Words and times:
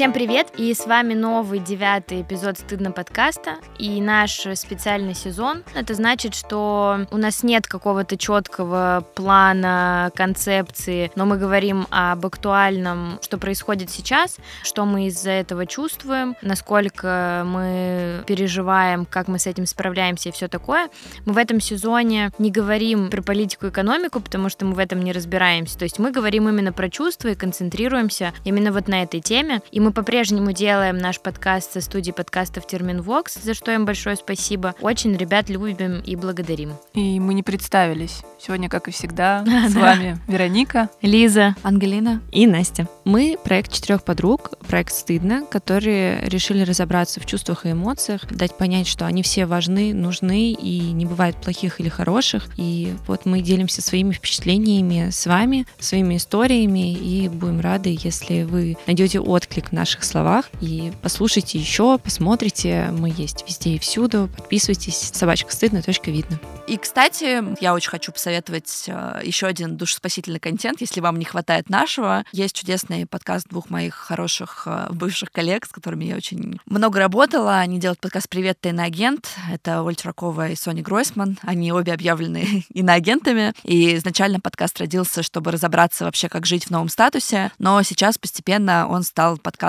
Всем 0.00 0.14
привет! 0.14 0.46
И 0.56 0.72
с 0.72 0.86
вами 0.86 1.12
новый 1.12 1.58
девятый 1.58 2.22
эпизод 2.22 2.56
«Стыдно» 2.56 2.90
подкаста 2.90 3.56
и 3.78 4.00
наш 4.00 4.46
специальный 4.54 5.14
сезон. 5.14 5.62
Это 5.74 5.92
значит, 5.92 6.34
что 6.34 7.00
у 7.10 7.18
нас 7.18 7.42
нет 7.42 7.66
какого-то 7.66 8.16
четкого 8.16 9.06
плана, 9.14 10.10
концепции, 10.14 11.12
но 11.16 11.26
мы 11.26 11.36
говорим 11.36 11.86
об 11.90 12.24
актуальном, 12.24 13.18
что 13.20 13.36
происходит 13.36 13.90
сейчас, 13.90 14.38
что 14.62 14.86
мы 14.86 15.08
из-за 15.08 15.32
этого 15.32 15.66
чувствуем, 15.66 16.34
насколько 16.40 17.42
мы 17.44 18.24
переживаем, 18.26 19.04
как 19.04 19.28
мы 19.28 19.38
с 19.38 19.46
этим 19.46 19.66
справляемся 19.66 20.30
и 20.30 20.32
все 20.32 20.48
такое. 20.48 20.88
Мы 21.26 21.34
в 21.34 21.36
этом 21.36 21.60
сезоне 21.60 22.32
не 22.38 22.50
говорим 22.50 23.10
про 23.10 23.20
политику 23.20 23.66
и 23.66 23.68
экономику, 23.68 24.20
потому 24.20 24.48
что 24.48 24.64
мы 24.64 24.72
в 24.72 24.78
этом 24.78 25.02
не 25.02 25.12
разбираемся. 25.12 25.78
То 25.78 25.82
есть 25.82 25.98
мы 25.98 26.10
говорим 26.10 26.48
именно 26.48 26.72
про 26.72 26.88
чувства 26.88 27.28
и 27.28 27.34
концентрируемся 27.34 28.32
именно 28.44 28.72
вот 28.72 28.88
на 28.88 29.02
этой 29.02 29.20
теме. 29.20 29.60
И 29.70 29.78
мы 29.78 29.89
по-прежнему 29.92 30.52
делаем 30.52 30.98
наш 30.98 31.20
подкаст 31.20 31.72
со 31.72 31.80
студии 31.80 32.12
подкастов 32.12 32.66
Терминвокс, 32.66 33.38
за 33.42 33.54
что 33.54 33.72
им 33.72 33.84
большое 33.84 34.16
спасибо. 34.16 34.74
Очень 34.80 35.16
ребят 35.16 35.48
любим 35.48 36.00
и 36.00 36.16
благодарим. 36.16 36.74
И 36.94 37.18
мы 37.20 37.34
не 37.34 37.42
представились. 37.42 38.22
Сегодня, 38.38 38.68
как 38.68 38.88
и 38.88 38.90
всегда, 38.90 39.44
с 39.68 39.74
вами 39.74 40.18
Вероника, 40.26 40.88
Лиза, 41.02 41.56
Ангелина 41.62 42.22
и 42.32 42.46
Настя. 42.46 42.88
Мы 43.04 43.36
проект 43.42 43.72
четырех 43.72 44.04
подруг, 44.04 44.52
проект 44.66 44.92
«Стыдно», 44.92 45.44
которые 45.44 46.28
решили 46.28 46.62
разобраться 46.62 47.20
в 47.20 47.26
чувствах 47.26 47.66
и 47.66 47.72
эмоциях, 47.72 48.26
дать 48.30 48.56
понять, 48.56 48.86
что 48.86 49.06
они 49.06 49.22
все 49.22 49.46
важны, 49.46 49.92
нужны, 49.94 50.52
и 50.52 50.92
не 50.92 51.06
бывает 51.06 51.36
плохих 51.36 51.80
или 51.80 51.88
хороших. 51.88 52.48
И 52.56 52.94
вот 53.06 53.26
мы 53.26 53.40
делимся 53.40 53.82
своими 53.82 54.12
впечатлениями 54.12 55.10
с 55.10 55.26
вами, 55.26 55.66
своими 55.78 56.16
историями, 56.16 56.92
и 56.92 57.28
будем 57.28 57.60
рады, 57.60 57.96
если 58.00 58.42
вы 58.42 58.76
найдете 58.86 59.20
отклик 59.20 59.68
в 59.68 59.72
наших 59.80 60.04
словах. 60.04 60.44
И 60.60 60.92
послушайте 61.00 61.58
еще, 61.58 61.98
посмотрите. 61.98 62.90
Мы 62.92 63.12
есть 63.16 63.44
везде 63.48 63.70
и 63.70 63.78
всюду. 63.78 64.28
Подписывайтесь. 64.36 65.10
Собачка 65.14 65.50
стыдно. 65.52 65.82
Точка 65.82 66.10
видно. 66.10 66.38
И, 66.66 66.76
кстати, 66.76 67.42
я 67.62 67.74
очень 67.74 67.88
хочу 67.88 68.12
посоветовать 68.12 68.84
э, 68.86 69.22
еще 69.24 69.46
один 69.46 69.76
душеспасительный 69.76 70.38
контент, 70.38 70.82
если 70.82 71.00
вам 71.00 71.18
не 71.18 71.24
хватает 71.24 71.70
нашего. 71.70 72.24
Есть 72.30 72.54
чудесный 72.54 73.06
подкаст 73.06 73.48
двух 73.48 73.70
моих 73.70 73.94
хороших 73.94 74.64
э, 74.66 74.88
бывших 74.90 75.32
коллег, 75.32 75.64
с 75.66 75.70
которыми 75.70 76.04
я 76.04 76.16
очень 76.16 76.60
много 76.66 76.98
работала. 77.00 77.56
Они 77.58 77.80
делают 77.80 78.00
подкаст 78.00 78.28
«Привет, 78.28 78.58
ты 78.60 78.68
иноагент». 78.68 79.30
Это 79.50 79.82
Ольга 79.82 80.00
Чуракова 80.00 80.50
и 80.50 80.56
Соня 80.56 80.82
Гройсман. 80.82 81.38
Они 81.42 81.72
обе 81.72 81.94
объявлены 81.94 82.66
иноагентами. 82.74 83.54
И 83.64 83.96
изначально 83.96 84.40
подкаст 84.40 84.78
родился, 84.78 85.22
чтобы 85.22 85.50
разобраться 85.50 86.04
вообще, 86.04 86.28
как 86.28 86.44
жить 86.44 86.66
в 86.66 86.70
новом 86.70 86.90
статусе. 86.90 87.50
Но 87.58 87.82
сейчас 87.82 88.18
постепенно 88.18 88.86
он 88.86 89.02
стал 89.02 89.38
подкастом 89.38 89.59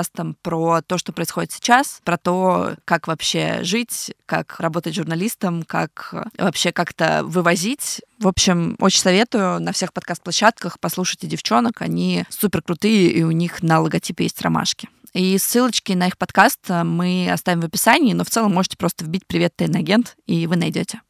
про 0.42 0.82
то, 0.82 0.98
что 0.98 1.12
происходит 1.12 1.52
сейчас, 1.52 2.02
про 2.04 2.18
то, 2.18 2.76
как 2.86 3.08
вообще 3.08 3.60
жить, 3.64 4.16
как 4.26 4.60
работать 4.60 4.96
журналистом, 4.96 5.64
как 5.64 6.14
вообще 6.38 6.72
как-то 6.72 7.22
вывозить. 7.26 8.02
В 8.20 8.28
общем, 8.28 8.76
очень 8.80 9.02
советую 9.02 9.60
на 9.60 9.72
всех 9.74 9.94
подкаст-площадках 9.94 10.80
послушайте 10.80 11.28
девчонок, 11.28 11.82
они 11.82 12.24
супер 12.30 12.62
крутые, 12.62 13.12
и 13.12 13.24
у 13.24 13.32
них 13.32 13.62
на 13.62 13.80
логотипе 13.80 14.24
есть 14.24 14.42
ромашки. 14.42 14.90
И 15.14 15.38
ссылочки 15.38 15.92
на 15.92 16.08
их 16.08 16.18
подкаст 16.18 16.70
мы 16.70 17.30
оставим 17.30 17.60
в 17.62 17.66
описании, 17.66 18.14
но 18.14 18.24
в 18.24 18.30
целом 18.30 18.54
можете 18.54 18.78
просто 18.78 19.04
вбить 19.04 19.28
«Привет, 19.28 19.54
ты 19.58 19.66
агент», 19.66 20.16
и 20.26 20.48
вы 20.48 20.56
найдете. 20.56 21.02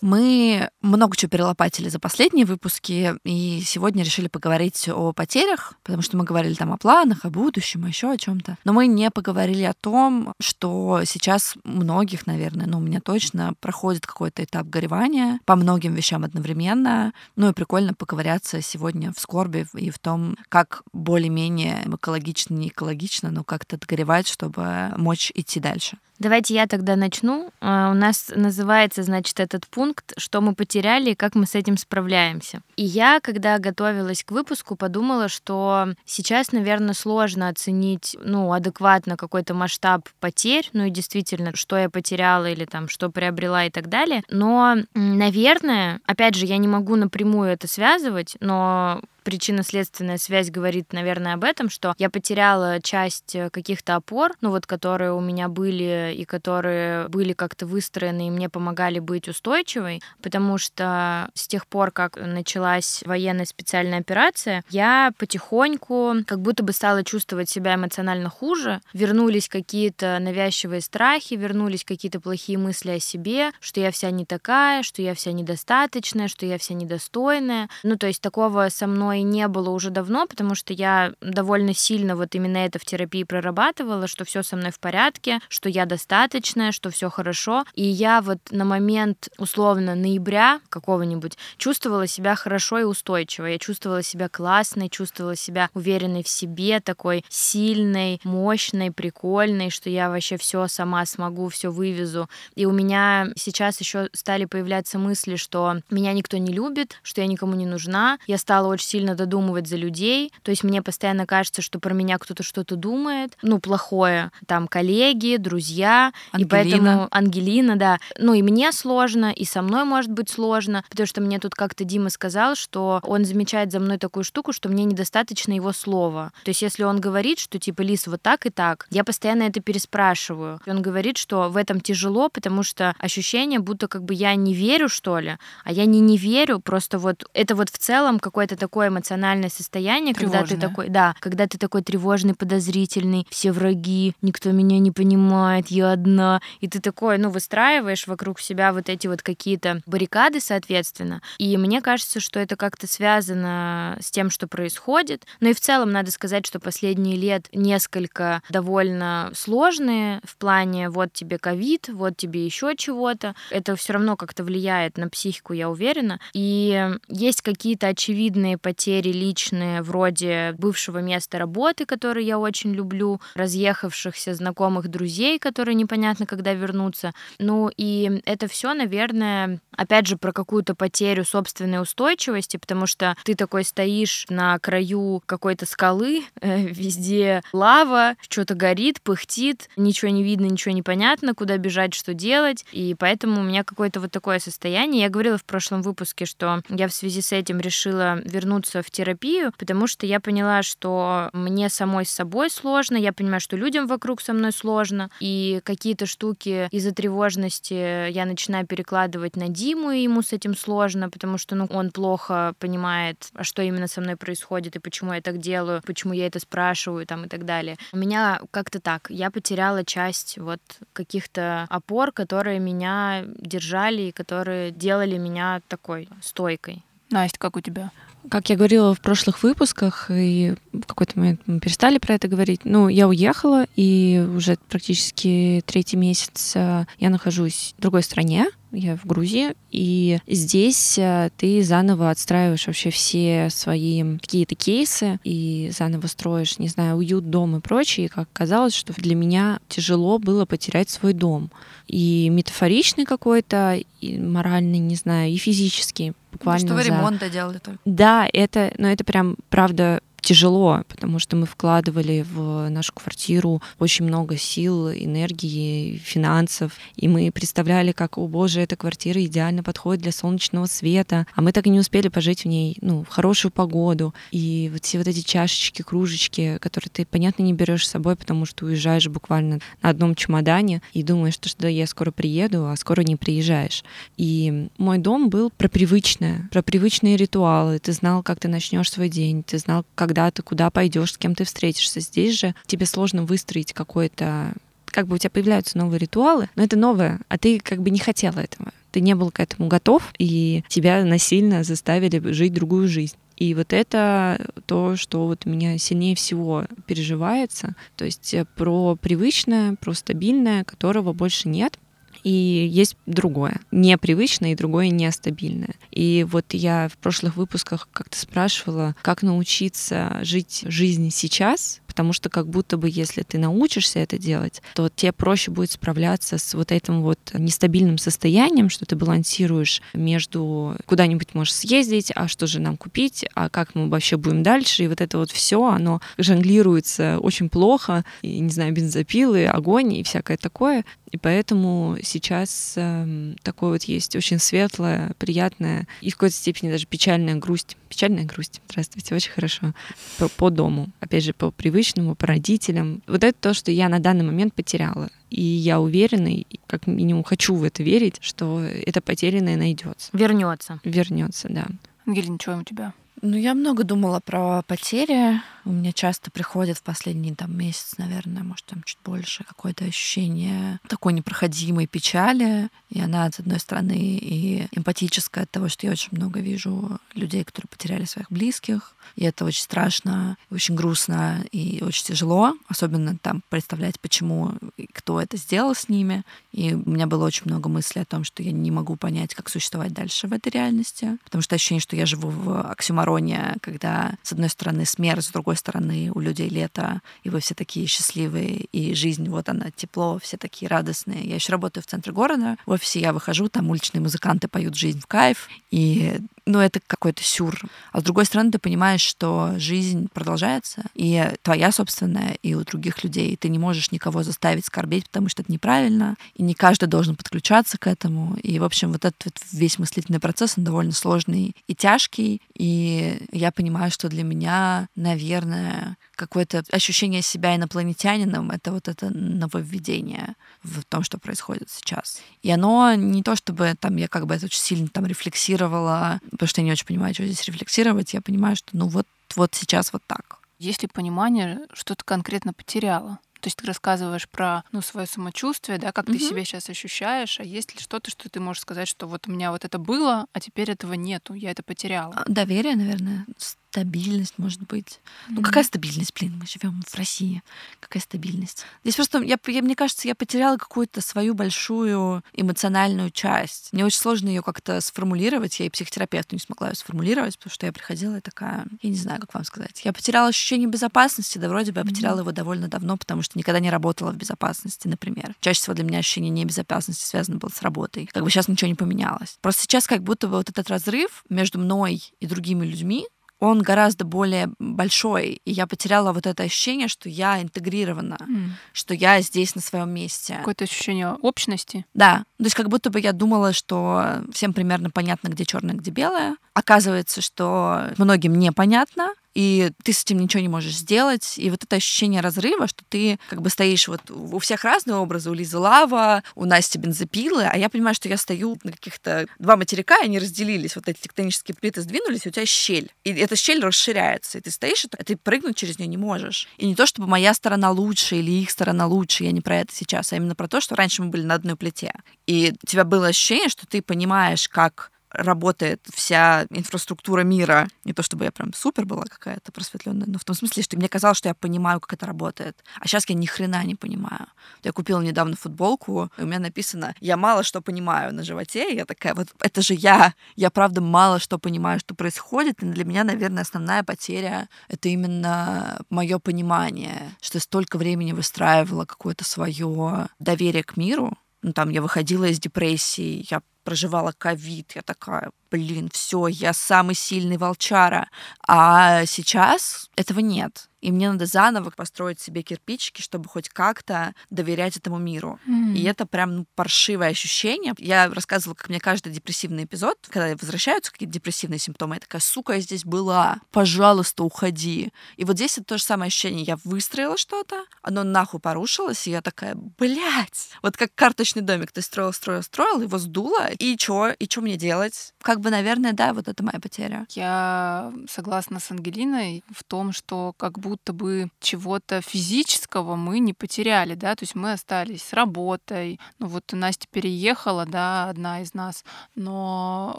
Мы 0.00 0.68
много 0.82 1.16
чего 1.16 1.30
перелопатили 1.30 1.88
за 1.88 1.98
последние 1.98 2.46
выпуски, 2.46 3.14
и 3.24 3.62
сегодня 3.64 4.04
решили 4.04 4.28
поговорить 4.28 4.88
о 4.88 5.12
потерях, 5.12 5.74
потому 5.82 6.02
что 6.02 6.16
мы 6.16 6.24
говорили 6.24 6.54
там 6.54 6.72
о 6.72 6.76
планах, 6.76 7.24
о 7.24 7.30
будущем, 7.30 7.86
еще 7.86 8.10
о 8.10 8.16
чем-то. 8.16 8.56
Но 8.64 8.72
мы 8.72 8.86
не 8.86 9.10
поговорили 9.10 9.62
о 9.62 9.74
том, 9.74 10.34
что 10.40 11.02
сейчас 11.04 11.54
многих, 11.64 12.26
наверное, 12.26 12.66
ну, 12.66 12.78
у 12.78 12.80
меня 12.80 13.00
точно 13.00 13.54
проходит 13.60 14.06
какой-то 14.06 14.44
этап 14.44 14.66
горевания 14.66 15.40
по 15.44 15.56
многим 15.56 15.94
вещам 15.94 16.24
одновременно. 16.24 17.12
Ну 17.36 17.48
и 17.48 17.54
прикольно 17.54 17.94
поковыряться 17.94 18.60
сегодня 18.60 19.12
в 19.12 19.20
скорби 19.20 19.66
и 19.74 19.90
в 19.90 19.98
том, 19.98 20.36
как 20.48 20.82
более-менее 20.92 21.82
экологично, 21.86 22.54
не 22.54 22.68
экологично, 22.68 23.30
но 23.30 23.44
как-то 23.44 23.76
отгоревать, 23.76 24.28
чтобы 24.28 24.92
мочь 24.96 25.32
идти 25.34 25.60
дальше. 25.60 25.98
Давайте 26.18 26.54
я 26.54 26.66
тогда 26.66 26.94
начну. 26.94 27.50
А, 27.60 27.90
у 27.90 27.94
нас 27.94 28.30
называется, 28.34 29.02
значит, 29.04 29.40
этот 29.40 29.66
пункт, 29.66 30.12
что 30.16 30.40
мы 30.40 30.54
потеряли 30.54 31.10
и 31.10 31.14
как 31.14 31.34
мы 31.34 31.46
с 31.46 31.54
этим 31.54 31.76
справляемся. 31.76 32.60
И 32.76 32.84
я, 32.84 33.20
когда 33.20 33.58
готовилась 33.58 34.24
к 34.24 34.32
выпуску, 34.32 34.76
подумала, 34.76 35.28
что 35.28 35.88
сейчас, 36.04 36.52
наверное, 36.52 36.94
сложно 36.94 37.48
оценить, 37.48 38.16
ну, 38.20 38.52
адекватно 38.52 39.16
какой-то 39.16 39.54
масштаб 39.54 40.08
потерь, 40.20 40.68
ну 40.72 40.84
и 40.84 40.90
действительно, 40.90 41.54
что 41.54 41.76
я 41.76 41.88
потеряла 41.88 42.50
или 42.50 42.64
там, 42.64 42.88
что 42.88 43.10
приобрела 43.10 43.66
и 43.66 43.70
так 43.70 43.88
далее. 43.88 44.22
Но, 44.28 44.76
наверное, 44.94 46.00
опять 46.06 46.34
же, 46.34 46.46
я 46.46 46.56
не 46.56 46.68
могу 46.68 46.96
напрямую 46.96 47.50
это 47.50 47.68
связывать, 47.68 48.36
но 48.40 49.00
причинно-следственная 49.24 50.18
связь 50.18 50.50
говорит, 50.50 50.92
наверное, 50.92 51.34
об 51.34 51.44
этом, 51.44 51.70
что 51.70 51.94
я 51.98 52.10
потеряла 52.10 52.80
часть 52.80 53.34
э, 53.34 53.50
каких-то 53.50 53.96
опор, 53.96 54.32
ну 54.40 54.50
вот, 54.50 54.66
которые 54.66 55.12
у 55.12 55.20
меня 55.20 55.48
были 55.48 56.14
и 56.16 56.24
которые 56.24 57.08
были 57.08 57.32
как-то 57.32 57.66
выстроены 57.66 58.28
и 58.28 58.30
мне 58.30 58.48
помогали 58.48 58.98
быть 58.98 59.28
устойчивой, 59.28 60.02
потому 60.22 60.58
что 60.58 61.30
с 61.34 61.48
тех 61.48 61.66
пор, 61.66 61.90
как 61.90 62.16
началась 62.16 63.02
военная 63.06 63.46
специальная 63.46 63.98
операция, 63.98 64.62
я 64.70 65.12
потихоньку 65.18 66.16
как 66.26 66.40
будто 66.40 66.62
бы 66.62 66.72
стала 66.72 67.02
чувствовать 67.02 67.48
себя 67.48 67.74
эмоционально 67.74 68.28
хуже, 68.28 68.80
вернулись 68.92 69.48
какие-то 69.48 70.18
навязчивые 70.20 70.80
страхи, 70.80 71.34
вернулись 71.34 71.84
какие-то 71.84 72.20
плохие 72.20 72.58
мысли 72.58 72.90
о 72.90 73.00
себе, 73.00 73.52
что 73.60 73.80
я 73.80 73.90
вся 73.90 74.10
не 74.10 74.24
такая, 74.24 74.82
что 74.82 75.02
я 75.02 75.14
вся 75.14 75.32
недостаточная, 75.32 76.28
что 76.28 76.46
я 76.46 76.58
вся 76.58 76.74
недостойная. 76.74 77.68
Ну, 77.82 77.96
то 77.96 78.06
есть 78.06 78.20
такого 78.20 78.68
со 78.68 78.86
мной 78.86 79.13
и 79.14 79.22
не 79.22 79.48
было 79.48 79.70
уже 79.70 79.90
давно, 79.90 80.26
потому 80.26 80.54
что 80.54 80.72
я 80.72 81.12
довольно 81.20 81.74
сильно 81.74 82.16
вот 82.16 82.34
именно 82.34 82.58
это 82.58 82.78
в 82.78 82.84
терапии 82.84 83.24
прорабатывала, 83.24 84.06
что 84.06 84.24
все 84.24 84.42
со 84.42 84.56
мной 84.56 84.70
в 84.70 84.80
порядке, 84.80 85.40
что 85.48 85.68
я 85.68 85.86
достаточная, 85.86 86.72
что 86.72 86.90
все 86.90 87.10
хорошо. 87.10 87.64
И 87.74 87.84
я 87.84 88.20
вот 88.20 88.38
на 88.50 88.64
момент 88.64 89.28
условно 89.38 89.94
ноября 89.94 90.60
какого-нибудь 90.68 91.36
чувствовала 91.56 92.06
себя 92.06 92.34
хорошо 92.34 92.78
и 92.78 92.84
устойчиво. 92.84 93.46
Я 93.46 93.58
чувствовала 93.58 94.02
себя 94.02 94.28
классной, 94.28 94.88
чувствовала 94.88 95.36
себя 95.36 95.70
уверенной 95.74 96.22
в 96.22 96.28
себе, 96.28 96.80
такой 96.80 97.24
сильной, 97.28 98.20
мощной, 98.24 98.90
прикольной, 98.90 99.70
что 99.70 99.90
я 99.90 100.08
вообще 100.08 100.36
все 100.36 100.66
сама 100.68 101.06
смогу, 101.06 101.48
все 101.48 101.70
вывезу. 101.70 102.28
И 102.54 102.66
у 102.66 102.72
меня 102.72 103.28
сейчас 103.36 103.80
еще 103.80 104.08
стали 104.12 104.44
появляться 104.44 104.98
мысли, 104.98 105.36
что 105.36 105.76
меня 105.90 106.12
никто 106.12 106.36
не 106.36 106.52
любит, 106.52 106.98
что 107.02 107.20
я 107.20 107.26
никому 107.26 107.54
не 107.54 107.66
нужна. 107.66 108.18
Я 108.26 108.38
стала 108.38 108.68
очень 108.68 108.88
сильно 108.88 109.03
сильно 109.04 109.14
додумывать 109.14 109.66
за 109.66 109.76
людей. 109.76 110.32
То 110.42 110.50
есть 110.50 110.64
мне 110.64 110.82
постоянно 110.82 111.26
кажется, 111.26 111.60
что 111.60 111.78
про 111.78 111.92
меня 111.92 112.16
кто-то 112.18 112.42
что-то 112.42 112.76
думает, 112.76 113.36
ну, 113.42 113.58
плохое. 113.58 114.30
Там 114.46 114.66
коллеги, 114.66 115.36
друзья. 115.36 116.12
Ангелина. 116.32 116.46
И 116.46 116.48
поэтому 116.48 117.08
Ангелина, 117.10 117.76
да. 117.76 117.98
Ну, 118.18 118.32
и 118.34 118.42
мне 118.42 118.72
сложно, 118.72 119.30
и 119.32 119.44
со 119.44 119.60
мной 119.60 119.84
может 119.84 120.10
быть 120.10 120.30
сложно, 120.30 120.84
потому 120.88 121.06
что 121.06 121.20
мне 121.20 121.38
тут 121.38 121.54
как-то 121.54 121.84
Дима 121.84 122.08
сказал, 122.08 122.54
что 122.54 123.00
он 123.02 123.24
замечает 123.24 123.72
за 123.72 123.80
мной 123.80 123.98
такую 123.98 124.24
штуку, 124.24 124.52
что 124.52 124.68
мне 124.68 124.84
недостаточно 124.84 125.52
его 125.52 125.72
слова. 125.72 126.32
То 126.44 126.50
есть 126.50 126.62
если 126.62 126.84
он 126.84 127.00
говорит, 127.00 127.38
что 127.38 127.58
типа, 127.58 127.82
Лис, 127.82 128.06
вот 128.06 128.22
так 128.22 128.46
и 128.46 128.50
так, 128.50 128.86
я 128.90 129.04
постоянно 129.04 129.42
это 129.42 129.60
переспрашиваю. 129.60 130.60
И 130.64 130.70
он 130.70 130.80
говорит, 130.80 131.18
что 131.18 131.50
в 131.50 131.56
этом 131.58 131.80
тяжело, 131.80 132.30
потому 132.30 132.62
что 132.62 132.94
ощущение, 132.98 133.58
будто 133.58 133.86
как 133.86 134.02
бы 134.02 134.14
я 134.14 134.34
не 134.34 134.54
верю, 134.54 134.88
что 134.88 135.18
ли, 135.18 135.36
а 135.64 135.72
я 135.72 135.84
не 135.84 136.00
не 136.00 136.16
верю, 136.16 136.58
просто 136.60 136.98
вот 136.98 137.24
это 137.34 137.54
вот 137.54 137.68
в 137.68 137.78
целом 137.78 138.18
какое-то 138.18 138.56
такое 138.56 138.93
эмоциональное 138.94 139.50
состояние, 139.50 140.14
Тревожное. 140.14 140.40
когда 140.40 140.54
ты 140.54 140.60
такой, 140.60 140.88
да, 140.88 141.14
когда 141.20 141.46
ты 141.46 141.58
такой 141.58 141.82
тревожный, 141.82 142.34
подозрительный, 142.34 143.26
все 143.30 143.52
враги, 143.52 144.14
никто 144.22 144.50
меня 144.52 144.78
не 144.78 144.90
понимает, 144.90 145.68
я 145.68 145.92
одна, 145.92 146.40
и 146.60 146.68
ты 146.68 146.80
такой, 146.80 147.18
ну, 147.18 147.30
выстраиваешь 147.30 148.06
вокруг 148.06 148.40
себя 148.40 148.72
вот 148.72 148.88
эти 148.88 149.06
вот 149.06 149.22
какие-то 149.22 149.80
баррикады, 149.86 150.40
соответственно. 150.40 151.20
И 151.38 151.56
мне 151.56 151.80
кажется, 151.80 152.20
что 152.20 152.40
это 152.40 152.56
как-то 152.56 152.86
связано 152.86 153.98
с 154.00 154.10
тем, 154.10 154.30
что 154.30 154.46
происходит. 154.46 155.24
Но 155.40 155.48
и 155.48 155.54
в 155.54 155.60
целом 155.60 155.90
надо 155.90 156.10
сказать, 156.10 156.46
что 156.46 156.60
последние 156.60 157.16
лет 157.16 157.48
несколько 157.52 158.42
довольно 158.48 159.30
сложные 159.34 160.20
в 160.24 160.36
плане 160.36 160.90
вот 160.90 161.12
тебе 161.12 161.38
ковид, 161.38 161.88
вот 161.88 162.16
тебе 162.16 162.44
еще 162.44 162.74
чего-то. 162.76 163.34
Это 163.50 163.76
все 163.76 163.94
равно 163.94 164.16
как-то 164.16 164.44
влияет 164.44 164.96
на 164.96 165.08
психику, 165.08 165.52
я 165.52 165.68
уверена. 165.70 166.20
И 166.32 166.90
есть 167.08 167.42
какие-то 167.42 167.88
очевидные 167.88 168.58
потери 168.58 168.83
потери 168.84 169.12
личные, 169.12 169.80
вроде 169.80 170.54
бывшего 170.58 170.98
места 170.98 171.38
работы, 171.38 171.86
который 171.86 172.22
я 172.22 172.38
очень 172.38 172.74
люблю, 172.74 173.18
разъехавшихся 173.34 174.34
знакомых 174.34 174.88
друзей, 174.88 175.38
которые 175.38 175.74
непонятно 175.74 176.26
когда 176.26 176.52
вернутся. 176.52 177.12
Ну 177.38 177.70
и 177.74 178.20
это 178.26 178.46
все, 178.46 178.74
наверное, 178.74 179.58
опять 179.74 180.06
же, 180.06 180.18
про 180.18 180.32
какую-то 180.32 180.74
потерю 180.74 181.24
собственной 181.24 181.80
устойчивости, 181.80 182.58
потому 182.58 182.86
что 182.86 183.16
ты 183.24 183.34
такой 183.34 183.64
стоишь 183.64 184.26
на 184.28 184.58
краю 184.58 185.22
какой-то 185.24 185.64
скалы, 185.64 186.24
э, 186.42 186.66
везде 186.66 187.40
лава, 187.54 188.16
что-то 188.28 188.54
горит, 188.54 189.00
пыхтит, 189.00 189.70
ничего 189.78 190.10
не 190.10 190.22
видно, 190.22 190.44
ничего 190.44 190.74
не 190.74 190.82
понятно, 190.82 191.34
куда 191.34 191.56
бежать, 191.56 191.94
что 191.94 192.12
делать. 192.12 192.66
И 192.70 192.94
поэтому 192.98 193.40
у 193.40 193.44
меня 193.44 193.64
какое-то 193.64 194.00
вот 194.00 194.10
такое 194.10 194.40
состояние. 194.40 195.04
Я 195.04 195.08
говорила 195.08 195.38
в 195.38 195.44
прошлом 195.44 195.80
выпуске, 195.80 196.26
что 196.26 196.60
я 196.68 196.86
в 196.86 196.92
связи 196.92 197.22
с 197.22 197.32
этим 197.32 197.60
решила 197.60 198.20
вернуться 198.26 198.73
в 198.82 198.90
терапию, 198.90 199.52
потому 199.58 199.86
что 199.86 200.06
я 200.06 200.20
поняла, 200.20 200.62
что 200.62 201.30
мне 201.32 201.68
самой 201.68 202.06
с 202.06 202.10
собой 202.10 202.50
сложно, 202.50 202.96
я 202.96 203.12
понимаю, 203.12 203.40
что 203.40 203.56
людям 203.56 203.86
вокруг 203.86 204.20
со 204.20 204.32
мной 204.32 204.52
сложно, 204.52 205.10
и 205.20 205.60
какие-то 205.64 206.06
штуки 206.06 206.68
из-за 206.70 206.92
тревожности 206.92 208.10
я 208.10 208.24
начинаю 208.24 208.66
перекладывать 208.66 209.36
на 209.36 209.48
Диму, 209.48 209.90
и 209.90 210.02
ему 210.02 210.22
с 210.22 210.32
этим 210.32 210.56
сложно, 210.56 211.10
потому 211.10 211.38
что 211.38 211.54
ну, 211.54 211.66
он 211.70 211.90
плохо 211.90 212.54
понимает, 212.58 213.28
а 213.34 213.44
что 213.44 213.62
именно 213.62 213.86
со 213.86 214.00
мной 214.00 214.16
происходит 214.16 214.76
и 214.76 214.78
почему 214.78 215.12
я 215.12 215.20
так 215.20 215.38
делаю, 215.38 215.82
почему 215.84 216.12
я 216.12 216.26
это 216.26 216.40
спрашиваю 216.40 217.06
там 217.06 217.24
и 217.24 217.28
так 217.28 217.44
далее. 217.44 217.76
У 217.92 217.96
меня 217.96 218.40
как-то 218.50 218.80
так, 218.80 219.06
я 219.10 219.30
потеряла 219.30 219.84
часть 219.84 220.38
вот 220.38 220.60
каких-то 220.92 221.66
опор, 221.70 222.12
которые 222.12 222.58
меня 222.58 223.24
держали 223.26 224.02
и 224.02 224.12
которые 224.12 224.70
делали 224.70 225.18
меня 225.18 225.60
такой 225.68 226.08
стойкой. 226.22 226.82
Настя, 227.10 227.38
как 227.38 227.56
у 227.56 227.60
тебя? 227.60 227.90
Как 228.30 228.48
я 228.50 228.56
говорила 228.56 228.94
в 228.94 229.00
прошлых 229.00 229.42
выпусках, 229.42 230.06
и 230.10 230.54
в 230.72 230.82
какой-то 230.82 231.18
момент 231.18 231.40
мы 231.46 231.60
перестали 231.60 231.98
про 231.98 232.14
это 232.14 232.26
говорить, 232.28 232.62
ну, 232.64 232.88
я 232.88 233.06
уехала, 233.06 233.66
и 233.76 234.26
уже 234.34 234.56
практически 234.68 235.62
третий 235.66 235.96
месяц 235.96 236.52
э, 236.54 236.86
я 236.98 237.10
нахожусь 237.10 237.74
в 237.76 237.82
другой 237.82 238.02
стране, 238.02 238.46
я 238.74 238.96
в 238.96 239.06
Грузии, 239.06 239.54
и 239.70 240.18
здесь 240.26 240.98
э, 240.98 241.30
ты 241.36 241.62
заново 241.62 242.10
отстраиваешь 242.10 242.66
вообще 242.66 242.90
все 242.90 243.48
свои 243.50 244.18
какие-то 244.18 244.54
кейсы 244.54 245.18
и 245.24 245.70
заново 245.76 246.06
строишь, 246.06 246.58
не 246.58 246.68
знаю, 246.68 246.96
уют, 246.96 247.30
дом 247.30 247.56
и 247.56 247.60
прочее. 247.60 248.06
И 248.06 248.08
как 248.08 248.28
казалось, 248.32 248.74
что 248.74 248.92
для 248.92 249.14
меня 249.14 249.60
тяжело 249.68 250.18
было 250.18 250.44
потерять 250.44 250.90
свой 250.90 251.12
дом. 251.12 251.50
И 251.86 252.28
метафоричный 252.30 253.04
какой-то, 253.04 253.78
и 254.00 254.18
моральный, 254.18 254.78
не 254.78 254.96
знаю, 254.96 255.30
и 255.30 255.36
физический. 255.36 256.12
Буквально 256.32 256.62
ну, 256.62 256.66
что 256.66 256.74
вы 256.74 256.82
за... 256.82 256.88
ремонт 256.88 257.20
доделали 257.20 257.58
только. 257.58 257.80
Да, 257.84 258.28
это, 258.32 258.72
но 258.78 258.88
это 258.88 259.04
прям, 259.04 259.36
правда, 259.50 260.00
тяжело, 260.24 260.82
потому 260.88 261.18
что 261.18 261.36
мы 261.36 261.46
вкладывали 261.46 262.24
в 262.32 262.68
нашу 262.70 262.92
квартиру 262.92 263.62
очень 263.78 264.06
много 264.06 264.36
сил, 264.36 264.90
энергии, 264.90 265.98
финансов, 265.98 266.72
и 266.96 267.06
мы 267.08 267.30
представляли, 267.30 267.92
как, 267.92 268.18
о 268.18 268.26
боже, 268.26 268.60
эта 268.60 268.76
квартира 268.76 269.22
идеально 269.24 269.62
подходит 269.62 270.02
для 270.02 270.12
солнечного 270.12 270.66
света, 270.66 271.26
а 271.34 271.42
мы 271.42 271.52
так 271.52 271.66
и 271.66 271.70
не 271.70 271.78
успели 271.78 272.08
пожить 272.08 272.44
в 272.44 272.48
ней, 272.48 272.76
ну, 272.80 273.04
в 273.04 273.08
хорошую 273.08 273.52
погоду, 273.52 274.14
и 274.30 274.70
вот 274.72 274.84
все 274.84 274.98
вот 274.98 275.06
эти 275.06 275.20
чашечки, 275.20 275.82
кружечки, 275.82 276.58
которые 276.60 276.90
ты, 276.90 277.04
понятно, 277.04 277.42
не 277.42 277.52
берешь 277.52 277.86
с 277.86 277.90
собой, 277.90 278.16
потому 278.16 278.46
что 278.46 278.66
уезжаешь 278.66 279.08
буквально 279.08 279.60
на 279.82 279.90
одном 279.90 280.14
чемодане 280.14 280.80
и 280.94 281.02
думаешь, 281.02 281.34
что 281.34 281.50
да, 281.58 281.68
я 281.68 281.86
скоро 281.86 282.10
приеду, 282.10 282.66
а 282.66 282.76
скоро 282.76 283.02
не 283.02 283.16
приезжаешь. 283.16 283.84
И 284.16 284.68
мой 284.78 284.98
дом 284.98 285.28
был 285.28 285.50
про 285.50 285.68
привычное, 285.68 286.48
про 286.50 286.62
привычные 286.62 287.16
ритуалы. 287.16 287.78
Ты 287.78 287.92
знал, 287.92 288.22
как 288.22 288.40
ты 288.40 288.48
начнешь 288.48 288.90
свой 288.90 289.08
день, 289.08 289.42
ты 289.42 289.58
знал, 289.58 289.84
как 289.94 290.13
когда 290.14 290.30
ты 290.30 290.42
куда 290.42 290.70
пойдешь, 290.70 291.14
с 291.14 291.18
кем 291.18 291.34
ты 291.34 291.42
встретишься. 291.42 291.98
Здесь 291.98 292.38
же 292.38 292.54
тебе 292.66 292.86
сложно 292.86 293.24
выстроить 293.24 293.72
какой-то 293.72 294.52
как 294.86 295.08
бы 295.08 295.16
у 295.16 295.18
тебя 295.18 295.30
появляются 295.30 295.76
новые 295.76 295.98
ритуалы, 295.98 296.48
но 296.54 296.62
это 296.62 296.76
новое, 296.76 297.18
а 297.28 297.36
ты 297.36 297.58
как 297.58 297.82
бы 297.82 297.90
не 297.90 297.98
хотела 297.98 298.38
этого. 298.38 298.70
Ты 298.92 299.00
не 299.00 299.16
был 299.16 299.32
к 299.32 299.40
этому 299.40 299.66
готов, 299.66 300.12
и 300.20 300.62
тебя 300.68 301.04
насильно 301.04 301.64
заставили 301.64 302.20
жить 302.32 302.52
другую 302.52 302.86
жизнь. 302.86 303.16
И 303.36 303.54
вот 303.54 303.72
это 303.72 304.52
то, 304.66 304.94
что 304.94 305.26
вот 305.26 305.46
меня 305.46 305.78
сильнее 305.78 306.14
всего 306.14 306.66
переживается. 306.86 307.74
То 307.96 308.04
есть 308.04 308.32
э, 308.34 308.44
про 308.54 308.94
привычное, 308.94 309.74
про 309.74 309.94
стабильное, 309.94 310.62
которого 310.62 311.12
больше 311.12 311.48
нет 311.48 311.76
и 312.24 312.30
есть 312.30 312.96
другое, 313.06 313.60
непривычное 313.70 314.52
и 314.52 314.56
другое 314.56 314.88
нестабильное. 314.88 315.74
И 315.90 316.26
вот 316.28 316.54
я 316.54 316.88
в 316.88 316.96
прошлых 316.98 317.36
выпусках 317.36 317.88
как-то 317.92 318.18
спрашивала, 318.18 318.96
как 319.02 319.22
научиться 319.22 320.18
жить 320.22 320.64
жизнь 320.66 321.10
сейчас, 321.10 321.80
потому 321.94 322.12
что 322.12 322.28
как 322.28 322.48
будто 322.48 322.76
бы 322.76 322.88
если 322.90 323.22
ты 323.22 323.38
научишься 323.38 324.00
это 324.00 324.18
делать, 324.18 324.62
то 324.74 324.88
тебе 324.88 325.12
проще 325.12 325.52
будет 325.52 325.70
справляться 325.70 326.38
с 326.38 326.52
вот 326.54 326.72
этим 326.72 327.02
вот 327.02 327.20
нестабильным 327.34 327.98
состоянием, 327.98 328.68
что 328.68 328.84
ты 328.84 328.96
балансируешь 328.96 329.80
между 329.94 330.76
куда-нибудь 330.86 331.34
можешь 331.34 331.54
съездить, 331.54 332.10
а 332.16 332.26
что 332.26 332.48
же 332.48 332.58
нам 332.58 332.76
купить, 332.76 333.24
а 333.36 333.48
как 333.48 333.76
мы 333.76 333.88
вообще 333.88 334.16
будем 334.16 334.42
дальше, 334.42 334.82
и 334.82 334.88
вот 334.88 335.00
это 335.00 335.18
вот 335.18 335.30
все, 335.30 335.64
оно 335.64 336.00
жонглируется 336.18 337.20
очень 337.20 337.48
плохо, 337.48 338.04
и, 338.22 338.40
не 338.40 338.50
знаю, 338.50 338.72
бензопилы, 338.72 339.46
огонь 339.46 339.92
и 339.92 340.02
всякое 340.02 340.36
такое. 340.36 340.84
И 341.12 341.16
поэтому 341.16 341.96
сейчас 342.02 342.74
э, 342.74 343.34
такое 343.44 343.70
вот 343.70 343.84
есть 343.84 344.16
очень 344.16 344.40
светлая, 344.40 345.12
приятная 345.16 345.86
и 346.00 346.10
в 346.10 346.14
какой-то 346.14 346.34
степени 346.34 346.72
даже 346.72 346.86
печальная 346.86 347.36
грусть. 347.36 347.76
Печальная 347.88 348.24
грусть. 348.24 348.60
Здравствуйте, 348.68 349.14
очень 349.14 349.30
хорошо. 349.30 349.74
По, 350.18 350.28
по 350.28 350.50
дому. 350.50 350.88
Опять 350.98 351.22
же, 351.22 351.32
по 351.32 351.52
привычному, 351.84 352.14
по 352.14 352.26
родителям. 352.26 353.02
Вот 353.06 353.24
это 353.24 353.36
то, 353.38 353.54
что 353.54 353.70
я 353.70 353.88
на 353.88 353.98
данный 353.98 354.24
момент 354.24 354.54
потеряла. 354.54 355.10
И 355.30 355.42
я 355.42 355.80
уверена, 355.80 356.28
и 356.28 356.44
как 356.66 356.86
минимум 356.86 357.24
хочу 357.24 357.54
в 357.54 357.64
это 357.64 357.82
верить, 357.82 358.16
что 358.20 358.60
это 358.60 359.00
потерянное 359.00 359.56
найдется. 359.56 360.10
Вернется. 360.12 360.80
Вернется, 360.84 361.48
да. 361.50 361.66
Ангелина, 362.06 362.38
что 362.40 362.56
у 362.56 362.62
тебя? 362.62 362.92
Ну, 363.22 363.36
я 363.36 363.54
много 363.54 363.84
думала 363.84 364.20
про 364.24 364.62
потери. 364.66 365.40
У 365.64 365.70
меня 365.70 365.92
часто 365.92 366.30
приходит 366.30 366.78
в 366.78 366.82
последний 366.82 367.34
там 367.34 367.56
месяц, 367.56 367.94
наверное, 367.98 368.42
может, 368.42 368.66
там 368.66 368.82
чуть 368.82 368.98
больше, 369.04 369.44
какое-то 369.44 369.84
ощущение 369.84 370.80
такой 370.88 371.12
непроходимой 371.12 371.86
печали. 371.86 372.68
И 372.90 373.00
она, 373.00 373.30
с 373.30 373.40
одной 373.40 373.58
стороны, 373.58 373.96
и 373.96 374.68
эмпатическая 374.72 375.44
от 375.44 375.50
того, 375.50 375.68
что 375.68 375.86
я 375.86 375.92
очень 375.92 376.10
много 376.12 376.40
вижу 376.40 376.98
людей, 377.14 377.44
которые 377.44 377.68
потеряли 377.68 378.04
своих 378.04 378.30
близких. 378.30 378.94
И 379.16 379.24
это 379.24 379.44
очень 379.44 379.62
страшно, 379.62 380.36
очень 380.50 380.74
грустно 380.74 381.44
и 381.50 381.82
очень 381.82 382.04
тяжело. 382.04 382.54
Особенно 382.68 383.16
там 383.16 383.42
представлять, 383.48 383.98
почему 384.00 384.52
и 384.76 384.86
кто 384.86 385.20
это 385.20 385.36
сделал 385.36 385.74
с 385.74 385.88
ними. 385.88 386.22
И 386.52 386.74
у 386.74 386.88
меня 386.88 387.06
было 387.06 387.26
очень 387.26 387.42
много 387.46 387.68
мыслей 387.68 388.02
о 388.02 388.06
том, 388.06 388.24
что 388.24 388.42
я 388.42 388.52
не 388.52 388.70
могу 388.70 388.96
понять, 388.96 389.34
как 389.34 389.48
существовать 389.48 389.92
дальше 389.92 390.28
в 390.28 390.32
этой 390.32 390.50
реальности. 390.50 391.18
Потому 391.24 391.42
что 391.42 391.54
ощущение, 391.54 391.80
что 391.80 391.96
я 391.96 392.06
живу 392.06 392.28
в 392.28 392.70
оксюмароне 392.70 393.56
когда 393.60 394.14
с 394.22 394.32
одной 394.32 394.48
стороны 394.48 394.84
смерть, 394.84 395.24
с 395.24 395.30
другой 395.30 395.53
стороны 395.56 396.10
у 396.14 396.20
людей 396.20 396.48
лето, 396.48 397.00
и 397.22 397.30
вы 397.30 397.40
все 397.40 397.54
такие 397.54 397.86
счастливые, 397.86 398.66
и 398.72 398.94
жизнь, 398.94 399.28
вот 399.28 399.48
она, 399.48 399.70
тепло, 399.70 400.18
все 400.22 400.36
такие 400.36 400.68
радостные. 400.68 401.24
Я 401.24 401.36
еще 401.36 401.52
работаю 401.52 401.82
в 401.82 401.86
центре 401.86 402.12
города, 402.12 402.56
в 402.66 402.70
офисе 402.70 403.00
я 403.00 403.12
выхожу, 403.12 403.48
там 403.48 403.70
уличные 403.70 404.00
музыканты 404.00 404.48
поют 404.48 404.74
жизнь 404.74 405.00
в 405.00 405.06
кайф, 405.06 405.48
и 405.70 406.18
ну, 406.46 406.60
это 406.60 406.80
какой-то 406.86 407.22
сюр. 407.22 407.58
А 407.92 408.00
с 408.00 408.02
другой 408.02 408.26
стороны, 408.26 408.50
ты 408.50 408.58
понимаешь, 408.58 409.00
что 409.00 409.54
жизнь 409.56 410.08
продолжается, 410.12 410.82
и 410.94 411.32
твоя 411.42 411.72
собственная, 411.72 412.36
и 412.42 412.54
у 412.54 412.64
других 412.64 413.02
людей. 413.02 413.30
И 413.30 413.36
ты 413.36 413.48
не 413.48 413.58
можешь 413.58 413.92
никого 413.92 414.22
заставить 414.22 414.66
скорбеть, 414.66 415.06
потому 415.06 415.28
что 415.28 415.42
это 415.42 415.50
неправильно, 415.50 416.16
и 416.34 416.42
не 416.42 416.54
каждый 416.54 416.86
должен 416.86 417.16
подключаться 417.16 417.78
к 417.78 417.86
этому. 417.86 418.36
И, 418.42 418.58
в 418.58 418.64
общем, 418.64 418.92
вот 418.92 419.04
этот 419.04 419.24
вот 419.24 419.34
весь 419.52 419.78
мыслительный 419.78 420.20
процесс, 420.20 420.54
он 420.58 420.64
довольно 420.64 420.92
сложный 420.92 421.56
и 421.66 421.74
тяжкий. 421.74 422.42
И 422.54 423.26
я 423.32 423.50
понимаю, 423.50 423.90
что 423.90 424.08
для 424.08 424.22
меня, 424.22 424.88
наверное, 424.96 425.96
какое-то 426.14 426.62
ощущение 426.70 427.22
себя 427.22 427.56
инопланетянином— 427.56 428.50
это 428.52 428.72
вот 428.72 428.88
это 428.88 429.10
нововведение 429.10 430.34
в 430.62 430.82
том, 430.84 431.02
что 431.02 431.18
происходит 431.18 431.70
сейчас. 431.70 432.20
И 432.42 432.50
оно 432.50 432.94
не 432.94 433.22
то, 433.22 433.34
чтобы 433.36 433.74
там 433.78 433.96
я 433.96 434.08
как 434.08 434.26
бы 434.26 434.34
это 434.34 434.46
очень 434.46 434.60
сильно 434.60 434.88
там 434.88 435.06
рефлексировала, 435.06 436.20
потому 436.34 436.48
что 436.48 436.60
я 436.60 436.64
не 436.66 436.72
очень 436.72 436.86
понимаю, 436.86 437.14
что 437.14 437.24
здесь 437.24 437.44
рефлексировать, 437.44 438.12
я 438.12 438.20
понимаю, 438.20 438.56
что 438.56 438.68
ну 438.72 438.88
вот, 438.88 439.06
вот 439.36 439.54
сейчас 439.54 439.92
вот 439.92 440.02
так. 440.06 440.38
Есть 440.58 440.82
ли 440.82 440.88
понимание, 440.88 441.60
что 441.72 441.94
ты 441.94 442.04
конкретно 442.04 442.52
потеряла? 442.52 443.18
То 443.40 443.48
есть 443.48 443.58
ты 443.58 443.66
рассказываешь 443.66 444.26
про 444.26 444.64
ну, 444.72 444.80
свое 444.80 445.06
самочувствие, 445.06 445.76
да, 445.76 445.92
как 445.92 446.06
mm-hmm. 446.06 446.12
ты 446.12 446.18
себя 446.18 446.44
сейчас 446.44 446.70
ощущаешь, 446.70 447.38
а 447.40 447.44
есть 447.44 447.74
ли 447.74 447.80
что-то, 447.80 448.10
что 448.10 448.30
ты 448.30 448.40
можешь 448.40 448.62
сказать, 448.62 448.88
что 448.88 449.06
вот 449.06 449.28
у 449.28 449.30
меня 449.30 449.52
вот 449.52 449.66
это 449.66 449.78
было, 449.78 450.26
а 450.32 450.40
теперь 450.40 450.70
этого 450.70 450.94
нету, 450.94 451.34
я 451.34 451.50
это 451.50 451.62
потеряла? 451.62 452.24
Доверие, 452.26 452.74
наверное, 452.74 453.26
Стабильность, 453.74 454.34
может 454.36 454.60
быть. 454.62 455.00
Ну, 455.28 455.42
какая 455.42 455.64
стабильность, 455.64 456.12
блин, 456.16 456.38
мы 456.38 456.46
живем 456.46 456.80
в 456.86 456.94
России. 456.94 457.42
Какая 457.80 458.00
стабильность? 458.00 458.64
Здесь 458.84 458.94
просто, 458.94 459.20
я, 459.20 459.36
я, 459.48 459.62
мне 459.62 459.74
кажется, 459.74 460.06
я 460.06 460.14
потеряла 460.14 460.58
какую-то 460.58 461.00
свою 461.00 461.34
большую 461.34 462.22
эмоциональную 462.34 463.10
часть. 463.10 463.72
Мне 463.72 463.84
очень 463.84 463.98
сложно 463.98 464.28
ее 464.28 464.44
как-то 464.44 464.80
сформулировать. 464.80 465.58
Я 465.58 465.66
и 465.66 465.70
психотерапевту 465.70 466.36
не 466.36 466.40
смогла 466.40 466.68
ее 466.68 466.76
сформулировать, 466.76 467.36
потому 467.36 467.52
что 467.52 467.66
я 467.66 467.72
приходила 467.72 468.18
и 468.18 468.20
такая, 468.20 468.64
я 468.80 468.90
не 468.90 468.96
знаю, 468.96 469.20
как 469.20 469.34
вам 469.34 469.42
сказать. 469.42 469.80
Я 469.84 469.92
потеряла 469.92 470.28
ощущение 470.28 470.68
безопасности, 470.68 471.38
да 471.38 471.48
вроде 471.48 471.72
бы 471.72 471.80
я 471.80 471.84
потеряла 471.84 472.20
его 472.20 472.30
довольно 472.30 472.68
давно, 472.68 472.96
потому 472.96 473.22
что 473.22 473.36
никогда 473.36 473.58
не 473.58 473.70
работала 473.70 474.12
в 474.12 474.16
безопасности, 474.16 474.86
например. 474.86 475.34
Чаще 475.40 475.58
всего 475.58 475.74
для 475.74 475.82
меня 475.82 475.98
ощущение 475.98 476.30
небезопасности 476.30 477.04
связано 477.04 477.38
было 477.38 477.50
с 477.50 477.60
работой. 477.60 478.08
Как 478.12 478.22
бы 478.22 478.30
сейчас 478.30 478.46
ничего 478.46 478.68
не 478.68 478.76
поменялось. 478.76 479.36
Просто 479.40 479.62
сейчас 479.62 479.88
как 479.88 480.04
будто 480.04 480.28
бы 480.28 480.34
вот 480.36 480.48
этот 480.48 480.70
разрыв 480.70 481.24
между 481.28 481.58
мной 481.58 482.14
и 482.20 482.26
другими 482.26 482.64
людьми, 482.64 483.08
он 483.40 483.62
гораздо 483.62 484.04
более 484.04 484.50
большой, 484.58 485.40
и 485.44 485.52
я 485.52 485.66
потеряла 485.66 486.12
вот 486.12 486.26
это 486.26 486.42
ощущение, 486.44 486.88
что 486.88 487.08
я 487.08 487.42
интегрирована, 487.42 488.16
mm. 488.20 488.48
что 488.72 488.94
я 488.94 489.20
здесь 489.20 489.54
на 489.54 489.60
своем 489.60 489.90
месте. 489.90 490.36
Какое-то 490.38 490.64
ощущение 490.64 491.12
общности. 491.12 491.84
Да, 491.94 492.24
то 492.38 492.44
есть 492.44 492.54
как 492.54 492.68
будто 492.68 492.90
бы 492.90 493.00
я 493.00 493.12
думала, 493.12 493.52
что 493.52 494.22
всем 494.32 494.52
примерно 494.52 494.90
понятно, 494.90 495.28
где 495.28 495.44
черное, 495.44 495.74
где 495.74 495.90
белое. 495.90 496.36
Оказывается, 496.54 497.20
что 497.20 497.90
многим 497.98 498.38
непонятно, 498.38 499.12
и 499.34 499.70
ты 499.82 499.92
с 499.92 500.02
этим 500.02 500.18
ничего 500.18 500.40
не 500.40 500.48
можешь 500.48 500.76
сделать. 500.76 501.34
И 501.36 501.50
вот 501.50 501.64
это 501.64 501.76
ощущение 501.76 502.20
разрыва, 502.20 502.68
что 502.68 502.84
ты 502.88 503.18
как 503.28 503.42
бы 503.42 503.50
стоишь 503.50 503.88
вот 503.88 504.10
у 504.10 504.38
всех 504.38 504.64
разные 504.64 504.96
образы, 504.96 505.30
у 505.30 505.34
Лизы 505.34 505.58
лава, 505.58 506.22
у 506.34 506.44
Насти 506.44 506.78
бензопилы, 506.78 507.44
а 507.44 507.56
я 507.56 507.68
понимаю, 507.68 507.94
что 507.94 508.08
я 508.08 508.16
стою 508.16 508.56
на 508.62 508.72
каких-то 508.72 509.26
два 509.38 509.56
материка, 509.56 509.98
и 510.00 510.04
они 510.04 510.18
разделились, 510.18 510.76
вот 510.76 510.88
эти 510.88 511.00
тектонические 511.00 511.56
плиты 511.56 511.82
сдвинулись, 511.82 512.26
и 512.26 512.28
у 512.28 512.32
тебя 512.32 512.46
щель. 512.46 512.92
И 513.04 513.10
эта 513.10 513.36
щель 513.36 513.60
расширяется, 513.60 514.38
и 514.38 514.40
ты 514.40 514.50
стоишь, 514.50 514.84
и 514.84 514.88
ты 514.88 515.16
прыгнуть 515.16 515.56
через 515.56 515.78
нее 515.78 515.88
не 515.88 515.96
можешь. 515.96 516.48
И 516.56 516.66
не 516.66 516.74
то, 516.74 516.86
чтобы 516.86 517.08
моя 517.08 517.34
сторона 517.34 517.70
лучше 517.70 518.16
или 518.16 518.30
их 518.30 518.50
сторона 518.50 518.86
лучше, 518.86 519.24
я 519.24 519.32
не 519.32 519.40
про 519.40 519.58
это 519.58 519.74
сейчас, 519.74 520.12
а 520.12 520.16
именно 520.16 520.34
про 520.34 520.48
то, 520.48 520.60
что 520.60 520.76
раньше 520.76 521.02
мы 521.02 521.08
были 521.08 521.22
на 521.22 521.34
одной 521.34 521.56
плите. 521.56 521.92
И 522.26 522.54
у 522.62 522.66
тебя 522.66 522.84
было 522.84 523.08
ощущение, 523.08 523.48
что 523.48 523.66
ты 523.66 523.82
понимаешь, 523.82 524.48
как 524.48 524.92
работает 525.14 525.80
вся 525.92 526.46
инфраструктура 526.50 527.22
мира. 527.22 527.68
Не 527.84 527.92
то 527.92 528.02
чтобы 528.02 528.24
я 528.24 528.32
прям 528.32 528.52
супер 528.52 528.84
была 528.84 529.04
какая-то 529.04 529.52
просветленная, 529.52 530.06
но 530.06 530.18
в 530.18 530.24
том 530.24 530.36
смысле, 530.36 530.62
что 530.62 530.76
мне 530.76 530.88
казалось, 530.88 531.18
что 531.18 531.28
я 531.28 531.34
понимаю, 531.34 531.80
как 531.80 531.94
это 531.94 532.06
работает. 532.06 532.62
А 532.80 532.86
сейчас 532.86 533.08
я 533.08 533.14
ни 533.14 533.26
хрена 533.26 533.64
не 533.64 533.74
понимаю. 533.74 534.26
Я 534.62 534.72
купила 534.72 535.00
недавно 535.00 535.36
футболку, 535.36 536.10
и 536.18 536.22
у 536.22 536.26
меня 536.26 536.38
написано 536.38 536.94
«Я 537.00 537.16
мало 537.16 537.42
что 537.42 537.60
понимаю» 537.60 538.14
на 538.14 538.22
животе. 538.22 538.72
И 538.72 538.76
я 538.76 538.84
такая, 538.84 539.14
вот 539.14 539.28
это 539.40 539.62
же 539.62 539.74
я. 539.74 540.14
Я 540.36 540.50
правда 540.50 540.80
мало 540.80 541.18
что 541.18 541.38
понимаю, 541.38 541.80
что 541.80 541.94
происходит. 541.94 542.62
И 542.62 542.66
для 542.66 542.84
меня, 542.84 543.04
наверное, 543.04 543.42
основная 543.42 543.82
потеря— 543.82 544.48
это 544.68 544.88
именно 544.88 545.80
мое 545.90 546.18
понимание, 546.18 547.14
что 547.20 547.40
столько 547.40 547.78
времени 547.78 548.12
выстраивала 548.12 548.84
какое-то 548.84 549.24
свое 549.24 550.08
доверие 550.18 550.64
к 550.64 550.76
миру, 550.76 551.16
ну, 551.44 551.52
там 551.52 551.68
я 551.68 551.82
выходила 551.82 552.24
из 552.24 552.40
депрессии, 552.40 553.26
я 553.30 553.42
проживала 553.64 554.12
ковид, 554.16 554.72
я 554.74 554.82
такая, 554.82 555.30
блин, 555.50 555.88
все, 555.92 556.28
я 556.28 556.52
самый 556.52 556.94
сильный 556.94 557.36
волчара. 557.36 558.08
А 558.46 559.06
сейчас 559.06 559.90
этого 559.96 560.20
нет 560.20 560.68
и 560.84 560.92
мне 560.92 561.10
надо 561.10 561.24
заново 561.24 561.70
построить 561.70 562.20
себе 562.20 562.42
кирпичики, 562.42 563.00
чтобы 563.00 563.26
хоть 563.26 563.48
как-то 563.48 564.14
доверять 564.28 564.76
этому 564.76 564.98
миру. 564.98 565.40
Mm-hmm. 565.48 565.76
И 565.76 565.84
это 565.84 566.04
прям 566.04 566.36
ну, 566.36 566.46
паршивое 566.54 567.08
ощущение. 567.08 567.72
Я 567.78 568.10
рассказывала, 568.10 568.54
как 568.54 568.68
мне 568.68 568.80
каждый 568.80 569.10
депрессивный 569.10 569.64
эпизод, 569.64 569.96
когда 570.10 570.36
возвращаются 570.36 570.92
какие-то 570.92 571.14
депрессивные 571.14 571.58
симптомы, 571.58 571.96
я 571.96 572.00
такая, 572.00 572.20
сука, 572.20 572.52
я 572.52 572.60
здесь 572.60 572.84
была, 572.84 573.38
пожалуйста, 573.50 574.24
уходи. 574.24 574.92
И 575.16 575.24
вот 575.24 575.36
здесь 575.36 575.56
это 575.56 575.68
то 575.68 575.78
же 575.78 575.84
самое 575.84 576.08
ощущение. 576.08 576.44
Я 576.44 576.58
выстроила 576.64 577.16
что-то, 577.16 577.64
оно 577.80 578.04
нахуй 578.04 578.38
порушилось, 578.38 579.06
и 579.06 579.10
я 579.10 579.22
такая, 579.22 579.54
блядь, 579.54 580.50
вот 580.62 580.76
как 580.76 580.94
карточный 580.94 581.40
домик, 581.40 581.72
ты 581.72 581.80
строил, 581.80 582.12
строил, 582.12 582.42
строил, 582.42 582.82
его 582.82 582.98
сдуло, 582.98 583.46
и 583.58 583.76
чё, 583.76 584.10
и 584.18 584.26
чё 584.26 584.40
мне 584.40 584.56
делать? 584.56 585.14
Как 585.22 585.40
бы, 585.40 585.50
наверное, 585.50 585.92
да, 585.92 586.12
вот 586.12 586.28
это 586.28 586.42
моя 586.42 586.60
потеря. 586.60 587.06
Я 587.10 587.92
согласна 588.08 588.60
с 588.60 588.70
Ангелиной 588.70 589.44
в 589.50 589.64
том, 589.64 589.92
что 589.92 590.34
как 590.36 590.58
будто 590.58 590.92
бы 590.92 591.30
чего-то 591.40 592.00
физического 592.00 592.96
мы 592.96 593.18
не 593.18 593.32
потеряли, 593.32 593.94
да, 593.94 594.14
то 594.14 594.22
есть 594.22 594.34
мы 594.34 594.52
остались 594.52 595.02
с 595.02 595.12
работой. 595.12 596.00
Ну 596.18 596.26
вот 596.26 596.44
Настя 596.52 596.86
переехала, 596.90 597.66
да, 597.66 598.08
одна 598.08 598.42
из 598.42 598.54
нас, 598.54 598.84
но 599.14 599.98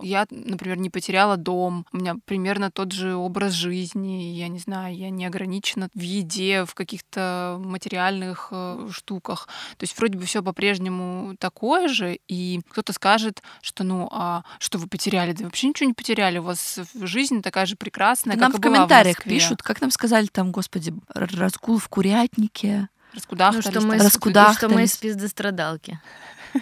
я, 0.04 0.26
например, 0.30 0.78
не 0.78 0.90
потеряла 0.90 1.38
дом, 1.38 1.86
у 1.92 1.98
меня 1.98 2.16
примерно 2.26 2.72
тот 2.72 2.92
же 2.92 3.16
образ 3.16 3.54
жизни, 3.54 4.34
я 4.34 4.48
не 4.48 4.60
знаю, 4.60 4.96
я 4.96 5.10
не 5.10 5.26
ограничена 5.26 5.90
в 5.94 6.00
еде, 6.00 6.66
в 6.66 6.74
каких-то 6.74 7.60
материальных 7.64 8.50
э, 8.52 8.90
штуках. 8.92 9.48
То 9.78 9.84
есть 9.84 9.98
вроде 9.98 10.18
бы 10.18 10.26
все 10.26 10.42
по-прежнему 10.44 11.36
такое 11.38 11.88
же, 11.88 12.20
и 12.28 12.62
кто-то 12.70 12.94
скажет, 12.94 13.42
что 13.62 13.84
ну, 13.84 14.08
а 14.12 14.44
что 14.60 14.78
вы 14.78 14.88
потеряли? 14.88 15.34
Да 15.34 15.46
вообще 15.46 15.68
ничего 15.68 15.88
не 15.88 15.94
потеряли, 15.94 16.38
у 16.38 16.44
вас 16.44 16.80
жизнь 17.02 17.42
такая 17.42 17.66
же 17.66 17.76
прекрасная, 17.76 18.36
нам 18.36 18.52
как 18.52 18.60
в 18.60 18.64
комментариях 18.64 19.20
в 19.20 19.24
пишут, 19.24 19.62
как 19.62 19.82
нам 19.82 19.92
сказали 19.92 20.28
там, 20.28 20.52
господи, 20.52 20.94
разгул 21.14 21.78
в 21.78 21.88
курятнике. 21.90 22.90
Раскудахтались. 23.14 23.66
Ну, 23.66 23.72
что 23.72 23.82
мы, 23.82 23.98
раскудахтались. 23.98 24.58
что 24.58 24.70
мы 24.70 24.84
из 24.84 24.98
пиздострадалки. 24.98 26.00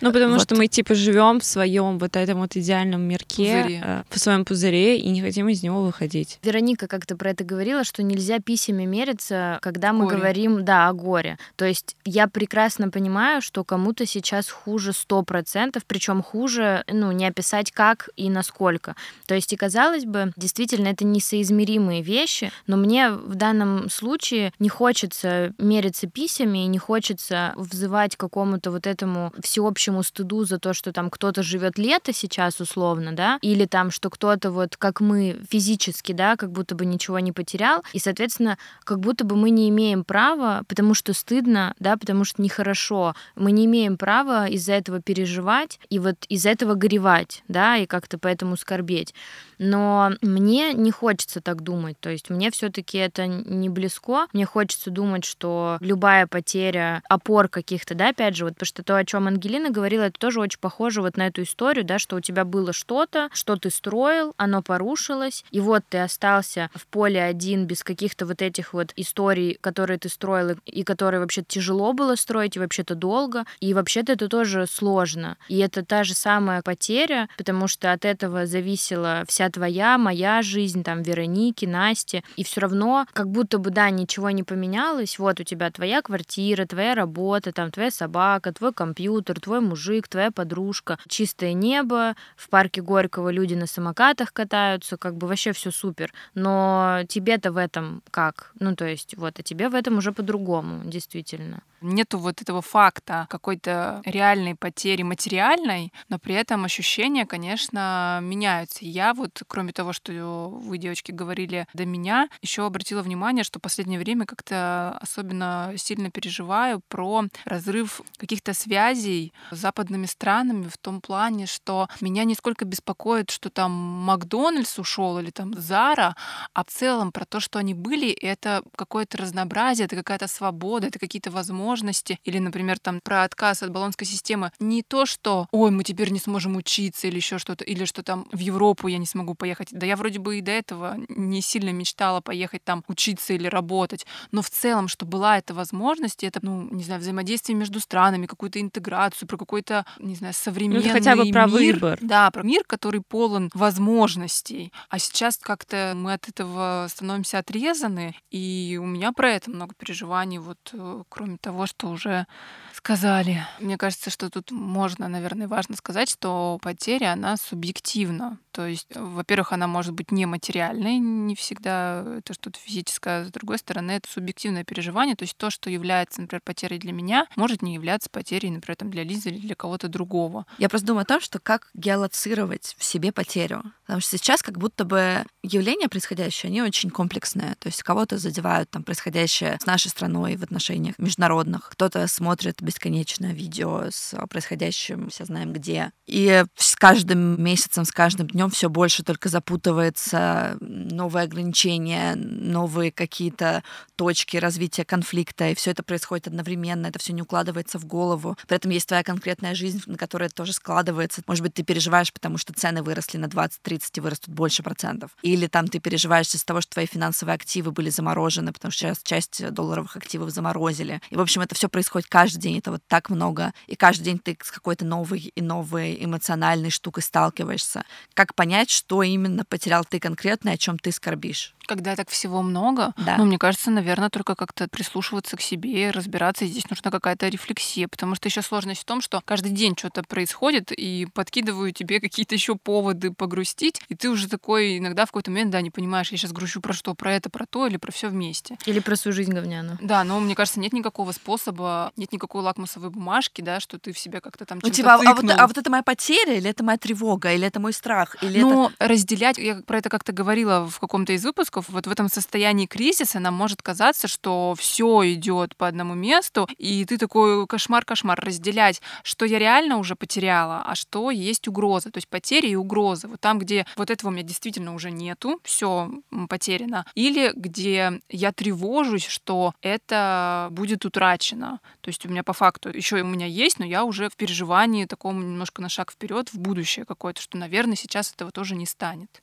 Ну, 0.01 0.12
потому 0.12 0.33
вот. 0.33 0.41
что 0.41 0.55
мы, 0.55 0.67
типа, 0.67 0.95
живем 0.95 1.39
в 1.39 1.45
своем 1.45 2.00
вот 2.00 2.15
этом 2.15 2.39
вот 2.39 2.55
идеальном 2.55 3.01
мирке, 3.01 3.62
пузыре. 3.62 3.81
э, 3.83 4.03
в 4.09 4.19
своем 4.19 4.45
пузыре, 4.45 4.97
и 4.97 5.09
не 5.09 5.21
хотим 5.21 5.47
из 5.50 5.63
него 5.63 5.83
выходить. 5.83 6.39
Вероника 6.43 6.88
как-то 6.88 7.15
про 7.15 7.31
это 7.31 7.43
говорила, 7.43 7.83
что 7.83 8.03
нельзя 8.03 8.39
писями 8.39 8.85
мериться, 8.85 9.59
когда 9.62 9.93
мы 9.93 10.05
горе. 10.05 10.17
говорим, 10.17 10.65
да, 10.65 10.88
о 10.88 10.93
горе. 10.93 11.38
То 11.55 11.65
есть 11.65 11.95
я 12.05 12.27
прекрасно 12.27 12.89
понимаю, 12.89 13.41
что 13.41 13.63
кому-то 13.63 14.05
сейчас 14.05 14.50
хуже 14.50 14.93
сто 14.93 15.21
процентов, 15.23 15.83
причем 15.85 16.23
хуже, 16.23 16.83
ну, 16.91 17.12
не 17.12 17.27
описать 17.27 17.71
как 17.71 18.09
и 18.15 18.29
насколько. 18.29 18.95
То 19.27 19.35
есть, 19.35 19.53
и 19.53 19.55
казалось 19.55 20.05
бы, 20.05 20.33
действительно, 20.35 20.88
это 20.88 21.05
несоизмеримые 21.05 22.01
вещи, 22.01 22.51
но 22.67 22.77
мне 22.77 23.12
в 23.12 23.35
данном 23.35 23.89
случае 23.89 24.51
не 24.59 24.69
хочется 24.69 25.53
мериться 25.57 26.07
писями, 26.07 26.65
и 26.65 26.67
не 26.67 26.77
хочется 26.77 27.53
взывать 27.55 28.15
к 28.15 28.19
какому-то 28.19 28.71
вот 28.71 28.88
этому 28.88 29.33
всеобщему 29.41 29.82
общему 29.83 30.03
стыду 30.03 30.45
за 30.45 30.59
то, 30.59 30.73
что 30.73 30.93
там 30.93 31.09
кто-то 31.09 31.43
живет 31.43 31.77
лето 31.77 32.13
сейчас 32.13 32.61
условно, 32.61 33.11
да, 33.11 33.37
или 33.41 33.65
там, 33.65 33.91
что 33.91 34.09
кто-то 34.09 34.49
вот 34.49 34.77
как 34.77 35.01
мы 35.01 35.41
физически, 35.49 36.13
да, 36.13 36.37
как 36.37 36.51
будто 36.51 36.73
бы 36.75 36.85
ничего 36.85 37.19
не 37.19 37.33
потерял, 37.33 37.83
и, 37.91 37.99
соответственно, 37.99 38.57
как 38.85 38.99
будто 38.99 39.25
бы 39.25 39.35
мы 39.35 39.49
не 39.49 39.67
имеем 39.67 40.05
права, 40.05 40.63
потому 40.69 40.93
что 40.93 41.13
стыдно, 41.13 41.73
да, 41.79 41.97
потому 41.97 42.23
что 42.23 42.41
нехорошо, 42.41 43.13
мы 43.35 43.51
не 43.51 43.65
имеем 43.65 43.97
права 43.97 44.47
из-за 44.47 44.73
этого 44.73 45.01
переживать 45.01 45.79
и 45.89 45.99
вот 45.99 46.15
из-за 46.29 46.49
этого 46.49 46.75
горевать, 46.75 47.43
да, 47.49 47.75
и 47.75 47.85
как-то 47.85 48.17
поэтому 48.17 48.55
скорбеть. 48.55 49.13
Но 49.57 50.12
мне 50.22 50.74
не 50.74 50.91
хочется 50.91 51.41
так 51.41 51.62
думать, 51.62 51.98
то 52.00 52.10
есть 52.10 52.29
мне 52.29 52.51
все-таки 52.51 52.98
это 52.98 53.27
не 53.27 53.69
близко, 53.69 54.27
мне 54.33 54.45
хочется 54.45 54.89
думать, 54.89 55.25
что 55.25 55.77
любая 55.79 56.27
потеря 56.27 57.01
опор 57.10 57.48
каких-то, 57.48 57.95
да, 57.95 58.10
опять 58.10 58.36
же, 58.36 58.45
вот 58.45 58.53
потому 58.53 58.67
что 58.67 58.83
то, 58.83 58.98
о 58.98 59.05
чем 59.05 59.27
Ангелина 59.27 59.69
говорила, 59.69 60.03
это 60.03 60.19
тоже 60.19 60.39
очень 60.39 60.60
похоже 60.60 61.01
вот 61.01 61.17
на 61.17 61.27
эту 61.27 61.43
историю, 61.43 61.86
да, 61.86 62.00
что 62.00 62.15
у 62.15 62.19
тебя 62.19 62.45
было 62.45 62.74
что-то, 62.74 63.29
что 63.33 63.55
ты 63.55 63.69
строил, 63.69 64.33
оно 64.38 64.62
порушилось, 64.62 65.45
и 65.51 65.60
вот 65.60 65.83
ты 65.89 66.00
остался 66.00 66.69
в 66.75 66.88
поле 66.88 67.22
один 67.22 67.65
без 67.65 67.83
каких-то 67.83 68.25
вот 68.25 68.41
этих 68.41 68.74
вот 68.74 68.93
историй, 68.95 69.57
которые 69.62 70.00
ты 70.00 70.10
строил, 70.10 70.57
и 70.65 70.83
которые 70.83 71.19
вообще 71.19 71.43
тяжело 71.43 71.93
было 71.93 72.15
строить, 72.15 72.55
и 72.55 72.60
вообще-то 72.60 72.95
долго, 72.95 73.45
и 73.60 73.74
вообще-то 73.74 74.13
это 74.13 74.27
тоже 74.27 74.67
сложно. 74.67 75.38
И 75.48 75.57
это 75.57 75.83
та 75.83 76.03
же 76.03 76.13
самая 76.13 76.62
потеря, 76.62 77.29
потому 77.38 77.67
что 77.67 77.91
от 77.91 78.05
этого 78.05 78.45
зависела 78.45 79.24
вся 79.27 79.42
твоя, 79.50 79.97
моя 79.97 80.41
жизнь, 80.41 80.83
там, 80.83 81.03
Вероники, 81.03 81.65
Насти, 81.65 82.23
и 82.35 82.43
все 82.43 82.62
равно 82.62 83.05
как 83.13 83.29
будто 83.29 83.57
бы, 83.57 83.69
да, 83.69 83.89
ничего 83.89 84.29
не 84.31 84.43
поменялось, 84.43 85.19
вот 85.19 85.39
у 85.39 85.43
тебя 85.43 85.71
твоя 85.71 86.01
квартира, 86.01 86.65
твоя 86.65 86.95
работа, 86.95 87.51
там, 87.51 87.71
твоя 87.71 87.91
собака, 87.91 88.53
твой 88.53 88.73
компьютер, 88.73 89.39
твой 89.39 89.62
мужик, 89.62 90.07
твоя 90.07 90.31
подружка, 90.31 90.97
чистое 91.07 91.53
небо, 91.53 92.15
в 92.35 92.50
парке 92.50 92.81
Горького 92.81 93.29
люди 93.29 93.53
на 93.53 93.67
самокатах 93.67 94.33
катаются, 94.33 94.97
как 94.97 95.15
бы 95.15 95.27
вообще 95.27 95.51
все 95.53 95.71
супер, 95.71 96.13
но 96.33 97.01
тебе-то 97.07 97.51
в 97.51 97.57
этом 97.57 98.01
как? 98.12 98.51
Ну, 98.59 98.75
то 98.75 98.85
есть, 98.85 99.15
вот, 99.17 99.39
а 99.39 99.43
тебе 99.43 99.69
в 99.69 99.75
этом 99.75 99.97
уже 99.97 100.12
по-другому, 100.12 100.81
действительно. 100.85 101.62
Нету 101.81 102.17
вот 102.17 102.41
этого 102.41 102.62
факта 102.62 103.27
какой-то 103.29 104.01
реальной 104.05 104.55
потери 104.55 105.03
материальной, 105.03 105.91
но 106.07 106.17
при 106.17 106.33
этом 106.33 106.63
ощущения, 106.63 107.25
конечно, 107.25 108.19
меняются. 108.21 108.79
Я 108.85 109.13
вот 109.13 109.32
вот 109.33 109.47
кроме 109.47 109.73
того, 109.73 109.93
что 109.93 110.49
вы, 110.49 110.77
девочки, 110.77 111.11
говорили 111.11 111.67
до 111.73 111.85
меня, 111.85 112.29
еще 112.41 112.65
обратила 112.65 113.01
внимание, 113.01 113.43
что 113.43 113.59
в 113.59 113.61
последнее 113.61 113.99
время 113.99 114.25
как-то 114.25 114.97
особенно 115.01 115.73
сильно 115.77 116.11
переживаю 116.11 116.81
про 116.87 117.23
разрыв 117.45 118.01
каких-то 118.17 118.53
связей 118.53 119.33
с 119.51 119.57
западными 119.57 120.05
странами 120.05 120.67
в 120.67 120.77
том 120.77 121.01
плане, 121.01 121.45
что 121.45 121.87
меня 122.01 122.23
нисколько 122.23 122.65
беспокоит, 122.65 123.29
что 123.31 123.49
там 123.49 123.71
Макдональдс 123.71 124.79
ушел 124.79 125.19
или 125.19 125.31
там 125.31 125.53
Зара, 125.53 126.15
а 126.53 126.63
в 126.63 126.67
целом 126.69 127.11
про 127.11 127.25
то, 127.25 127.39
что 127.39 127.59
они 127.59 127.73
были, 127.73 128.11
это 128.11 128.63
какое-то 128.75 129.17
разнообразие, 129.17 129.85
это 129.85 129.95
какая-то 129.95 130.27
свобода, 130.27 130.87
это 130.87 130.99
какие-то 130.99 131.31
возможности. 131.31 132.19
Или, 132.23 132.39
например, 132.39 132.79
там 132.79 132.99
про 133.03 133.23
отказ 133.23 133.63
от 133.63 133.71
баллонской 133.71 134.07
системы. 134.07 134.51
Не 134.59 134.83
то, 134.83 135.05
что 135.05 135.47
ой, 135.51 135.71
мы 135.71 135.83
теперь 135.83 136.11
не 136.11 136.19
сможем 136.19 136.55
учиться 136.55 137.07
или 137.07 137.15
еще 137.15 137.37
что-то, 137.37 137.63
или 137.63 137.85
что 137.85 138.03
там 138.03 138.27
в 138.31 138.39
Европу 138.39 138.87
я 138.87 138.97
не 138.97 139.05
смогу 139.05 139.22
поехать. 139.33 139.69
Да 139.71 139.85
я 139.85 139.95
вроде 139.95 140.19
бы 140.19 140.37
и 140.37 140.41
до 140.41 140.51
этого 140.51 140.97
не 141.07 141.41
сильно 141.41 141.71
мечтала 141.71 142.21
поехать 142.21 142.63
там 142.63 142.83
учиться 142.87 143.33
или 143.33 143.47
работать. 143.47 144.05
Но 144.31 144.41
в 144.41 144.49
целом, 144.49 144.87
что 144.87 145.05
была 145.05 145.37
эта 145.37 145.53
возможность, 145.53 146.23
это, 146.23 146.39
ну, 146.41 146.67
не 146.71 146.83
знаю, 146.83 146.99
взаимодействие 146.99 147.57
между 147.57 147.79
странами, 147.79 148.25
какую-то 148.25 148.59
интеграцию, 148.59 149.27
про 149.27 149.37
какой-то, 149.37 149.85
не 149.99 150.15
знаю, 150.15 150.33
современный 150.33 150.87
ну, 150.87 150.91
хотя 150.91 151.15
бы 151.15 151.25
про 151.31 151.47
мир. 151.47 151.75
выбор. 151.75 151.99
Да, 152.01 152.29
про 152.31 152.43
мир, 152.43 152.63
который 152.67 153.01
полон 153.01 153.49
возможностей. 153.53 154.73
А 154.89 154.99
сейчас 154.99 155.37
как-то 155.37 155.93
мы 155.95 156.13
от 156.13 156.27
этого 156.27 156.87
становимся 156.89 157.39
отрезаны, 157.39 158.15
и 158.31 158.77
у 158.81 158.85
меня 158.85 159.11
про 159.13 159.31
это 159.31 159.49
много 159.49 159.73
переживаний, 159.75 160.39
вот 160.39 160.57
э, 160.73 161.03
кроме 161.09 161.37
того, 161.37 161.65
что 161.67 161.89
уже 161.89 162.27
сказали. 162.73 163.45
Мне 163.59 163.77
кажется, 163.77 164.09
что 164.09 164.29
тут 164.29 164.51
можно, 164.51 165.07
наверное, 165.07 165.47
важно 165.47 165.75
сказать, 165.75 166.09
что 166.09 166.59
потеря, 166.61 167.13
она 167.13 167.37
субъективна. 167.37 168.39
То 168.51 168.67
есть, 168.67 168.87
во-первых, 169.13 169.53
она 169.53 169.67
может 169.67 169.93
быть 169.93 170.12
нематериальной, 170.12 170.98
не 170.98 171.36
всегда 171.36 172.03
это 172.17 172.34
что-то 172.34 172.60
физическое, 172.60 173.22
а 173.22 173.25
с 173.25 173.32
другой 173.32 173.58
стороны, 173.58 173.91
это 173.91 174.10
субъективное 174.10 174.63
переживание, 174.63 175.15
то 175.15 175.24
есть 175.24 175.38
то, 175.38 175.50
что 175.50 175.70
является, 175.70 176.22
например, 176.22 176.41
потерей 176.43 176.79
для 176.79 176.91
меня, 176.91 177.27
может 177.36 177.62
не 177.62 177.74
являться 177.74 178.10
потерей, 178.10 178.50
например, 178.50 178.75
там, 178.75 178.89
для 178.89 179.03
Лизы 179.03 179.29
или 179.29 179.39
для 179.39 179.55
кого-то 179.55 179.88
другого. 179.88 180.46
Я 180.58 180.70
просто 180.70 180.88
думаю 180.88 181.03
о 181.03 181.05
том, 181.05 181.22
что 181.22 181.39
как 181.39 181.70
геолоцировать 181.74 182.75
в 182.77 182.84
себе 182.84 183.12
потерю. 183.12 183.63
Потому 183.93 184.01
что 184.01 184.17
сейчас 184.17 184.41
как 184.41 184.57
будто 184.57 184.85
бы 184.85 185.23
явления 185.43 185.88
происходящие, 185.88 186.50
они 186.50 186.63
очень 186.63 186.89
комплексные. 186.89 187.53
То 187.59 187.67
есть 187.67 187.83
кого-то 187.83 188.17
задевают 188.17 188.71
там 188.71 188.81
происходящее 188.81 189.59
с 189.62 189.67
нашей 189.67 189.89
страной 189.89 190.35
в 190.35 190.41
отношениях 190.41 190.97
международных, 190.97 191.69
кто-то 191.69 192.07
смотрит 192.07 192.59
бесконечное 192.59 193.33
видео 193.33 193.83
с 193.91 194.15
происходящим, 194.29 195.12
все 195.12 195.25
знаем 195.25 195.53
где. 195.53 195.91
И 196.07 196.43
с 196.55 196.75
каждым 196.75 197.39
месяцем, 197.43 197.85
с 197.85 197.91
каждым 197.91 198.29
днем 198.29 198.50
все 198.50 198.67
больше 198.67 199.03
только 199.03 199.29
запутывается 199.29 200.57
новые 200.59 201.25
ограничения, 201.25 202.15
новые 202.15 202.91
какие-то 202.91 203.63
точки 203.95 204.38
развития 204.38 204.85
конфликта, 204.85 205.50
и 205.50 205.55
все 205.55 205.69
это 205.69 205.83
происходит 205.83 206.25
одновременно, 206.25 206.88
это 206.88 206.97
все 206.97 207.13
не 207.13 207.21
укладывается 207.21 207.77
в 207.77 207.85
голову. 207.85 208.39
При 208.47 208.57
этом 208.57 208.71
есть 208.71 208.88
твоя 208.88 209.03
конкретная 209.03 209.53
жизнь, 209.53 209.83
на 209.85 210.00
которой 210.00 210.25
это 210.25 210.35
тоже 210.35 210.53
складывается. 210.53 211.21
Может 211.27 211.43
быть, 211.43 211.53
ты 211.53 211.62
переживаешь, 211.62 212.12
потому 212.12 212.39
что 212.39 212.53
цены 212.53 212.81
выросли 212.81 213.19
на 213.19 213.25
20-30 213.25 213.82
и 213.97 214.01
вырастут 214.01 214.33
больше 214.33 214.63
процентов. 214.63 215.11
Или 215.21 215.47
там 215.47 215.67
ты 215.67 215.79
переживаешь 215.79 216.27
из-за 216.33 216.45
того, 216.45 216.61
что 216.61 216.71
твои 216.71 216.85
финансовые 216.85 217.35
активы 217.35 217.71
были 217.71 217.89
заморожены, 217.89 218.53
потому 218.53 218.71
что 218.71 218.79
сейчас 218.79 218.99
часть 219.03 219.49
долларовых 219.49 219.95
активов 219.95 220.29
заморозили. 220.31 221.01
И, 221.09 221.15
в 221.15 221.21
общем, 221.21 221.41
это 221.41 221.55
все 221.55 221.69
происходит 221.69 222.07
каждый 222.09 222.39
день 222.39 222.57
это 222.57 222.71
вот 222.71 222.81
так 222.87 223.09
много, 223.09 223.53
и 223.67 223.75
каждый 223.75 224.03
день 224.03 224.19
ты 224.19 224.37
с 224.41 224.51
какой-то 224.51 224.85
новой 224.85 225.31
и 225.35 225.41
новой 225.41 226.03
эмоциональной 226.03 226.69
штукой 226.69 227.03
сталкиваешься. 227.03 227.83
Как 228.13 228.35
понять, 228.35 228.69
что 228.69 229.03
именно 229.03 229.45
потерял 229.45 229.85
ты 229.85 229.99
конкретно, 229.99 230.51
о 230.51 230.57
чем 230.57 230.77
ты 230.77 230.91
скорбишь? 230.91 231.55
Когда 231.65 231.95
так 231.95 232.09
всего 232.09 232.41
много, 232.41 232.93
да. 232.97 233.17
ну, 233.17 233.25
мне 233.25 233.37
кажется, 233.37 233.71
наверное, 233.71 234.09
только 234.09 234.35
как-то 234.35 234.67
прислушиваться 234.67 235.37
к 235.37 235.41
себе, 235.41 235.91
разбираться. 235.91 236.43
И 236.43 236.49
здесь 236.49 236.69
нужна 236.69 236.91
какая-то 236.91 237.29
рефлексия, 237.29 237.87
потому 237.87 238.15
что 238.15 238.27
еще 238.27 238.41
сложность 238.41 238.81
в 238.81 238.85
том, 238.85 239.01
что 239.01 239.21
каждый 239.23 239.51
день 239.51 239.75
что-то 239.77 240.03
происходит, 240.03 240.71
и 240.71 241.07
подкидываю 241.13 241.71
тебе 241.71 242.01
какие-то 242.01 242.35
еще 242.35 242.55
поводы 242.55 243.11
погрустить, 243.11 243.62
и 243.89 243.96
ты 243.96 244.10
уже 244.10 244.27
такой 244.27 244.77
иногда 244.77 245.05
в 245.05 245.10
какой-то 245.10 245.32
момент, 245.32 245.51
да, 245.51 245.62
не 245.62 245.72
понимаешь, 245.72 246.12
я 246.12 246.17
сейчас 246.17 246.32
грущу 246.32 246.62
про 246.62 246.74
что, 246.74 246.93
про 246.96 247.13
это, 247.13 247.29
про 247.29 247.46
то, 247.46 247.67
или 247.67 247.77
про 247.77 247.91
все 247.91 248.10
вместе. 248.10 248.58
Или 248.65 248.79
про 248.79 248.96
свою 248.96 249.13
жизнь 249.13 249.32
говняную. 249.32 249.77
Да, 249.82 250.03
но 250.03 250.20
мне 250.20 250.36
кажется, 250.36 250.60
нет 250.60 250.74
никакого 250.74 251.12
способа, 251.12 251.91
нет 251.96 252.12
никакой 252.12 252.41
лакмусовой 252.41 252.89
бумажки, 252.89 253.41
да, 253.41 253.60
что 253.60 253.79
ты 253.79 253.93
в 253.93 254.00
себя 254.00 254.22
как-то 254.22 254.46
там 254.46 254.60
ну, 254.62 254.70
типа, 254.70 254.96
а, 254.96 255.13
вот, 255.13 255.29
а 255.29 255.48
вот 255.48 255.58
это 255.58 255.70
моя 255.70 255.84
потеря, 255.84 256.36
или 256.36 256.50
это 256.50 256.63
моя 256.63 256.77
тревога, 256.77 257.34
или 257.34 257.46
это 257.48 257.60
мой 257.60 257.74
страх, 257.74 258.22
или 258.22 258.41
ну, 258.41 258.70
это... 258.70 258.88
разделять, 258.88 259.38
я 259.38 259.55
про 259.55 259.77
это 259.77 259.89
как-то 259.89 260.12
говорила 260.12 260.67
в 260.67 260.79
каком-то 260.79 261.13
из 261.13 261.24
выпусков, 261.24 261.43
выпусков, 261.53 261.70
вот 261.70 261.88
в 261.88 261.91
этом 261.91 262.10
состоянии 262.10 262.65
кризиса 262.65 263.20
нам 263.20 263.34
может 263.34 263.62
казаться, 263.62 264.08
что 264.08 264.55
все 264.58 265.13
идет 265.13 265.55
по 265.55 265.67
одному 265.67 265.93
месту, 265.93 266.48
и 266.58 266.86
ты 266.86 266.98
такой 266.98 267.46
кошмар-кошмар 267.48 268.20
разделять, 268.20 268.82
что 269.03 269.25
я 269.25 269.39
реально 269.39 269.77
уже 269.77 269.96
потеряла, 269.96 270.63
а 270.65 270.75
что 270.75 271.12
есть 271.12 271.48
угроза, 271.48 271.91
то 271.91 271.98
есть 271.98 272.08
потери 272.08 272.48
и 272.48 272.55
угрозы. 272.55 273.08
Вот 273.08 273.20
там, 273.20 273.39
где 273.39 273.52
вот 273.75 273.89
этого 273.89 274.10
у 274.10 274.13
меня 274.13 274.24
действительно 274.24 274.74
уже 274.74 274.91
нету, 274.91 275.39
все 275.43 275.89
потеряно, 276.30 276.86
или 276.95 277.32
где 277.36 278.01
я 278.10 278.32
тревожусь, 278.32 279.06
что 279.06 279.54
это 279.62 280.47
будет 280.51 280.86
утрачено. 280.86 281.60
То 281.82 281.89
есть 281.89 282.06
у 282.06 282.10
меня 282.10 282.23
по 282.23 282.34
факту 282.34 282.69
еще 282.69 283.01
у 283.01 283.06
меня 283.06 283.25
есть, 283.25 283.60
но 283.60 283.65
я 283.65 283.84
уже 283.84 284.10
в 284.10 284.15
переживании 284.15 284.86
таком 284.86 285.19
немножко 285.19 285.62
на 285.62 285.69
шаг 285.69 285.91
вперед 285.91 286.30
в 286.34 286.39
будущее 286.39 286.86
какое-то, 286.86 287.21
что, 287.21 287.38
наверное, 287.38 287.75
сейчас 287.75 288.12
этого 288.13 288.32
тоже 288.32 288.56
не 288.56 288.65
станет. 288.65 289.19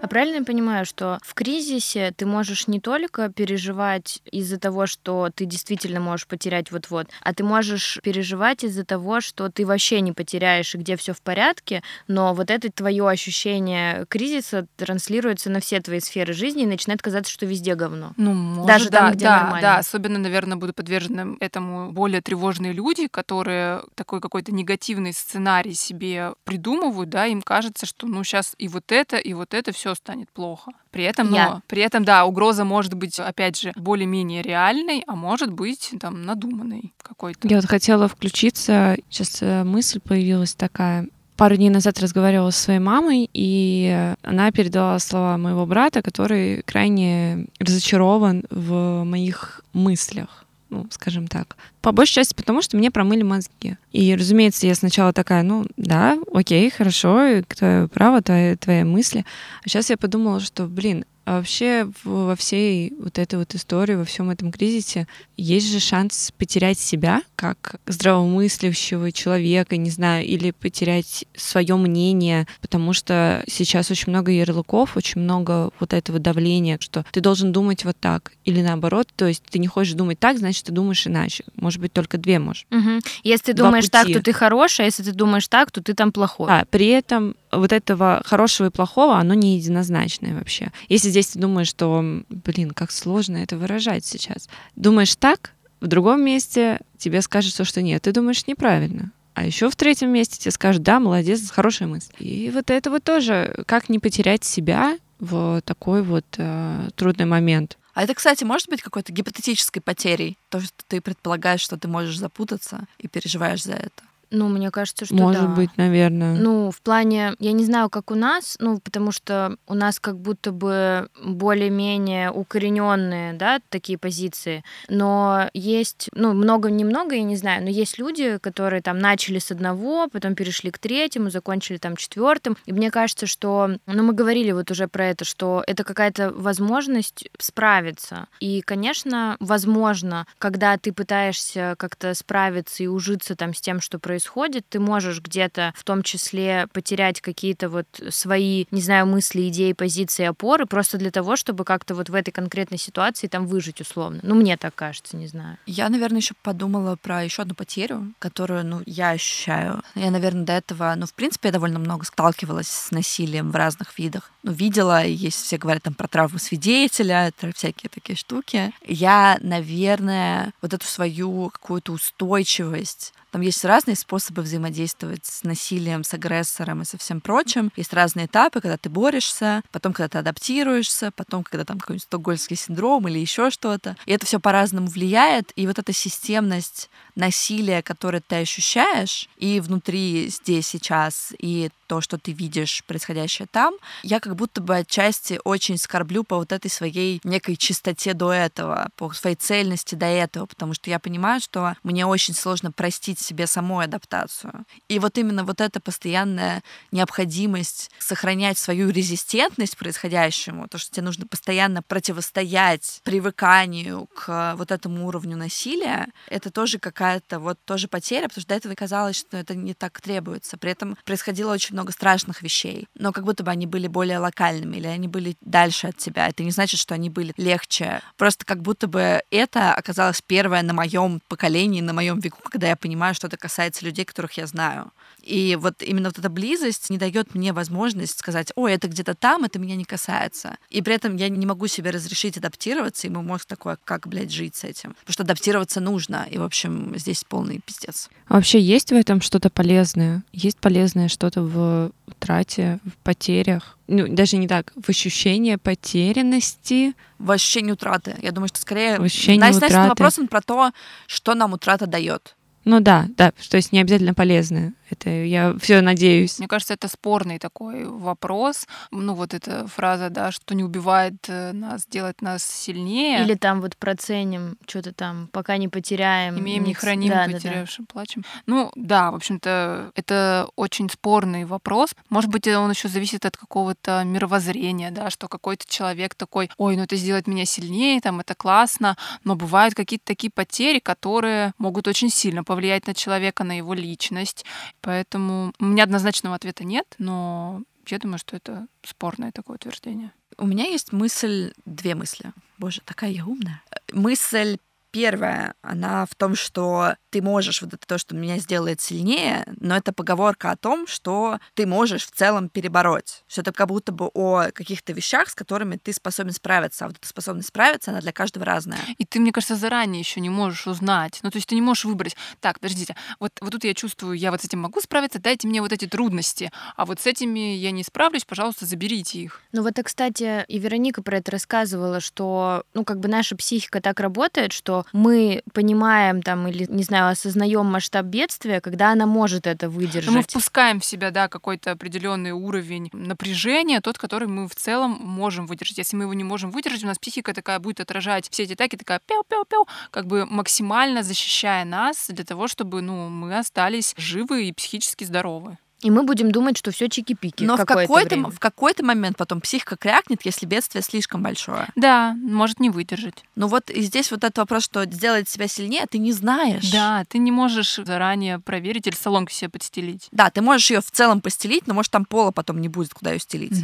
А 0.00 0.08
правильно 0.08 0.36
я 0.36 0.44
понимаю, 0.44 0.84
что 0.84 1.18
в 1.22 1.34
кризисе 1.34 2.12
ты 2.16 2.26
можешь 2.26 2.66
не 2.68 2.80
только 2.80 3.28
переживать 3.30 4.20
из-за 4.30 4.58
того, 4.58 4.86
что 4.86 5.30
ты 5.34 5.44
действительно 5.44 6.00
можешь 6.00 6.26
потерять 6.26 6.70
вот-вот, 6.70 7.08
а 7.22 7.34
ты 7.34 7.44
можешь 7.44 7.98
переживать 8.02 8.64
из-за 8.64 8.84
того, 8.84 9.20
что 9.20 9.50
ты 9.50 9.66
вообще 9.66 10.00
не 10.00 10.12
потеряешь 10.12 10.74
и 10.74 10.78
где 10.78 10.96
все 10.96 11.12
в 11.12 11.22
порядке, 11.22 11.82
но 12.08 12.34
вот 12.34 12.50
это 12.50 12.70
твое 12.70 13.08
ощущение 13.08 14.06
кризиса 14.08 14.66
транслируется 14.76 15.50
на 15.50 15.60
все 15.60 15.80
твои 15.80 16.00
сферы 16.00 16.32
жизни 16.32 16.62
и 16.62 16.66
начинает 16.66 17.02
казаться, 17.02 17.32
что 17.32 17.46
везде 17.46 17.74
говно. 17.74 18.12
Ну, 18.16 18.32
может, 18.32 18.66
Даже 18.66 18.90
да, 18.90 18.98
там, 18.98 19.12
где 19.12 19.24
да, 19.24 19.40
нормально. 19.40 19.60
да, 19.60 19.78
особенно, 19.78 20.18
наверное, 20.18 20.56
будут 20.56 20.76
подвержены 20.76 21.36
этому 21.40 21.92
более 21.92 22.20
тревожные 22.20 22.72
люди, 22.72 23.08
которые 23.08 23.82
такой 23.94 24.20
какой-то 24.20 24.52
негативный 24.52 25.12
сценарий 25.12 25.74
себе 25.74 26.34
придумывают, 26.44 27.10
да, 27.10 27.26
им 27.26 27.42
кажется, 27.42 27.86
что 27.86 28.06
ну 28.06 28.22
сейчас 28.24 28.54
и 28.58 28.68
вот 28.68 28.92
это, 28.92 29.16
и 29.16 29.32
вот 29.34 29.54
это 29.54 29.65
все 29.72 29.94
станет 29.94 30.30
плохо. 30.30 30.72
При 30.90 31.04
этом, 31.04 31.30
но, 31.30 31.62
при 31.66 31.82
этом, 31.82 32.04
да, 32.04 32.24
угроза 32.24 32.64
может 32.64 32.94
быть, 32.94 33.18
опять 33.18 33.60
же, 33.60 33.72
более-менее 33.76 34.42
реальной, 34.42 35.02
а 35.06 35.14
может 35.14 35.52
быть 35.52 35.92
там 36.00 36.22
надуманной 36.22 36.92
какой-то. 37.02 37.46
Я 37.48 37.56
вот 37.56 37.66
хотела 37.66 38.08
включиться, 38.08 38.96
сейчас 39.10 39.42
э, 39.42 39.64
мысль 39.64 40.00
появилась 40.00 40.54
такая. 40.54 41.08
Пару 41.36 41.56
дней 41.56 41.68
назад 41.68 42.00
разговаривала 42.00 42.50
со 42.50 42.62
своей 42.62 42.78
мамой, 42.78 43.28
и 43.34 44.14
она 44.22 44.50
передала 44.52 44.98
слова 44.98 45.36
моего 45.36 45.66
брата, 45.66 46.00
который 46.00 46.62
крайне 46.62 47.46
разочарован 47.58 48.44
в 48.48 49.04
моих 49.04 49.60
мыслях 49.74 50.45
ну, 50.70 50.86
скажем 50.90 51.26
так. 51.26 51.56
По 51.80 51.92
большей 51.92 52.14
части 52.14 52.34
потому, 52.34 52.62
что 52.62 52.76
мне 52.76 52.90
промыли 52.90 53.22
мозги. 53.22 53.76
И, 53.92 54.14
разумеется, 54.14 54.66
я 54.66 54.74
сначала 54.74 55.12
такая, 55.12 55.42
ну, 55.42 55.66
да, 55.76 56.18
окей, 56.32 56.70
хорошо, 56.70 57.42
твое 57.42 57.88
право, 57.88 58.22
твои, 58.22 58.56
твои 58.56 58.84
мысли. 58.84 59.24
А 59.64 59.68
сейчас 59.68 59.90
я 59.90 59.96
подумала, 59.96 60.40
что, 60.40 60.66
блин, 60.66 61.04
а 61.26 61.38
вообще 61.38 61.90
во 62.04 62.36
всей 62.36 62.94
вот 63.00 63.18
этой 63.18 63.36
вот 63.36 63.52
истории, 63.56 63.96
во 63.96 64.04
всем 64.04 64.30
этом 64.30 64.52
кризисе 64.52 65.08
есть 65.36 65.70
же 65.70 65.80
шанс 65.80 66.32
потерять 66.38 66.78
себя 66.78 67.20
как 67.34 67.80
здравомыслящего 67.86 69.10
человека, 69.10 69.76
не 69.76 69.90
знаю, 69.90 70.24
или 70.24 70.52
потерять 70.52 71.24
свое 71.34 71.74
мнение, 71.74 72.46
потому 72.60 72.92
что 72.92 73.42
сейчас 73.48 73.90
очень 73.90 74.10
много 74.10 74.30
ярлыков, 74.30 74.96
очень 74.96 75.20
много 75.20 75.72
вот 75.80 75.92
этого 75.92 76.20
давления, 76.20 76.78
что 76.80 77.04
ты 77.10 77.20
должен 77.20 77.50
думать 77.50 77.84
вот 77.84 77.96
так, 77.98 78.30
или 78.44 78.62
наоборот, 78.62 79.08
то 79.16 79.26
есть 79.26 79.42
ты 79.50 79.58
не 79.58 79.66
хочешь 79.66 79.94
думать 79.94 80.20
так, 80.20 80.38
значит, 80.38 80.66
ты 80.66 80.72
думаешь 80.72 81.04
иначе. 81.08 81.42
Может 81.56 81.80
быть, 81.80 81.92
только 81.92 82.18
две 82.18 82.38
можешь. 82.38 82.66
Угу. 82.70 83.00
Если 83.24 83.46
ты 83.46 83.52
Два 83.52 83.66
думаешь 83.66 83.86
пути. 83.86 83.92
так, 83.92 84.06
то 84.12 84.22
ты 84.22 84.32
хороший, 84.32 84.82
а 84.82 84.84
если 84.84 85.02
ты 85.02 85.10
думаешь 85.10 85.48
так, 85.48 85.72
то 85.72 85.82
ты 85.82 85.94
там 85.94 86.12
плохой. 86.12 86.46
А, 86.52 86.64
при 86.70 86.86
этом 86.86 87.34
вот 87.52 87.72
этого 87.72 88.22
хорошего 88.24 88.68
и 88.68 88.70
плохого, 88.70 89.16
оно 89.16 89.34
не 89.34 89.56
единозначное 89.56 90.34
вообще. 90.34 90.70
Если 90.88 91.10
здесь 91.16 91.28
ты 91.28 91.38
думаешь, 91.38 91.68
что, 91.68 92.04
блин, 92.28 92.72
как 92.72 92.92
сложно 92.92 93.38
это 93.38 93.56
выражать 93.56 94.04
сейчас. 94.04 94.50
Думаешь 94.74 95.16
так, 95.16 95.52
в 95.80 95.86
другом 95.86 96.22
месте 96.22 96.80
тебе 96.98 97.22
скажут, 97.22 97.66
что 97.66 97.80
нет, 97.80 98.02
ты 98.02 98.12
думаешь 98.12 98.46
неправильно. 98.46 99.12
А 99.32 99.46
еще 99.46 99.70
в 99.70 99.76
третьем 99.76 100.10
месте 100.10 100.38
тебе 100.38 100.50
скажут, 100.50 100.82
да, 100.82 101.00
молодец, 101.00 101.50
хорошая 101.50 101.88
мысль. 101.88 102.12
И 102.18 102.50
вот 102.52 102.70
это 102.70 102.90
вот 102.90 103.02
тоже, 103.02 103.64
как 103.66 103.88
не 103.88 103.98
потерять 103.98 104.44
себя 104.44 104.98
в 105.18 105.62
такой 105.62 106.02
вот 106.02 106.26
э, 106.36 106.88
трудный 106.96 107.24
момент. 107.24 107.78
А 107.94 108.02
это, 108.02 108.14
кстати, 108.14 108.44
может 108.44 108.68
быть 108.68 108.82
какой-то 108.82 109.10
гипотетической 109.10 109.80
потерей? 109.80 110.36
То, 110.50 110.60
что 110.60 110.84
ты 110.86 111.00
предполагаешь, 111.00 111.62
что 111.62 111.78
ты 111.78 111.88
можешь 111.88 112.18
запутаться 112.18 112.86
и 112.98 113.08
переживаешь 113.08 113.62
за 113.62 113.72
это? 113.72 114.02
Ну, 114.36 114.48
мне 114.48 114.70
кажется, 114.70 115.06
что 115.06 115.14
Может 115.14 115.42
да. 115.42 115.48
быть, 115.48 115.70
наверное. 115.78 116.36
Ну, 116.36 116.70
в 116.70 116.82
плане, 116.82 117.34
я 117.38 117.52
не 117.52 117.64
знаю, 117.64 117.88
как 117.88 118.10
у 118.10 118.14
нас, 118.14 118.56
ну, 118.60 118.78
потому 118.78 119.10
что 119.10 119.56
у 119.66 119.72
нас 119.72 119.98
как 119.98 120.18
будто 120.18 120.52
бы 120.52 121.08
более-менее 121.24 122.30
укорененные, 122.30 123.32
да, 123.32 123.60
такие 123.70 123.96
позиции, 123.96 124.62
но 124.90 125.48
есть, 125.54 126.10
ну, 126.12 126.34
много-немного, 126.34 127.14
я 127.14 127.22
не 127.22 127.36
знаю, 127.36 127.62
но 127.62 127.70
есть 127.70 127.98
люди, 127.98 128.36
которые 128.36 128.82
там 128.82 128.98
начали 128.98 129.38
с 129.38 129.50
одного, 129.50 130.08
потом 130.12 130.34
перешли 130.34 130.70
к 130.70 130.78
третьему, 130.78 131.30
закончили 131.30 131.78
там 131.78 131.96
четвертым, 131.96 132.58
и 132.66 132.74
мне 132.74 132.90
кажется, 132.90 133.26
что, 133.26 133.70
ну, 133.86 134.02
мы 134.02 134.12
говорили 134.12 134.52
вот 134.52 134.70
уже 134.70 134.86
про 134.86 135.06
это, 135.06 135.24
что 135.24 135.64
это 135.66 135.82
какая-то 135.82 136.30
возможность 136.32 137.30
справиться, 137.38 138.26
и, 138.38 138.60
конечно, 138.60 139.38
возможно, 139.40 140.26
когда 140.38 140.76
ты 140.76 140.92
пытаешься 140.92 141.74
как-то 141.78 142.12
справиться 142.12 142.82
и 142.82 142.86
ужиться 142.86 143.34
там 143.34 143.54
с 143.54 143.62
тем, 143.62 143.80
что 143.80 143.98
происходит, 143.98 144.25
ты 144.68 144.80
можешь 144.80 145.20
где-то 145.20 145.72
в 145.76 145.84
том 145.84 146.02
числе 146.02 146.66
потерять 146.72 147.20
какие-то 147.20 147.68
вот 147.68 147.86
свои, 148.10 148.66
не 148.70 148.80
знаю, 148.80 149.06
мысли, 149.06 149.48
идеи, 149.48 149.72
позиции, 149.72 150.24
опоры, 150.24 150.66
просто 150.66 150.98
для 150.98 151.10
того, 151.10 151.36
чтобы 151.36 151.64
как-то 151.64 151.94
вот 151.94 152.08
в 152.08 152.14
этой 152.14 152.30
конкретной 152.30 152.78
ситуации 152.78 153.26
там 153.26 153.46
выжить 153.46 153.80
условно. 153.80 154.20
Ну, 154.22 154.34
мне 154.34 154.56
так 154.56 154.74
кажется, 154.74 155.16
не 155.16 155.26
знаю. 155.26 155.58
Я, 155.66 155.88
наверное, 155.88 156.20
еще 156.20 156.34
подумала 156.42 156.96
про 156.96 157.24
еще 157.24 157.42
одну 157.42 157.54
потерю, 157.54 158.12
которую, 158.18 158.64
ну, 158.64 158.82
я 158.86 159.10
ощущаю. 159.10 159.82
Я, 159.94 160.10
наверное, 160.10 160.44
до 160.44 160.52
этого, 160.52 160.94
ну, 160.96 161.06
в 161.06 161.14
принципе, 161.14 161.48
я 161.48 161.52
довольно 161.52 161.78
много 161.78 162.04
сталкивалась 162.04 162.68
с 162.68 162.90
насилием 162.90 163.50
в 163.50 163.56
разных 163.56 163.98
видах. 163.98 164.30
Ну, 164.42 164.52
видела, 164.52 165.04
есть 165.04 165.42
все 165.42 165.58
говорят 165.58 165.82
там 165.82 165.94
про 165.94 166.08
травму 166.08 166.38
свидетеля, 166.38 167.32
всякие 167.54 167.90
такие 167.90 168.16
штуки. 168.16 168.72
Я, 168.86 169.38
наверное, 169.40 170.52
вот 170.62 170.74
эту 170.74 170.86
свою 170.86 171.50
какую-то 171.50 171.92
устойчивость 171.92 173.12
там 173.36 173.42
есть 173.42 173.62
разные 173.66 173.96
способы 173.96 174.40
взаимодействовать 174.40 175.26
с 175.26 175.44
насилием, 175.44 176.04
с 176.04 176.14
агрессором 176.14 176.80
и 176.80 176.86
со 176.86 176.96
всем 176.96 177.20
прочим. 177.20 177.70
Есть 177.76 177.92
разные 177.92 178.24
этапы, 178.24 178.62
когда 178.62 178.78
ты 178.78 178.88
борешься, 178.88 179.60
потом, 179.72 179.92
когда 179.92 180.08
ты 180.08 180.16
адаптируешься, 180.16 181.10
потом, 181.14 181.44
когда 181.44 181.66
там 181.66 181.78
какой-нибудь 181.78 182.04
стокгольмский 182.04 182.56
синдром 182.56 183.06
или 183.08 183.18
еще 183.18 183.50
что-то. 183.50 183.94
И 184.06 184.12
это 184.12 184.24
все 184.24 184.40
по-разному 184.40 184.86
влияет. 184.86 185.52
И 185.54 185.66
вот 185.66 185.78
эта 185.78 185.92
системность 185.92 186.88
насилия, 187.16 187.82
которое 187.82 188.20
ты 188.20 188.36
ощущаешь, 188.36 189.28
и 189.38 189.60
внутри 189.60 190.28
здесь 190.28 190.66
сейчас, 190.66 191.32
и 191.38 191.70
то, 191.86 192.00
что 192.00 192.18
ты 192.18 192.32
видишь 192.32 192.82
происходящее 192.86 193.48
там, 193.50 193.74
я 194.02 194.20
как 194.20 194.36
будто 194.36 194.60
бы 194.60 194.76
отчасти 194.76 195.40
очень 195.44 195.78
скорблю 195.78 196.24
по 196.24 196.36
вот 196.36 196.52
этой 196.52 196.70
своей 196.70 197.20
некой 197.24 197.56
чистоте 197.56 198.12
до 198.12 198.32
этого, 198.32 198.90
по 198.96 199.12
своей 199.12 199.36
цельности 199.36 199.94
до 199.94 200.06
этого, 200.06 200.46
потому 200.46 200.74
что 200.74 200.90
я 200.90 200.98
понимаю, 200.98 201.40
что 201.40 201.74
мне 201.82 202.04
очень 202.06 202.34
сложно 202.34 202.72
простить 202.72 203.18
себе 203.18 203.46
самой 203.46 203.86
адаптацию. 203.86 204.64
И 204.88 204.98
вот 204.98 205.16
именно 205.18 205.44
вот 205.44 205.60
эта 205.60 205.80
постоянная 205.80 206.62
необходимость 206.90 207.90
сохранять 207.98 208.58
свою 208.58 208.90
резистентность 208.90 209.76
происходящему, 209.76 210.68
то, 210.68 210.78
что 210.78 210.90
тебе 210.90 211.04
нужно 211.04 211.26
постоянно 211.26 211.82
противостоять 211.82 213.00
привыканию 213.04 214.08
к 214.14 214.54
вот 214.56 214.70
этому 214.70 215.06
уровню 215.06 215.36
насилия, 215.36 216.08
это 216.28 216.50
тоже 216.50 216.78
какая-то 217.06 217.38
вот 217.38 217.58
тоже 217.64 217.88
потеря, 217.88 218.24
потому 218.24 218.40
что 218.42 218.48
до 218.48 218.54
этого 218.54 218.74
казалось, 218.74 219.16
что 219.16 219.36
это 219.36 219.54
не 219.54 219.74
так 219.74 220.00
требуется. 220.00 220.56
При 220.56 220.72
этом 220.72 220.96
происходило 221.04 221.52
очень 221.52 221.74
много 221.74 221.92
страшных 221.92 222.42
вещей, 222.42 222.88
но 222.94 223.12
как 223.12 223.24
будто 223.24 223.44
бы 223.44 223.50
они 223.50 223.66
были 223.66 223.86
более 223.86 224.18
локальными 224.18 224.76
или 224.76 224.88
они 224.88 225.06
были 225.06 225.36
дальше 225.40 225.88
от 225.88 225.96
тебя. 225.96 226.28
Это 226.28 226.42
не 226.42 226.50
значит, 226.50 226.80
что 226.80 226.94
они 226.94 227.08
были 227.10 227.32
легче. 227.36 228.00
Просто 228.16 228.44
как 228.44 228.60
будто 228.60 228.88
бы 228.88 229.22
это 229.30 229.74
оказалось 229.74 230.20
первое 230.20 230.62
на 230.62 230.72
моем 230.72 231.20
поколении, 231.28 231.80
на 231.80 231.92
моем 231.92 232.18
веку, 232.18 232.38
когда 232.42 232.68
я 232.68 232.76
понимаю, 232.76 233.14
что 233.14 233.28
это 233.28 233.36
касается 233.36 233.84
людей, 233.84 234.04
которых 234.04 234.32
я 234.32 234.46
знаю. 234.46 234.90
И 235.22 235.56
вот 235.56 235.82
именно 235.82 236.08
вот 236.08 236.18
эта 236.18 236.28
близость 236.28 236.90
не 236.90 236.98
дает 236.98 237.34
мне 237.34 237.52
возможность 237.52 238.18
сказать, 238.18 238.52
ой, 238.54 238.72
это 238.72 238.88
где-то 238.88 239.14
там, 239.14 239.44
это 239.44 239.58
меня 239.58 239.76
не 239.76 239.84
касается. 239.84 240.56
И 240.70 240.82
при 240.82 240.94
этом 240.94 241.16
я 241.16 241.28
не 241.28 241.46
могу 241.46 241.66
себе 241.66 241.90
разрешить 241.90 242.36
адаптироваться, 242.36 243.06
и 243.06 243.10
мой 243.10 243.22
мозг 243.22 243.46
такой, 243.46 243.74
«А 243.74 243.78
как, 243.84 244.06
блядь, 244.08 244.32
жить 244.32 244.56
с 244.56 244.64
этим? 244.64 244.94
Потому 245.00 245.12
что 245.12 245.22
адаптироваться 245.22 245.80
нужно, 245.80 246.26
и, 246.30 246.38
в 246.38 246.42
общем, 246.42 246.95
здесь 246.98 247.24
полный 247.24 247.60
пиздец. 247.64 248.08
А 248.28 248.34
вообще 248.34 248.60
есть 248.60 248.90
в 248.90 248.94
этом 248.94 249.20
что-то 249.20 249.50
полезное? 249.50 250.22
Есть 250.32 250.58
полезное 250.58 251.08
что-то 251.08 251.42
в 251.42 251.92
утрате, 252.06 252.78
в 252.84 252.96
потерях? 253.04 253.78
Ну, 253.88 254.06
даже 254.08 254.36
не 254.36 254.48
так, 254.48 254.72
в 254.74 254.88
ощущении 254.88 255.56
потерянности. 255.56 256.94
В 257.18 257.30
ощущении 257.30 257.72
утраты. 257.72 258.16
Я 258.22 258.32
думаю, 258.32 258.48
что 258.48 258.60
скорее... 258.60 258.98
В 258.98 259.04
ощущении 259.04 259.40
Настя, 259.40 259.66
утраты. 259.66 259.88
вопрос 259.88 260.18
он 260.18 260.28
про 260.28 260.40
то, 260.40 260.72
что 261.06 261.34
нам 261.34 261.52
утрата 261.52 261.86
дает. 261.86 262.35
Ну 262.66 262.80
да, 262.80 263.06
да, 263.16 263.32
то 263.48 263.56
есть 263.56 263.70
не 263.70 263.80
обязательно 263.80 264.12
полезное. 264.12 264.74
Это 264.90 265.10
я 265.10 265.54
все 265.60 265.80
надеюсь. 265.80 266.38
Мне 266.38 266.48
кажется, 266.48 266.74
это 266.74 266.88
спорный 266.88 267.38
такой 267.38 267.84
вопрос. 267.86 268.66
Ну, 268.90 269.14
вот 269.14 269.34
эта 269.34 269.66
фраза, 269.66 270.10
да, 270.10 270.30
что 270.30 270.54
не 270.54 270.62
убивает 270.62 271.14
э, 271.28 271.52
нас, 271.52 271.86
делает 271.86 272.22
нас 272.22 272.44
сильнее. 272.44 273.22
Или 273.24 273.34
там 273.34 273.60
вот 273.60 273.76
проценим 273.76 274.56
что-то 274.66 274.92
там, 274.92 275.28
пока 275.32 275.56
не 275.56 275.68
потеряем. 275.68 276.38
Имеем, 276.38 276.64
не 276.64 276.74
храним, 276.74 277.08
да, 277.08 277.26
да, 277.26 277.26
да. 277.26 277.32
потерявшим, 277.34 277.86
плачем. 277.86 278.24
Ну, 278.46 278.70
да, 278.76 279.10
в 279.10 279.16
общем-то, 279.16 279.90
это 279.94 280.48
очень 280.54 280.88
спорный 280.88 281.44
вопрос. 281.44 281.94
Может 282.08 282.30
быть, 282.30 282.46
он 282.46 282.70
еще 282.70 282.88
зависит 282.88 283.26
от 283.26 283.36
какого-то 283.36 284.04
мировоззрения, 284.04 284.92
да, 284.92 285.10
что 285.10 285.26
какой-то 285.26 285.64
человек 285.68 286.14
такой, 286.14 286.50
ой, 286.58 286.76
ну 286.76 286.84
это 286.84 286.96
сделает 286.96 287.26
меня 287.26 287.44
сильнее, 287.44 288.00
там, 288.00 288.20
это 288.20 288.34
классно, 288.34 288.96
но 289.24 289.34
бывают 289.34 289.74
какие-то 289.74 290.04
такие 290.04 290.30
потери, 290.30 290.78
которые 290.78 291.52
могут 291.58 291.88
очень 291.88 292.10
сильно 292.10 292.44
повлиять 292.44 292.55
на 292.86 292.94
человека, 292.94 293.44
на 293.44 293.56
его 293.56 293.74
личность. 293.74 294.44
Поэтому 294.80 295.52
у 295.58 295.64
меня 295.64 295.84
однозначного 295.84 296.36
ответа 296.36 296.64
нет, 296.64 296.86
но 296.98 297.62
я 297.86 297.98
думаю, 297.98 298.18
что 298.18 298.36
это 298.36 298.66
спорное 298.82 299.32
такое 299.32 299.56
утверждение. 299.56 300.12
У 300.38 300.46
меня 300.46 300.64
есть 300.64 300.92
мысль, 300.92 301.52
две 301.64 301.94
мысли. 301.94 302.32
Боже, 302.58 302.80
такая 302.84 303.10
я 303.10 303.26
умная. 303.26 303.62
Мысль 303.92 304.58
первая, 304.96 305.54
она 305.60 306.06
в 306.06 306.14
том, 306.14 306.34
что 306.34 306.94
ты 307.10 307.20
можешь, 307.20 307.60
вот 307.60 307.74
это 307.74 307.86
то, 307.86 307.98
что 307.98 308.14
меня 308.14 308.38
сделает 308.38 308.80
сильнее, 308.80 309.44
но 309.60 309.76
это 309.76 309.92
поговорка 309.92 310.50
о 310.50 310.56
том, 310.56 310.86
что 310.86 311.38
ты 311.52 311.66
можешь 311.66 312.06
в 312.06 312.12
целом 312.12 312.48
перебороть. 312.48 313.22
Что 313.28 313.42
это 313.42 313.52
как 313.52 313.68
будто 313.68 313.92
бы 313.92 314.06
о 314.14 314.50
каких-то 314.52 314.94
вещах, 314.94 315.28
с 315.28 315.34
которыми 315.34 315.76
ты 315.76 315.92
способен 315.92 316.32
справиться. 316.32 316.86
А 316.86 316.88
вот 316.88 316.96
эта 316.96 317.06
способность 317.06 317.48
справиться, 317.48 317.90
она 317.90 318.00
для 318.00 318.12
каждого 318.12 318.46
разная. 318.46 318.80
И 318.96 319.04
ты, 319.04 319.20
мне 319.20 319.32
кажется, 319.32 319.54
заранее 319.56 320.00
еще 320.00 320.20
не 320.20 320.30
можешь 320.30 320.66
узнать. 320.66 321.20
Ну, 321.22 321.30
то 321.30 321.36
есть 321.36 321.48
ты 321.48 321.54
не 321.54 321.60
можешь 321.60 321.84
выбрать, 321.84 322.16
так, 322.40 322.58
подождите, 322.58 322.96
вот, 323.20 323.32
вот 323.42 323.52
тут 323.52 323.64
я 323.64 323.74
чувствую, 323.74 324.16
я 324.16 324.30
вот 324.30 324.40
с 324.40 324.44
этим 324.46 324.60
могу 324.60 324.80
справиться, 324.80 325.18
дайте 325.18 325.46
мне 325.46 325.60
вот 325.60 325.72
эти 325.72 325.86
трудности, 325.86 326.50
а 326.74 326.86
вот 326.86 327.00
с 327.00 327.06
этими 327.06 327.54
я 327.54 327.70
не 327.70 327.84
справлюсь, 327.84 328.24
пожалуйста, 328.24 328.64
заберите 328.64 329.18
их. 329.18 329.42
Ну 329.52 329.62
вот, 329.62 329.78
а, 329.78 329.82
кстати, 329.82 330.46
и 330.48 330.58
Вероника 330.58 331.02
про 331.02 331.18
это 331.18 331.32
рассказывала, 331.32 332.00
что, 332.00 332.64
ну, 332.72 332.82
как 332.84 333.00
бы 333.00 333.08
наша 333.08 333.36
психика 333.36 333.82
так 333.82 334.00
работает, 334.00 334.52
что 334.52 334.85
мы 334.92 335.42
понимаем 335.52 336.22
там 336.22 336.46
или, 336.48 336.66
не 336.68 336.82
знаю, 336.82 337.10
осознаем 337.10 337.66
масштаб 337.66 338.06
бедствия, 338.06 338.60
когда 338.60 338.92
она 338.92 339.06
может 339.06 339.46
это 339.46 339.66
Но 339.66 339.72
мы 339.72 339.78
выдержать. 339.78 340.30
впускаем 340.30 340.80
в 340.80 340.84
себя, 340.84 341.10
да, 341.10 341.28
какой-то 341.28 341.72
определенный 341.72 342.32
уровень 342.32 342.88
напряжения, 342.92 343.80
тот, 343.80 343.98
который 343.98 344.28
мы 344.28 344.48
в 344.48 344.54
целом 344.54 344.98
можем 345.00 345.46
выдержать. 345.46 345.78
Если 345.78 345.96
мы 345.96 346.04
его 346.04 346.14
не 346.14 346.24
можем 346.24 346.50
выдержать, 346.50 346.84
у 346.84 346.86
нас 346.86 346.98
психика 346.98 347.34
такая 347.34 347.58
будет 347.58 347.80
отражать 347.80 348.28
все 348.30 348.44
эти 348.44 348.52
атаки, 348.54 348.76
такая 348.76 349.00
пяу-пяу-пяу, 349.00 349.66
как 349.90 350.06
бы 350.06 350.26
максимально 350.26 351.02
защищая 351.02 351.64
нас 351.64 352.06
для 352.08 352.24
того, 352.24 352.48
чтобы, 352.48 352.82
ну, 352.82 353.08
мы 353.08 353.36
остались 353.38 353.94
живы 353.96 354.48
и 354.48 354.52
психически 354.52 355.04
здоровы. 355.04 355.58
И 355.86 355.90
мы 355.90 356.02
будем 356.02 356.32
думать, 356.32 356.58
что 356.58 356.72
все 356.72 356.86
чики-пики. 356.86 357.44
Но 357.44 357.56
в 357.56 357.64
какой-то, 357.64 358.16
время. 358.16 358.28
в 358.28 358.40
какой-то 358.40 358.84
момент 358.84 359.16
потом 359.16 359.40
психика 359.40 359.76
крякнет, 359.76 360.26
если 360.26 360.44
бедствие 360.44 360.82
слишком 360.82 361.22
большое. 361.22 361.68
Да, 361.76 362.16
может 362.20 362.58
не 362.58 362.70
выдержать. 362.70 363.24
Ну 363.36 363.46
вот 363.46 363.70
и 363.70 363.82
здесь 363.82 364.10
вот 364.10 364.24
этот 364.24 364.38
вопрос, 364.38 364.64
что 364.64 364.84
сделать 364.86 365.28
себя 365.28 365.46
сильнее, 365.46 365.84
ты 365.88 365.98
не 365.98 366.10
знаешь. 366.10 366.72
Да, 366.72 367.04
ты 367.08 367.18
не 367.18 367.30
можешь 367.30 367.76
заранее 367.76 368.40
проверить 368.40 368.88
или 368.88 368.96
соломку 368.96 369.30
себе 369.30 369.48
подстелить. 369.48 370.08
Да, 370.10 370.28
ты 370.30 370.42
можешь 370.42 370.68
ее 370.72 370.80
в 370.80 370.90
целом 370.90 371.20
постелить, 371.20 371.68
но 371.68 371.74
может 371.74 371.92
там 371.92 372.04
пола 372.04 372.32
потом 372.32 372.60
не 372.60 372.68
будет, 372.68 372.92
куда 372.92 373.12
ее 373.12 373.20
стелить. 373.20 373.62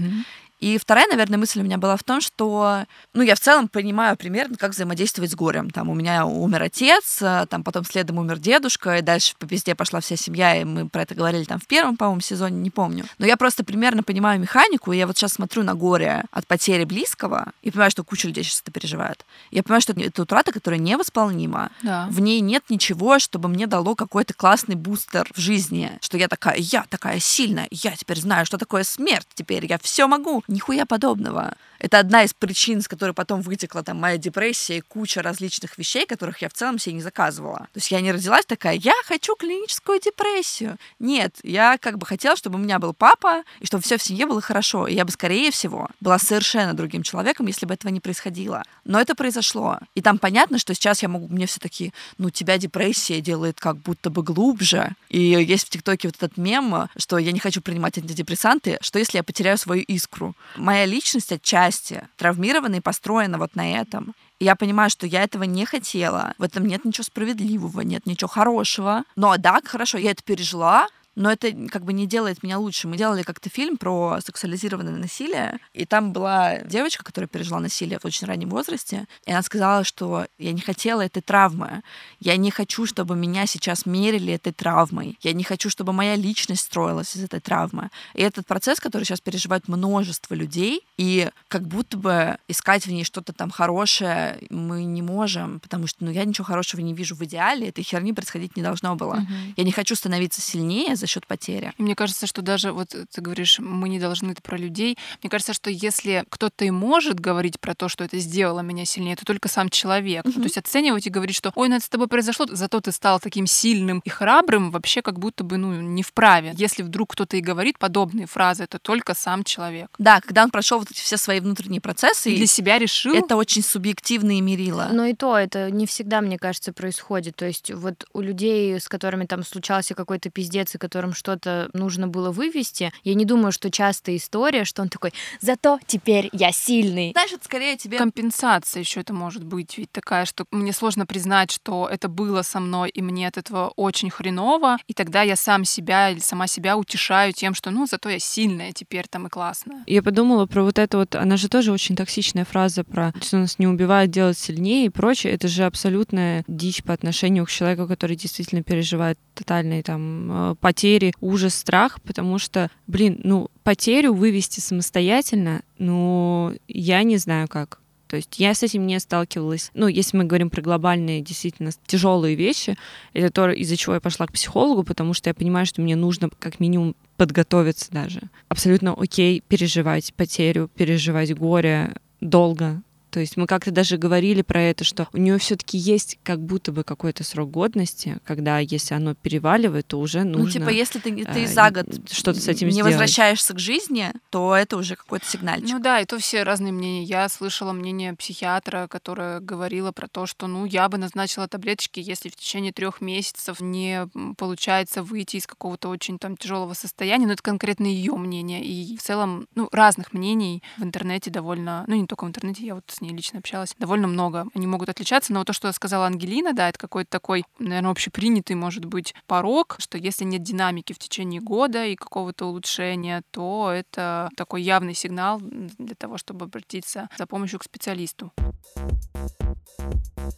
И 0.62 0.78
вторая, 0.78 1.08
наверное, 1.08 1.40
мысль 1.40 1.58
у 1.58 1.64
меня 1.64 1.76
была 1.76 1.96
в 1.96 2.04
том, 2.04 2.20
что, 2.20 2.84
ну, 3.14 3.22
я 3.22 3.34
в 3.34 3.40
целом 3.40 3.66
понимаю 3.66 4.16
примерно, 4.16 4.56
как 4.56 4.70
взаимодействовать 4.70 5.32
с 5.32 5.34
горем. 5.34 5.70
Там 5.70 5.90
у 5.90 5.94
меня 5.94 6.24
умер 6.24 6.62
отец, 6.62 7.18
а, 7.20 7.46
там 7.46 7.64
потом 7.64 7.84
следом 7.84 8.18
умер 8.18 8.38
дедушка, 8.38 8.98
и 8.98 9.02
дальше 9.02 9.34
по 9.40 9.48
пизде 9.48 9.74
пошла 9.74 9.98
вся 9.98 10.14
семья, 10.14 10.54
и 10.54 10.62
мы 10.62 10.88
про 10.88 11.02
это 11.02 11.16
говорили 11.16 11.42
там 11.42 11.58
в 11.58 11.66
первом, 11.66 11.96
по-моему, 11.96 12.20
сезоне, 12.20 12.60
не 12.60 12.70
помню. 12.70 13.06
Но 13.18 13.26
я 13.26 13.36
просто 13.36 13.64
примерно 13.64 14.04
понимаю 14.04 14.38
механику, 14.38 14.92
и 14.92 14.98
я 14.98 15.08
вот 15.08 15.18
сейчас 15.18 15.32
смотрю 15.32 15.64
на 15.64 15.74
горе 15.74 16.26
от 16.30 16.46
потери 16.46 16.84
близкого, 16.84 17.50
и 17.62 17.72
понимаю, 17.72 17.90
что 17.90 18.04
куча 18.04 18.28
людей 18.28 18.44
сейчас 18.44 18.60
это 18.60 18.70
переживает. 18.70 19.26
Я 19.50 19.64
понимаю, 19.64 19.80
что 19.80 19.94
это 19.94 20.22
утрата, 20.22 20.52
которая 20.52 20.78
невосполнима. 20.78 21.72
Да. 21.82 22.06
В 22.08 22.20
ней 22.20 22.38
нет 22.38 22.62
ничего, 22.68 23.18
чтобы 23.18 23.48
мне 23.48 23.66
дало 23.66 23.96
какой-то 23.96 24.32
классный 24.32 24.76
бустер 24.76 25.28
в 25.34 25.40
жизни, 25.40 25.98
что 26.00 26.16
я 26.16 26.28
такая, 26.28 26.58
я 26.58 26.84
такая 26.88 27.18
сильная, 27.18 27.66
я 27.72 27.96
теперь 27.96 28.20
знаю, 28.20 28.46
что 28.46 28.58
такое 28.58 28.84
смерть, 28.84 29.26
теперь 29.34 29.66
я 29.66 29.78
все 29.82 30.06
могу. 30.06 30.44
Нихуя 30.52 30.84
подобного. 30.84 31.54
Это 31.82 31.98
одна 31.98 32.22
из 32.22 32.32
причин, 32.32 32.80
с 32.80 32.86
которой 32.86 33.12
потом 33.12 33.42
вытекла 33.42 33.82
там 33.82 33.98
моя 33.98 34.16
депрессия 34.16 34.78
и 34.78 34.80
куча 34.80 35.20
различных 35.20 35.76
вещей, 35.78 36.06
которых 36.06 36.40
я 36.40 36.48
в 36.48 36.52
целом 36.52 36.78
себе 36.78 36.94
не 36.94 37.02
заказывала. 37.02 37.58
То 37.58 37.78
есть 37.78 37.90
я 37.90 38.00
не 38.00 38.12
родилась 38.12 38.46
такая, 38.46 38.76
я 38.76 38.94
хочу 39.04 39.34
клиническую 39.34 40.00
депрессию. 40.00 40.76
Нет, 41.00 41.34
я 41.42 41.78
как 41.78 41.98
бы 41.98 42.06
хотела, 42.06 42.36
чтобы 42.36 42.60
у 42.60 42.62
меня 42.62 42.78
был 42.78 42.94
папа, 42.94 43.42
и 43.58 43.66
чтобы 43.66 43.82
все 43.82 43.98
в 43.98 44.02
семье 44.02 44.26
было 44.26 44.40
хорошо. 44.40 44.86
И 44.86 44.94
я 44.94 45.04
бы, 45.04 45.10
скорее 45.10 45.50
всего, 45.50 45.88
была 46.00 46.20
совершенно 46.20 46.72
другим 46.72 47.02
человеком, 47.02 47.48
если 47.48 47.66
бы 47.66 47.74
этого 47.74 47.90
не 47.90 47.98
происходило. 47.98 48.62
Но 48.84 49.00
это 49.00 49.16
произошло. 49.16 49.80
И 49.96 50.02
там 50.02 50.18
понятно, 50.18 50.58
что 50.58 50.74
сейчас 50.74 51.02
я 51.02 51.08
могу, 51.08 51.26
мне 51.26 51.46
все 51.46 51.58
таки 51.58 51.92
ну, 52.16 52.30
тебя 52.30 52.58
депрессия 52.58 53.20
делает 53.20 53.58
как 53.58 53.76
будто 53.78 54.08
бы 54.08 54.22
глубже. 54.22 54.94
И 55.08 55.20
есть 55.20 55.66
в 55.66 55.70
ТикТоке 55.70 56.06
вот 56.06 56.16
этот 56.16 56.36
мем, 56.36 56.88
что 56.96 57.18
я 57.18 57.32
не 57.32 57.40
хочу 57.40 57.60
принимать 57.60 57.98
антидепрессанты, 57.98 58.78
что 58.82 59.00
если 59.00 59.16
я 59.16 59.24
потеряю 59.24 59.58
свою 59.58 59.82
искру. 59.82 60.36
Моя 60.54 60.84
личность 60.84 61.32
отчасти 61.32 61.71
травмирована 62.16 62.76
и 62.76 62.80
построена 62.80 63.38
вот 63.38 63.56
на 63.56 63.80
этом. 63.80 64.14
И 64.38 64.44
я 64.44 64.56
понимаю, 64.56 64.90
что 64.90 65.06
я 65.06 65.22
этого 65.22 65.44
не 65.44 65.64
хотела. 65.64 66.34
В 66.38 66.42
этом 66.42 66.66
нет 66.66 66.84
ничего 66.84 67.04
справедливого, 67.04 67.80
нет 67.82 68.06
ничего 68.06 68.28
хорошего. 68.28 69.04
Но 69.16 69.36
да, 69.36 69.60
хорошо, 69.64 69.98
я 69.98 70.10
это 70.10 70.22
пережила, 70.22 70.88
но 71.14 71.30
это 71.30 71.52
как 71.68 71.84
бы 71.84 71.92
не 71.92 72.06
делает 72.06 72.42
меня 72.42 72.58
лучше. 72.58 72.88
Мы 72.88 72.96
делали 72.96 73.22
как-то 73.22 73.50
фильм 73.50 73.76
про 73.76 74.18
сексуализированное 74.24 74.96
насилие, 74.96 75.58
и 75.74 75.84
там 75.84 76.12
была 76.12 76.58
девочка, 76.60 77.04
которая 77.04 77.28
пережила 77.28 77.60
насилие 77.60 77.98
в 77.98 78.04
очень 78.04 78.26
раннем 78.26 78.48
возрасте, 78.50 79.06
и 79.26 79.32
она 79.32 79.42
сказала, 79.42 79.84
что 79.84 80.26
я 80.38 80.52
не 80.52 80.60
хотела 80.60 81.02
этой 81.02 81.22
травмы, 81.22 81.82
я 82.20 82.36
не 82.36 82.50
хочу, 82.50 82.86
чтобы 82.86 83.16
меня 83.16 83.46
сейчас 83.46 83.86
мерили 83.86 84.32
этой 84.34 84.52
травмой, 84.52 85.18
я 85.22 85.32
не 85.32 85.44
хочу, 85.44 85.68
чтобы 85.70 85.92
моя 85.92 86.16
личность 86.16 86.62
строилась 86.62 87.16
из 87.16 87.24
этой 87.24 87.40
травмы. 87.40 87.90
И 88.14 88.22
этот 88.22 88.46
процесс, 88.46 88.80
который 88.80 89.04
сейчас 89.04 89.20
переживает 89.20 89.68
множество 89.68 90.34
людей, 90.34 90.82
и 90.96 91.30
как 91.48 91.66
будто 91.66 91.96
бы 91.96 92.38
искать 92.48 92.86
в 92.86 92.90
ней 92.90 93.04
что-то 93.04 93.32
там 93.32 93.50
хорошее 93.50 94.38
мы 94.50 94.84
не 94.84 95.02
можем, 95.02 95.60
потому 95.60 95.86
что 95.86 96.04
ну, 96.04 96.10
я 96.10 96.24
ничего 96.24 96.44
хорошего 96.44 96.80
не 96.80 96.94
вижу 96.94 97.14
в 97.14 97.22
идеале, 97.24 97.68
этой 97.68 97.84
херни 97.84 98.12
происходить 98.12 98.56
не 98.56 98.62
должно 98.62 98.96
было. 98.96 99.14
Uh-huh. 99.14 99.54
Я 99.56 99.64
не 99.64 99.72
хочу 99.72 99.94
становиться 99.94 100.40
сильнее, 100.40 100.96
за 101.02 101.08
счет 101.08 101.26
потери. 101.26 101.72
Мне 101.78 101.96
кажется, 101.96 102.28
что 102.28 102.42
даже 102.42 102.70
вот 102.70 102.94
ты 103.10 103.20
говоришь, 103.20 103.58
мы 103.58 103.88
не 103.88 103.98
должны 103.98 104.30
это 104.30 104.40
про 104.40 104.56
людей. 104.56 104.96
Мне 105.20 105.30
кажется, 105.30 105.52
что 105.52 105.68
если 105.68 106.24
кто-то 106.28 106.64
и 106.64 106.70
может 106.70 107.18
говорить 107.18 107.58
про 107.58 107.74
то, 107.74 107.88
что 107.88 108.04
это 108.04 108.18
сделало 108.18 108.60
меня 108.60 108.84
сильнее, 108.84 109.14
это 109.14 109.24
только 109.24 109.48
сам 109.48 109.68
человек. 109.68 110.24
Mm-hmm. 110.24 110.34
То 110.34 110.42
есть 110.42 110.58
оценивать 110.58 111.08
и 111.08 111.10
говорить, 111.10 111.34
что 111.34 111.50
ой, 111.56 111.68
ну 111.68 111.74
это 111.74 111.84
с 111.84 111.88
тобой 111.88 112.06
произошло, 112.06 112.46
зато 112.48 112.80
ты 112.80 112.92
стал 112.92 113.18
таким 113.18 113.48
сильным 113.48 114.00
и 114.04 114.08
храбрым, 114.08 114.70
вообще 114.70 115.02
как 115.02 115.18
будто 115.18 115.42
бы 115.42 115.56
ну 115.56 115.80
не 115.80 116.04
вправе. 116.04 116.54
Если 116.56 116.84
вдруг 116.84 117.14
кто-то 117.14 117.36
и 117.36 117.40
говорит 117.40 117.80
подобные 117.80 118.26
фразы, 118.26 118.62
это 118.62 118.78
только 118.78 119.14
сам 119.14 119.42
человек. 119.42 119.88
Да, 119.98 120.20
когда 120.20 120.44
он 120.44 120.50
прошел 120.50 120.78
вот 120.78 120.92
эти 120.92 121.00
все 121.00 121.16
свои 121.16 121.40
внутренние 121.40 121.80
процессы 121.80 122.30
и 122.30 122.36
для 122.36 122.46
себя 122.46 122.78
решил. 122.78 123.14
Это 123.14 123.34
очень 123.34 123.62
субъективные 123.62 124.40
мерила. 124.40 124.88
Но 124.92 125.06
и 125.06 125.14
то 125.14 125.36
это 125.36 125.68
не 125.70 125.86
всегда, 125.86 126.20
мне 126.20 126.38
кажется, 126.38 126.72
происходит. 126.72 127.34
То 127.34 127.46
есть 127.46 127.72
вот 127.72 128.04
у 128.12 128.20
людей, 128.20 128.78
с 128.78 128.88
которыми 128.88 129.26
там 129.26 129.42
случался 129.42 129.94
какой-то 129.94 130.30
пиздец 130.30 130.74
и 130.76 130.78
которым 130.92 131.14
что-то 131.14 131.70
нужно 131.72 132.06
было 132.06 132.30
вывести, 132.30 132.92
я 133.02 133.14
не 133.14 133.24
думаю, 133.24 133.50
что 133.50 133.70
частая 133.70 134.16
история, 134.16 134.66
что 134.66 134.82
он 134.82 134.90
такой, 134.90 135.14
зато 135.40 135.78
теперь 135.86 136.28
я 136.32 136.52
сильный. 136.52 137.12
Знаешь, 137.12 137.32
это 137.32 137.44
скорее 137.46 137.78
тебе... 137.78 137.96
Компенсация 137.96 138.80
еще 138.80 139.00
это 139.00 139.14
может 139.14 139.42
быть 139.42 139.78
ведь 139.78 139.90
такая, 139.90 140.26
что 140.26 140.44
мне 140.50 140.74
сложно 140.74 141.06
признать, 141.06 141.50
что 141.50 141.88
это 141.90 142.08
было 142.08 142.42
со 142.42 142.60
мной, 142.60 142.90
и 142.90 143.00
мне 143.00 143.26
от 143.26 143.38
этого 143.38 143.72
очень 143.76 144.10
хреново, 144.10 144.76
и 144.86 144.92
тогда 144.92 145.22
я 145.22 145.34
сам 145.34 145.64
себя 145.64 146.10
или 146.10 146.18
сама 146.18 146.46
себя 146.46 146.76
утешаю 146.76 147.32
тем, 147.32 147.54
что 147.54 147.70
ну 147.70 147.86
зато 147.86 148.10
я 148.10 148.18
сильная 148.18 148.72
теперь 148.72 149.06
там 149.08 149.28
и 149.28 149.30
классная. 149.30 149.84
Я 149.86 150.02
подумала 150.02 150.44
про 150.44 150.62
вот 150.62 150.78
это 150.78 150.98
вот, 150.98 151.14
она 151.14 151.38
же 151.38 151.48
тоже 151.48 151.72
очень 151.72 151.96
токсичная 151.96 152.44
фраза 152.44 152.84
про, 152.84 153.14
что 153.22 153.38
нас 153.38 153.58
не 153.58 153.66
убивает 153.66 154.10
делать 154.10 154.36
сильнее 154.36 154.86
и 154.86 154.90
прочее. 154.90 155.32
Это 155.32 155.48
же 155.48 155.64
абсолютная 155.64 156.44
дичь 156.48 156.82
по 156.82 156.92
отношению 156.92 157.46
к 157.46 157.50
человеку, 157.50 157.88
который 157.88 158.14
действительно 158.14 158.62
переживает 158.62 159.18
тотальные 159.34 159.82
там 159.82 160.50
э, 160.52 160.54
потери, 160.82 161.12
ужас, 161.20 161.54
страх, 161.54 162.00
потому 162.02 162.38
что, 162.38 162.68
блин, 162.88 163.20
ну, 163.22 163.50
потерю 163.62 164.14
вывести 164.14 164.58
самостоятельно, 164.58 165.62
ну, 165.78 166.56
я 166.66 167.04
не 167.04 167.18
знаю 167.18 167.46
как. 167.46 167.78
То 168.08 168.16
есть 168.16 168.40
я 168.40 168.52
с 168.52 168.64
этим 168.64 168.86
не 168.86 168.98
сталкивалась. 168.98 169.70
Ну, 169.74 169.86
если 169.86 170.16
мы 170.16 170.24
говорим 170.24 170.50
про 170.50 170.60
глобальные, 170.60 171.20
действительно 171.20 171.70
тяжелые 171.86 172.34
вещи, 172.34 172.76
это 173.14 173.30
то, 173.30 173.50
из-за 173.50 173.76
чего 173.76 173.94
я 173.94 174.00
пошла 174.00 174.26
к 174.26 174.32
психологу, 174.32 174.82
потому 174.82 175.14
что 175.14 175.30
я 175.30 175.34
понимаю, 175.34 175.66
что 175.66 175.80
мне 175.82 175.94
нужно 175.94 176.30
как 176.40 176.58
минимум 176.58 176.96
подготовиться 177.16 177.92
даже. 177.92 178.20
Абсолютно 178.48 178.94
окей 178.94 179.40
переживать 179.46 180.12
потерю, 180.14 180.68
переживать 180.74 181.32
горе 181.32 181.94
долго, 182.20 182.82
то 183.12 183.20
есть 183.20 183.36
мы 183.36 183.46
как-то 183.46 183.70
даже 183.70 183.98
говорили 183.98 184.40
про 184.40 184.62
это, 184.62 184.84
что 184.84 185.06
у 185.12 185.18
нее 185.18 185.36
все-таки 185.36 185.76
есть 185.76 186.18
как 186.22 186.40
будто 186.40 186.72
бы 186.72 186.82
какой-то 186.82 187.24
срок 187.24 187.50
годности, 187.50 188.18
когда 188.24 188.58
если 188.58 188.94
оно 188.94 189.14
переваливает, 189.14 189.88
то 189.88 190.00
уже 190.00 190.24
нужно. 190.24 190.44
Ну 190.44 190.50
типа 190.50 190.70
если 190.70 190.98
ты, 190.98 191.22
ты 191.26 191.46
за 191.46 191.70
год 191.70 191.84
что-то 192.10 192.40
с 192.40 192.48
этим 192.48 192.68
не 192.68 192.72
сделать. 192.72 192.92
возвращаешься 192.92 193.52
к 193.52 193.58
жизни, 193.58 194.14
то 194.30 194.56
это 194.56 194.78
уже 194.78 194.96
какой-то 194.96 195.26
сигнальчик. 195.26 195.68
Ну 195.68 195.78
да, 195.78 196.00
и 196.00 196.06
то 196.06 196.18
все 196.18 196.42
разные 196.42 196.72
мнения. 196.72 197.04
Я 197.04 197.28
слышала 197.28 197.72
мнение 197.72 198.14
психиатра, 198.14 198.86
которая 198.88 199.40
говорила 199.40 199.92
про 199.92 200.08
то, 200.08 200.24
что 200.24 200.46
ну 200.46 200.64
я 200.64 200.88
бы 200.88 200.96
назначила 200.96 201.46
таблеточки, 201.46 202.00
если 202.00 202.30
в 202.30 202.36
течение 202.36 202.72
трех 202.72 203.02
месяцев 203.02 203.60
не 203.60 204.08
получается 204.38 205.02
выйти 205.02 205.36
из 205.36 205.46
какого-то 205.46 205.90
очень 205.90 206.18
там 206.18 206.38
тяжелого 206.38 206.72
состояния. 206.72 207.26
Но 207.26 207.34
это 207.34 207.42
конкретно 207.42 207.84
ее 207.84 208.16
мнение. 208.16 208.64
И 208.64 208.96
в 208.96 209.02
целом, 209.02 209.48
ну, 209.54 209.68
разных 209.70 210.14
мнений 210.14 210.62
в 210.78 210.82
интернете 210.82 211.30
довольно, 211.30 211.84
ну 211.88 211.94
не 211.94 212.06
только 212.06 212.24
в 212.24 212.28
интернете, 212.28 212.64
я 212.64 212.74
вот 212.74 212.84
с 212.88 213.01
ней 213.02 213.14
лично 213.14 213.40
общалась, 213.40 213.74
довольно 213.78 214.06
много. 214.06 214.46
Они 214.54 214.66
могут 214.66 214.88
отличаться, 214.88 215.32
но 215.32 215.40
вот 215.40 215.46
то, 215.46 215.52
что 215.52 215.72
сказала 215.72 216.06
Ангелина, 216.06 216.52
да, 216.52 216.68
это 216.68 216.78
какой-то 216.78 217.10
такой, 217.10 217.44
наверное, 217.58 217.90
общепринятый, 217.90 218.56
может 218.56 218.84
быть, 218.84 219.14
порог, 219.26 219.76
что 219.78 219.98
если 219.98 220.24
нет 220.24 220.42
динамики 220.42 220.92
в 220.92 220.98
течение 220.98 221.40
года 221.40 221.84
и 221.84 221.96
какого-то 221.96 222.46
улучшения, 222.46 223.22
то 223.30 223.70
это 223.72 224.30
такой 224.36 224.62
явный 224.62 224.94
сигнал 224.94 225.40
для 225.40 225.94
того, 225.94 226.18
чтобы 226.18 226.46
обратиться 226.46 227.08
за 227.18 227.26
помощью 227.26 227.58
к 227.58 227.64
специалисту. 227.64 228.32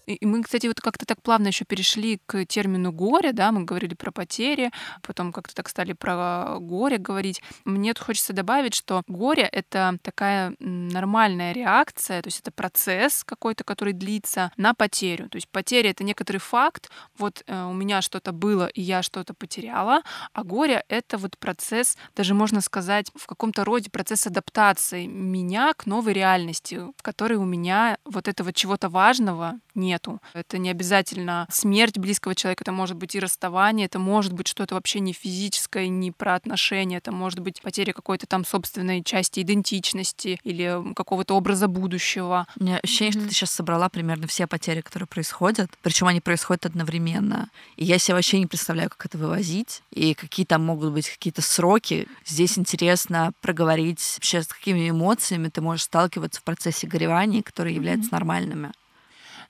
И 0.06 0.24
мы, 0.26 0.42
кстати, 0.42 0.66
вот 0.66 0.80
как-то 0.80 1.06
так 1.06 1.22
плавно 1.22 1.48
еще 1.48 1.64
перешли 1.64 2.20
к 2.26 2.44
термину 2.44 2.92
горе, 2.92 3.32
да, 3.32 3.52
мы 3.52 3.64
говорили 3.64 3.94
про 3.94 4.10
потери, 4.10 4.70
потом 5.02 5.32
как-то 5.32 5.54
так 5.54 5.68
стали 5.68 5.92
про 5.92 6.58
горе 6.60 6.98
говорить. 6.98 7.42
Мне 7.64 7.94
тут 7.94 8.04
хочется 8.04 8.32
добавить, 8.32 8.74
что 8.74 9.02
горе— 9.06 9.42
это 9.52 9.98
такая 10.02 10.54
нормальная 10.58 11.52
реакция, 11.52 12.22
то 12.22 12.28
есть 12.28 12.40
это 12.40 12.50
процесс 12.54 13.24
какой-то, 13.24 13.64
который 13.64 13.92
длится 13.92 14.52
на 14.56 14.74
потерю. 14.74 15.28
То 15.28 15.36
есть 15.36 15.48
потеря— 15.48 15.90
это 15.92 16.04
некоторый 16.04 16.38
факт, 16.38 16.90
вот 17.18 17.42
э, 17.46 17.64
у 17.64 17.72
меня 17.72 18.02
что-то 18.02 18.32
было, 18.32 18.66
и 18.66 18.80
я 18.80 19.02
что-то 19.02 19.34
потеряла, 19.34 20.02
а 20.32 20.44
горе— 20.44 20.84
это 20.88 21.18
вот 21.18 21.38
процесс, 21.38 21.96
даже 22.16 22.34
можно 22.34 22.60
сказать, 22.60 23.10
в 23.14 23.26
каком-то 23.26 23.64
роде 23.64 23.90
процесс 23.90 24.26
адаптации 24.26 25.06
меня 25.06 25.72
к 25.74 25.86
новой 25.86 26.12
реальности, 26.12 26.80
в 26.96 27.02
которой 27.02 27.34
у 27.34 27.44
меня 27.44 27.98
вот 28.04 28.28
этого 28.28 28.52
чего-то 28.52 28.88
важного 28.88 29.60
нету. 29.74 30.20
Это 30.32 30.58
не 30.58 30.70
обязательно 30.70 31.46
смерть 31.50 31.98
близкого 31.98 32.34
человека, 32.34 32.64
это 32.64 32.72
может 32.72 32.96
быть 32.96 33.14
и 33.14 33.20
расставание, 33.20 33.86
это 33.86 33.98
может 33.98 34.32
быть 34.32 34.48
что-то 34.48 34.74
вообще 34.74 35.00
не 35.00 35.12
физическое, 35.12 35.88
не 35.88 36.10
про 36.10 36.34
отношения, 36.34 36.98
это 36.98 37.12
может 37.12 37.40
быть 37.40 37.60
потеря 37.62 37.92
какой-то 37.92 38.26
там 38.26 38.44
собственной 38.44 39.02
части 39.02 39.40
идентичности 39.40 40.38
или 40.44 40.94
какого-то 40.94 41.34
образа 41.34 41.68
будущего. 41.68 42.46
У 42.58 42.64
меня 42.64 42.78
ощущение, 42.78 43.12
mm-hmm. 43.12 43.20
что 43.20 43.28
ты 43.28 43.34
сейчас 43.34 43.50
собрала 43.50 43.88
примерно 43.88 44.26
все 44.26 44.46
потери, 44.46 44.80
которые 44.80 45.06
происходят, 45.06 45.70
причем 45.82 46.06
они 46.06 46.20
происходят 46.20 46.66
одновременно. 46.66 47.50
И 47.76 47.84
я 47.84 47.98
себе 47.98 48.14
вообще 48.14 48.38
не 48.38 48.46
представляю, 48.46 48.90
как 48.90 49.06
это 49.06 49.18
вывозить, 49.18 49.82
и 49.90 50.14
какие 50.14 50.46
там 50.46 50.64
могут 50.64 50.92
быть 50.92 51.08
какие-то 51.08 51.42
сроки. 51.42 52.08
Здесь 52.24 52.58
интересно 52.58 53.32
проговорить 53.40 54.00
вообще, 54.16 54.42
с 54.42 54.46
какими 54.46 54.90
эмоциями 54.90 55.48
ты 55.48 55.60
можешь 55.60 55.84
сталкиваться 55.84 56.40
в 56.40 56.44
процессе 56.44 56.86
горевания, 56.86 57.42
которые 57.42 57.74
являются 57.74 58.08
mm-hmm. 58.08 58.12
нормальными. 58.12 58.72